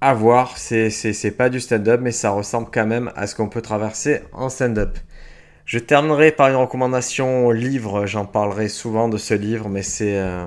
à 0.00 0.14
voir, 0.14 0.56
c'est 0.56 1.34
pas 1.36 1.48
du 1.48 1.60
stand-up, 1.60 2.00
mais 2.02 2.12
ça 2.12 2.30
ressemble 2.30 2.68
quand 2.72 2.86
même 2.86 3.10
à 3.16 3.26
ce 3.26 3.34
qu'on 3.34 3.48
peut 3.48 3.62
traverser 3.62 4.20
en 4.32 4.48
stand-up. 4.48 4.98
Je 5.64 5.78
terminerai 5.78 6.30
par 6.30 6.48
une 6.48 6.56
recommandation 6.56 7.50
livre, 7.50 8.06
j'en 8.06 8.26
parlerai 8.26 8.68
souvent 8.68 9.08
de 9.08 9.16
ce 9.16 9.32
livre, 9.32 9.70
mais 9.70 9.82
c'est 9.82 10.18
euh, 10.18 10.46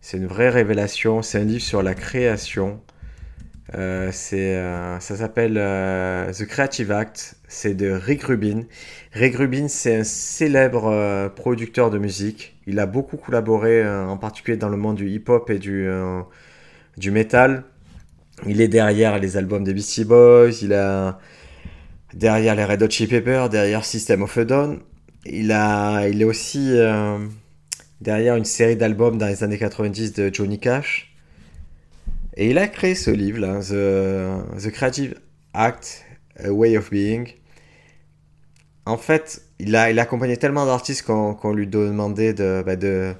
c'est 0.00 0.16
une 0.16 0.26
vraie 0.26 0.48
révélation, 0.48 1.22
c'est 1.22 1.38
un 1.38 1.44
livre 1.44 1.62
sur 1.62 1.82
la 1.82 1.94
création. 1.94 2.80
Euh, 3.74 4.10
c'est, 4.12 4.56
euh, 4.56 4.98
ça 5.00 5.16
s'appelle 5.16 5.54
The 5.54 6.46
Creative 6.46 6.92
Act, 6.92 7.36
c'est 7.48 7.74
de 7.74 7.90
Rick 7.90 8.24
Rubin. 8.24 8.62
Rick 9.12 9.36
Rubin, 9.36 9.68
c'est 9.68 9.96
un 9.96 10.04
célèbre 10.04 11.28
producteur 11.36 11.90
de 11.90 11.98
musique. 11.98 12.56
Il 12.66 12.78
a 12.78 12.86
beaucoup 12.86 13.16
collaboré, 13.16 13.86
en 13.86 14.16
particulier 14.18 14.56
dans 14.56 14.68
le 14.68 14.76
monde 14.76 14.96
du 14.96 15.08
hip-hop 15.08 15.50
et 15.50 15.58
du, 15.58 15.88
du 16.96 17.10
metal. 17.10 17.64
Il 18.46 18.60
est 18.60 18.68
derrière 18.68 19.18
les 19.18 19.36
albums 19.36 19.62
des 19.62 19.74
Beastie 19.74 20.04
Boys, 20.04 20.62
il 20.62 20.72
a 20.72 21.18
derrière 22.14 22.54
les 22.54 22.64
Red 22.64 22.82
Hot 22.82 22.90
Chili 22.90 23.08
Peppers, 23.08 23.48
derrière 23.48 23.84
System 23.84 24.22
of 24.22 24.36
a 24.36 24.44
Down. 24.44 24.80
Il, 25.24 25.52
a, 25.52 26.08
il 26.08 26.20
est 26.20 26.24
aussi 26.24 26.70
euh, 26.72 27.18
derrière 28.00 28.36
une 28.36 28.44
série 28.44 28.76
d'albums 28.76 29.18
dans 29.18 29.26
les 29.26 29.44
années 29.44 29.58
90 29.58 30.14
de 30.14 30.30
Johnny 30.32 30.58
Cash. 30.58 31.11
Et 32.36 32.50
il 32.50 32.58
a 32.58 32.68
créé 32.68 32.94
ce 32.94 33.10
livre, 33.10 33.40
là, 33.40 33.60
The, 33.60 34.70
Creative 34.70 35.14
Act, 35.54 36.04
A 36.42 36.50
Way 36.50 36.78
of 36.78 36.90
Being. 36.90 37.28
En 38.86 38.96
fait, 38.96 39.42
il 39.58 39.76
a, 39.76 39.90
il 39.90 39.98
accompagné 39.98 40.36
tellement 40.36 40.66
d'artistes 40.66 41.04
qu'on 41.04 41.52
lui 41.52 41.66
demandait 41.66 42.34
de, 42.34 42.62
bah, 42.64 42.76
de, 42.76 43.14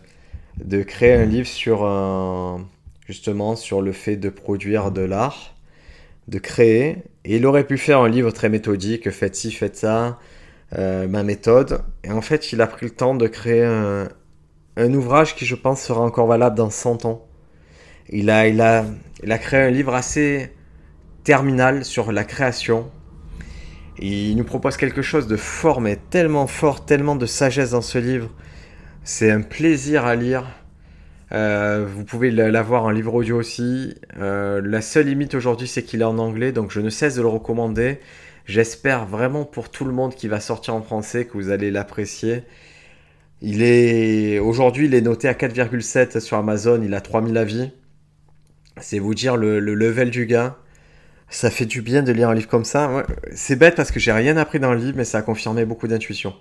de 0.65 0.83
créer 0.83 1.15
un 1.15 1.25
livre 1.25 1.47
sur 1.47 1.85
un 1.85 2.67
justement 3.07 3.57
sur 3.57 3.83
le 3.83 3.93
fait 3.93 4.17
de 4.17 4.31
produire 4.31 4.91
de 4.91 5.03
l'art, 5.03 5.55
de 6.29 6.39
créer. 6.39 7.05
Et 7.25 7.37
il 7.37 7.47
aurait 7.47 7.67
pu 7.67 7.79
faire 7.79 8.01
un 8.01 8.09
livre 8.09 8.31
très 8.31 8.49
méthodique, 8.49 9.11
faites 9.11 9.37
ci, 9.37 9.53
faites 9.53 9.77
ça, 9.77 10.19
euh, 10.79 11.07
ma 11.09 11.23
méthode. 11.23 11.83
Et 12.05 12.11
en 12.11 12.23
fait, 12.23 12.53
il 12.53 12.61
a 12.61 12.67
pris 12.67 12.87
le 12.87 12.93
temps 12.93 13.15
de 13.15 13.27
créer 13.27 13.65
un, 13.65 14.09
ouvrage 14.95 15.35
qui, 15.37 15.45
je 15.45 15.55
pense, 15.55 15.83
sera 15.83 16.01
encore 16.01 16.27
valable 16.27 16.57
dans 16.57 16.71
100 16.71 17.05
ans. 17.05 17.27
Il 18.11 18.31
a, 18.31 18.85
créé 19.39 19.61
un 19.61 19.71
livre 19.71 19.95
assez 19.95 20.53
terminal 21.25 21.85
sur 21.85 22.13
la 22.13 22.25
création. 22.25 22.91
il 23.99 24.37
nous 24.37 24.45
propose 24.45 24.77
quelque 24.77 25.03
chose 25.03 25.27
de 25.27 25.37
fort, 25.37 25.81
mais 25.81 25.97
tellement 26.11 26.47
fort, 26.47 26.85
tellement 26.85 27.17
de 27.17 27.27
sagesse 27.27 27.71
dans 27.71 27.83
ce 27.83 27.99
livre. 27.99 28.31
C'est 29.05 29.31
un 29.31 29.43
plaisir 29.43 30.05
à 30.05 30.15
lire. 30.15 30.45
Euh, 31.33 31.87
vous 31.89 32.05
pouvez 32.05 32.31
l'avoir 32.31 32.85
en 32.85 32.91
livre 32.91 33.15
audio 33.15 33.39
aussi. 33.39 33.95
Euh, 34.19 34.61
la 34.63 34.83
seule 34.83 35.07
limite 35.07 35.35
aujourd'hui, 35.35 35.67
c'est 35.67 35.83
qu'il 35.83 36.03
est 36.03 36.05
en 36.05 36.19
anglais, 36.19 36.53
donc 36.53 36.71
je 36.71 36.81
ne 36.81 36.91
cesse 36.91 37.15
de 37.17 37.23
le 37.23 37.29
recommander. 37.29 38.01
J'espère 38.45 39.07
vraiment 39.07 39.45
pour 39.45 39.71
tout 39.71 39.85
le 39.85 39.93
monde 39.93 40.15
qui 40.15 40.29
va 40.29 40.41
sortir 40.41 40.75
en 40.75 40.83
français 40.83 41.25
que 41.27 41.33
vous 41.35 41.51
allez 41.51 41.71
l'apprécier. 41.71 42.43
Il 43.41 43.63
est 43.63 44.39
aujourd'hui, 44.39 44.87
il 44.87 44.95
est 44.95 45.01
noté 45.01 45.29
à 45.29 45.35
4,7 45.35 46.21
sur 46.21 46.37
Amazon. 46.37 46.81
Il 46.83 46.95
a 46.95 47.01
3000 47.01 47.37
avis. 47.37 47.71
C'est 48.81 48.99
vous 48.99 49.15
dire 49.15 49.37
le, 49.37 49.61
level 49.61 50.11
du 50.11 50.27
gars. 50.27 50.57
Ça 51.29 51.51
fait 51.51 51.67
du 51.67 51.83
bien 51.83 52.03
de 52.03 52.13
lire 52.13 52.29
un 52.29 52.35
livre 52.35 52.49
comme 52.49 52.65
ça. 52.65 53.05
C'est 53.35 53.57
bête 53.57 53.75
parce 53.75 53.91
que 53.91 54.01
j'ai 54.01 54.13
rien 54.13 54.37
appris 54.37 54.61
dans 54.61 54.73
le 54.73 54.79
livre, 54.79 54.97
mais 54.97 55.05
ça 55.05 55.19
a 55.19 55.23
confirmé 55.23 55.65
beaucoup 55.65 55.89
d'intuition. 55.89 56.35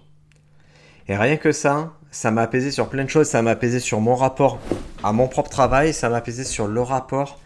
Et 1.08 1.16
rien 1.16 1.38
que 1.38 1.52
ça, 1.52 1.94
ça 2.12 2.32
m'a 2.32 2.42
apaisé 2.42 2.72
sur 2.72 2.90
plein 2.90 3.06
de 3.06 3.10
choses. 3.10 3.28
Ça 3.28 3.42
m'a 3.42 3.52
apaisé 3.52 3.80
sur 3.80 4.02
mon 4.02 4.16
rapport 4.16 4.60
à 5.04 5.14
mon 5.14 5.28
propre 5.28 5.50
travail. 5.50 5.94
Ça 5.94 6.10
m'a 6.10 6.18
apaisé 6.18 6.44
sur 6.44 6.68
le 6.68 6.82
rapport 6.82 7.40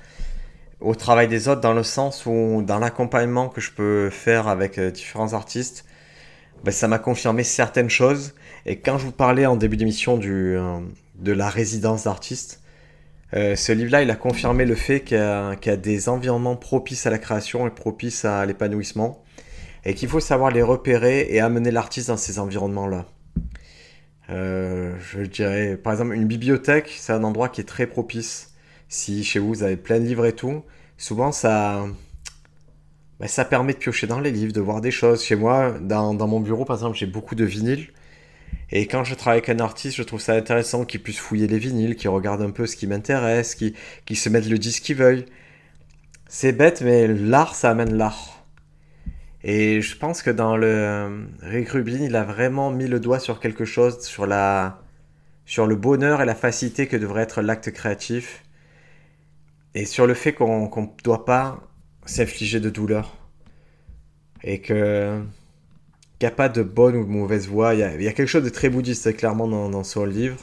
au 0.82 0.96
travail 0.96 1.28
des 1.28 1.48
autres 1.48 1.62
dans 1.62 1.74
le 1.74 1.84
sens 1.84 2.26
où 2.26 2.62
dans 2.66 2.80
l'accompagnement 2.80 3.50
que 3.50 3.62
je 3.62 3.72
peux 3.72 4.10
faire 4.10 4.48
avec 4.48 4.78
euh, 4.78 4.92
différents 4.92 5.34
artistes, 5.34 5.86
ben, 6.64 6.72
ça 6.72 6.88
m'a 6.88 7.00
confirmé 7.00 7.44
certaines 7.44 7.90
choses. 7.90 8.34
Et 8.66 8.80
quand 8.80 8.98
je 8.98 9.06
vous 9.06 9.12
parlais 9.12 9.46
en 9.46 9.56
début 9.56 9.78
d'émission 9.78 10.18
du, 10.18 10.56
euh, 10.58 10.80
de 11.16 11.32
la 11.32 11.50
résidence 11.50 12.04
d'artiste, 12.04 12.62
euh, 13.34 13.56
ce 13.56 13.72
livre-là, 13.72 14.04
il 14.04 14.12
a 14.12 14.16
confirmé 14.16 14.66
le 14.66 14.76
fait 14.76 15.02
qu'il 15.02 15.18
y, 15.18 15.20
a 15.70 15.78
des 15.78 16.10
environnements 16.10 16.56
propices 16.56 17.06
à 17.06 17.10
la 17.10 17.18
création 17.18 17.68
et 17.68 17.72
propices 17.72 18.24
à 18.24 18.46
l'épanouissement, 18.46 19.24
et 19.84 19.94
qu'il 19.94 20.10
faut 20.10 20.20
savoir 20.20 20.52
les 20.52 20.62
repérer 20.62 21.28
et 21.30 21.40
amener 21.40 21.72
l'artiste 21.72 22.08
dans 22.10 22.18
ces 22.18 22.40
environnements-là. 22.40 23.06
Euh, 24.30 24.96
je 25.00 25.22
dirais, 25.22 25.78
par 25.78 25.94
exemple, 25.94 26.14
une 26.14 26.26
bibliothèque, 26.26 26.94
c'est 26.98 27.14
un 27.14 27.24
endroit 27.24 27.50
qui 27.50 27.62
est 27.62 27.66
très 27.66 27.88
propice. 27.88 28.54
Si 28.90 29.24
chez 29.24 29.40
vous, 29.40 29.50
vous 29.50 29.64
avez 29.64 29.78
plein 29.78 30.00
de 30.00 30.06
livres 30.06 30.26
et 30.26 30.34
tout, 30.34 30.64
souvent 30.98 31.32
ça, 31.32 31.86
bah, 33.20 33.28
ça 33.28 33.46
permet 33.46 33.74
de 33.74 33.78
piocher 33.78 34.08
dans 34.08 34.20
les 34.20 34.32
livres, 34.32 34.54
de 34.54 34.62
voir 34.62 34.82
des 34.82 34.92
choses. 34.92 35.24
Chez 35.24 35.36
moi, 35.36 35.76
dans, 35.82 36.14
dans 36.14 36.28
mon 36.28 36.40
bureau, 36.40 36.66
par 36.66 36.78
exemple, 36.78 36.98
j'ai 36.98 37.06
beaucoup 37.06 37.36
de 37.36 37.46
vinyles. 37.46 37.90
Et 38.72 38.88
quand 38.88 39.04
je 39.04 39.16
travaille 39.16 39.40
avec 39.40 39.50
un 39.50 39.64
artiste, 39.64 39.98
je 39.98 40.04
trouve 40.04 40.22
ça 40.22 40.34
intéressant 40.34 40.86
qu'il 40.86 41.02
puisse 41.02 41.20
fouiller 41.20 41.48
les 41.48 41.60
vinyles, 41.60 41.96
qu'il 41.96 42.10
regarde 42.10 42.42
un 42.42 42.52
peu 42.52 42.66
ce 42.66 42.76
qui 42.76 42.88
m'intéresse, 42.88 43.56
qu'il 43.56 43.74
se 44.18 44.30
mette 44.30 44.48
le 44.48 44.58
disque 44.58 44.84
qu'il 44.84 44.98
veuille. 44.98 45.26
C'est 46.28 46.52
bête, 46.52 46.82
mais 46.82 47.08
l'art, 47.08 47.56
ça 47.56 47.72
amène 47.72 47.96
l'art. 47.96 48.44
Et 49.44 49.80
je 49.82 49.96
pense 49.96 50.24
que 50.24 50.32
dans 50.32 50.58
le 50.58 50.68
euh, 50.68 51.26
Rick 51.44 51.70
Rubin, 51.70 52.02
il 52.02 52.16
a 52.16 52.24
vraiment 52.24 52.72
mis 52.72 52.88
le 52.88 53.00
doigt 53.00 53.20
sur 53.20 53.40
quelque 53.40 53.64
chose, 53.64 54.02
sur 54.02 54.26
la 54.26 54.82
sur 55.46 55.68
le 55.68 55.76
bonheur 55.76 56.22
et 56.22 56.26
la 56.26 56.34
facilité 56.34 56.88
que 56.88 56.98
devrait 56.98 57.22
être 57.22 57.44
l'acte 57.44 57.72
créatif, 57.72 58.44
et 59.76 59.86
sur 59.86 60.08
le 60.08 60.16
fait 60.16 60.34
qu'on 60.34 60.66
ne 60.66 61.04
doit 61.04 61.26
pas 61.26 61.60
s'infliger 62.06 62.60
de 62.60 62.72
douleur, 62.72 63.16
et 64.44 64.62
que 64.62 65.22
n'y 66.24 66.28
a 66.28 66.32
pas 66.32 66.50
de 66.50 66.64
bonne 66.64 66.96
ou 66.96 67.04
de 67.04 67.10
mauvaise 67.10 67.48
voie. 67.48 67.74
Il 67.74 67.80
y, 67.80 68.08
a, 68.08 68.14
quelque 68.14 68.28
chose 68.28 68.44
de 68.44 68.50
très 68.50 68.70
bouddhiste 68.70 69.16
clairement 69.16 69.48
dans, 69.48 69.70
dans 69.70 69.84
son 69.84 70.06
livre, 70.06 70.38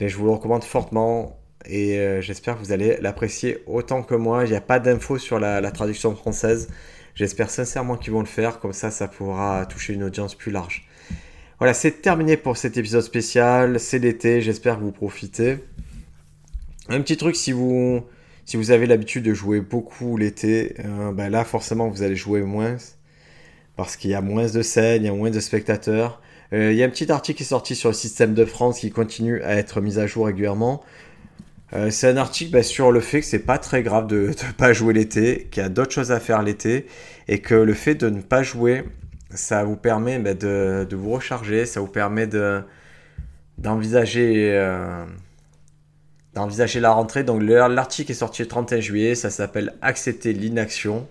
et 0.00 0.08
je 0.08 0.16
vous 0.16 0.24
le 0.24 0.32
recommande 0.32 0.64
fortement. 0.64 1.38
Et 1.66 1.98
euh, 1.98 2.20
j'espère 2.20 2.56
que 2.56 2.60
vous 2.60 2.72
allez 2.72 2.98
l'apprécier 3.00 3.58
autant 3.66 4.02
que 4.02 4.14
moi. 4.14 4.44
Il 4.44 4.50
n'y 4.50 4.56
a 4.56 4.60
pas 4.60 4.78
d'infos 4.80 5.18
sur 5.18 5.38
la, 5.38 5.60
la 5.60 5.70
traduction 5.70 6.14
française. 6.14 6.68
J'espère 7.14 7.48
sincèrement 7.48 7.96
qu'ils 7.96 8.12
vont 8.12 8.20
le 8.20 8.26
faire, 8.26 8.58
comme 8.58 8.72
ça 8.72 8.90
ça 8.90 9.08
pourra 9.08 9.64
toucher 9.66 9.94
une 9.94 10.02
audience 10.02 10.34
plus 10.34 10.50
large. 10.50 10.86
Voilà, 11.58 11.72
c'est 11.72 12.02
terminé 12.02 12.36
pour 12.36 12.56
cet 12.56 12.76
épisode 12.76 13.02
spécial, 13.02 13.78
c'est 13.78 14.00
l'été, 14.00 14.40
j'espère 14.40 14.76
que 14.76 14.82
vous 14.82 14.92
profitez. 14.92 15.58
Un 16.88 17.00
petit 17.00 17.16
truc, 17.16 17.36
si 17.36 17.52
vous, 17.52 18.04
si 18.44 18.56
vous 18.56 18.72
avez 18.72 18.86
l'habitude 18.86 19.24
de 19.24 19.32
jouer 19.32 19.60
beaucoup 19.60 20.16
l'été, 20.16 20.74
euh, 20.84 21.12
ben 21.12 21.30
là 21.30 21.44
forcément 21.44 21.88
vous 21.88 22.02
allez 22.02 22.16
jouer 22.16 22.42
moins, 22.42 22.76
parce 23.76 23.96
qu'il 23.96 24.10
y 24.10 24.14
a 24.14 24.20
moins 24.20 24.46
de 24.46 24.62
scènes, 24.62 25.02
il 25.02 25.06
y 25.06 25.08
a 25.08 25.12
moins 25.12 25.30
de 25.30 25.40
spectateurs. 25.40 26.20
Euh, 26.52 26.72
il 26.72 26.78
y 26.78 26.82
a 26.82 26.86
un 26.86 26.90
petit 26.90 27.10
article 27.10 27.38
qui 27.38 27.42
est 27.42 27.46
sorti 27.46 27.74
sur 27.74 27.88
le 27.90 27.94
système 27.94 28.34
de 28.34 28.44
France 28.44 28.80
qui 28.80 28.90
continue 28.90 29.42
à 29.42 29.56
être 29.56 29.80
mis 29.80 29.98
à 29.98 30.06
jour 30.06 30.26
régulièrement. 30.26 30.82
Euh, 31.72 31.90
c'est 31.90 32.08
un 32.08 32.16
article 32.16 32.52
bah, 32.52 32.62
sur 32.62 32.92
le 32.92 33.00
fait 33.00 33.20
que 33.20 33.26
c'est 33.26 33.40
pas 33.40 33.58
très 33.58 33.82
grave 33.82 34.06
de 34.06 34.28
ne 34.28 34.52
pas 34.56 34.72
jouer 34.72 34.94
l'été, 34.94 35.48
qu'il 35.50 35.62
y 35.62 35.66
a 35.66 35.68
d'autres 35.68 35.92
choses 35.92 36.12
à 36.12 36.20
faire 36.20 36.42
l'été, 36.42 36.86
et 37.26 37.40
que 37.40 37.54
le 37.54 37.74
fait 37.74 37.94
de 37.94 38.10
ne 38.10 38.20
pas 38.20 38.42
jouer, 38.42 38.84
ça 39.30 39.64
vous 39.64 39.76
permet 39.76 40.18
bah, 40.18 40.34
de, 40.34 40.86
vous 40.92 41.10
recharger, 41.10 41.66
ça 41.66 41.80
vous 41.80 41.88
permet 41.88 42.28
d'envisager 43.58 44.52
euh, 44.52 45.04
d'envisager 46.34 46.80
la 46.80 46.92
rentrée. 46.92 47.24
Donc 47.24 47.42
l'article 47.42 48.12
est 48.12 48.14
sorti 48.14 48.42
le 48.42 48.48
31 48.48 48.80
juillet, 48.80 49.14
ça 49.14 49.30
s'appelle 49.30 49.74
Accepter 49.82 50.32
l'inaction. 50.32 51.08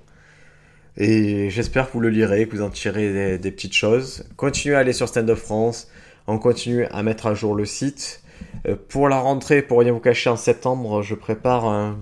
Et 0.97 1.49
j'espère 1.49 1.87
que 1.87 1.93
vous 1.93 1.99
le 1.99 2.09
lirez, 2.09 2.47
que 2.47 2.55
vous 2.55 2.61
en 2.61 2.69
tirez 2.69 3.37
des, 3.37 3.51
petites 3.51 3.73
choses. 3.73 4.25
Continuez 4.37 4.75
à 4.75 4.79
aller 4.79 4.93
sur 4.93 5.07
Stand 5.07 5.29
Up 5.29 5.37
France, 5.37 5.87
on 6.27 6.37
continue 6.37 6.85
à 6.85 7.01
mettre 7.01 7.25
à 7.25 7.33
jour 7.33 7.55
le 7.55 7.65
site. 7.65 8.21
Euh, 8.67 8.75
pour 8.89 9.09
la 9.09 9.17
rentrée, 9.17 9.61
pour 9.61 9.79
rien 9.79 9.91
vous 9.91 9.99
cacher, 9.99 10.29
en 10.29 10.37
septembre, 10.37 11.01
je 11.01 11.15
prépare 11.15 11.65
un, 11.65 11.95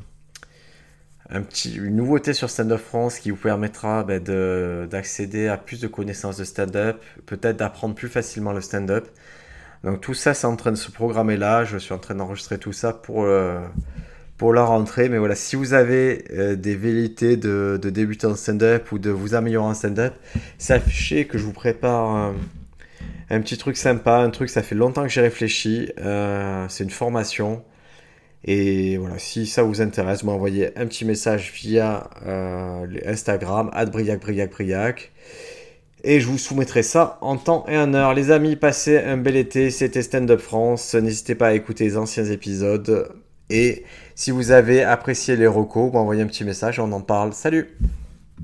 petit, 1.29 1.75
une 1.75 1.95
nouveauté 1.95 2.33
sur 2.33 2.49
Stand 2.49 2.73
Up 2.73 2.81
France 2.81 3.19
qui 3.19 3.31
vous 3.31 3.37
permettra 3.37 4.03
ben, 4.03 4.21
d'accéder 4.87 5.47
à 5.47 5.57
plus 5.57 5.79
de 5.79 5.87
connaissances 5.87 6.37
de 6.37 6.43
stand-up, 6.43 7.01
peut-être 7.25 7.57
d'apprendre 7.57 7.95
plus 7.95 8.09
facilement 8.09 8.51
le 8.51 8.61
stand-up. 8.61 9.07
Donc 9.85 10.01
tout 10.01 10.13
ça, 10.13 10.33
c'est 10.33 10.47
en 10.47 10.57
train 10.57 10.71
de 10.71 10.77
se 10.77 10.91
programmer 10.91 11.37
là. 11.37 11.63
Je 11.63 11.77
suis 11.77 11.93
en 11.93 11.97
train 11.97 12.13
d'enregistrer 12.13 12.57
tout 12.59 12.73
ça 12.73 12.93
pour, 12.93 13.23
euh, 13.23 13.61
pour 14.41 14.53
la 14.53 14.63
rentrée. 14.63 15.07
Mais 15.07 15.19
voilà, 15.19 15.35
si 15.35 15.55
vous 15.55 15.75
avez 15.75 16.25
euh, 16.33 16.55
des 16.55 16.75
velléités 16.75 17.37
de, 17.37 17.79
de 17.79 17.89
débuter 17.91 18.25
en 18.25 18.35
stand-up 18.35 18.91
ou 18.91 18.97
de 18.97 19.11
vous 19.11 19.35
améliorer 19.35 19.67
en 19.67 19.75
stand-up, 19.75 20.15
sachez 20.57 21.27
que 21.27 21.37
je 21.37 21.43
vous 21.43 21.53
prépare 21.53 22.33
un 23.29 23.39
petit 23.41 23.55
truc 23.55 23.77
sympa, 23.77 24.15
un 24.15 24.31
truc, 24.31 24.49
ça 24.49 24.63
fait 24.63 24.73
longtemps 24.73 25.03
que 25.03 25.09
j'ai 25.09 25.21
réfléchi. 25.21 25.91
Euh, 25.99 26.65
c'est 26.69 26.83
une 26.83 26.89
formation. 26.89 27.63
Et 28.43 28.97
voilà, 28.97 29.19
si 29.19 29.45
ça 29.45 29.61
vous 29.61 29.79
intéresse, 29.79 30.23
m'envoyez 30.23 30.75
un 30.75 30.87
petit 30.87 31.05
message 31.05 31.51
via 31.53 32.09
euh, 32.25 32.87
Instagram, 33.05 33.69
briac 33.91 35.11
Et 36.03 36.19
je 36.19 36.25
vous 36.25 36.39
soumettrai 36.39 36.81
ça 36.81 37.19
en 37.21 37.37
temps 37.37 37.63
et 37.67 37.77
en 37.77 37.93
heure. 37.93 38.15
Les 38.15 38.31
amis, 38.31 38.55
passez 38.55 38.97
un 38.97 39.17
bel 39.17 39.35
été. 39.35 39.69
C'était 39.69 40.01
Stand 40.01 40.31
Up 40.31 40.41
France. 40.41 40.95
N'hésitez 40.95 41.35
pas 41.35 41.49
à 41.49 41.53
écouter 41.53 41.83
les 41.83 41.95
anciens 41.95 42.25
épisodes. 42.25 43.07
Et 43.51 43.83
si 44.21 44.29
vous 44.29 44.51
avez 44.51 44.83
apprécié 44.83 45.35
les 45.35 45.47
recos, 45.47 45.95
envoyez 45.95 46.21
un 46.21 46.27
petit 46.27 46.43
message, 46.43 46.79
on 46.79 46.91
en 46.91 47.01
parle. 47.01 47.33
Salut 47.33 47.75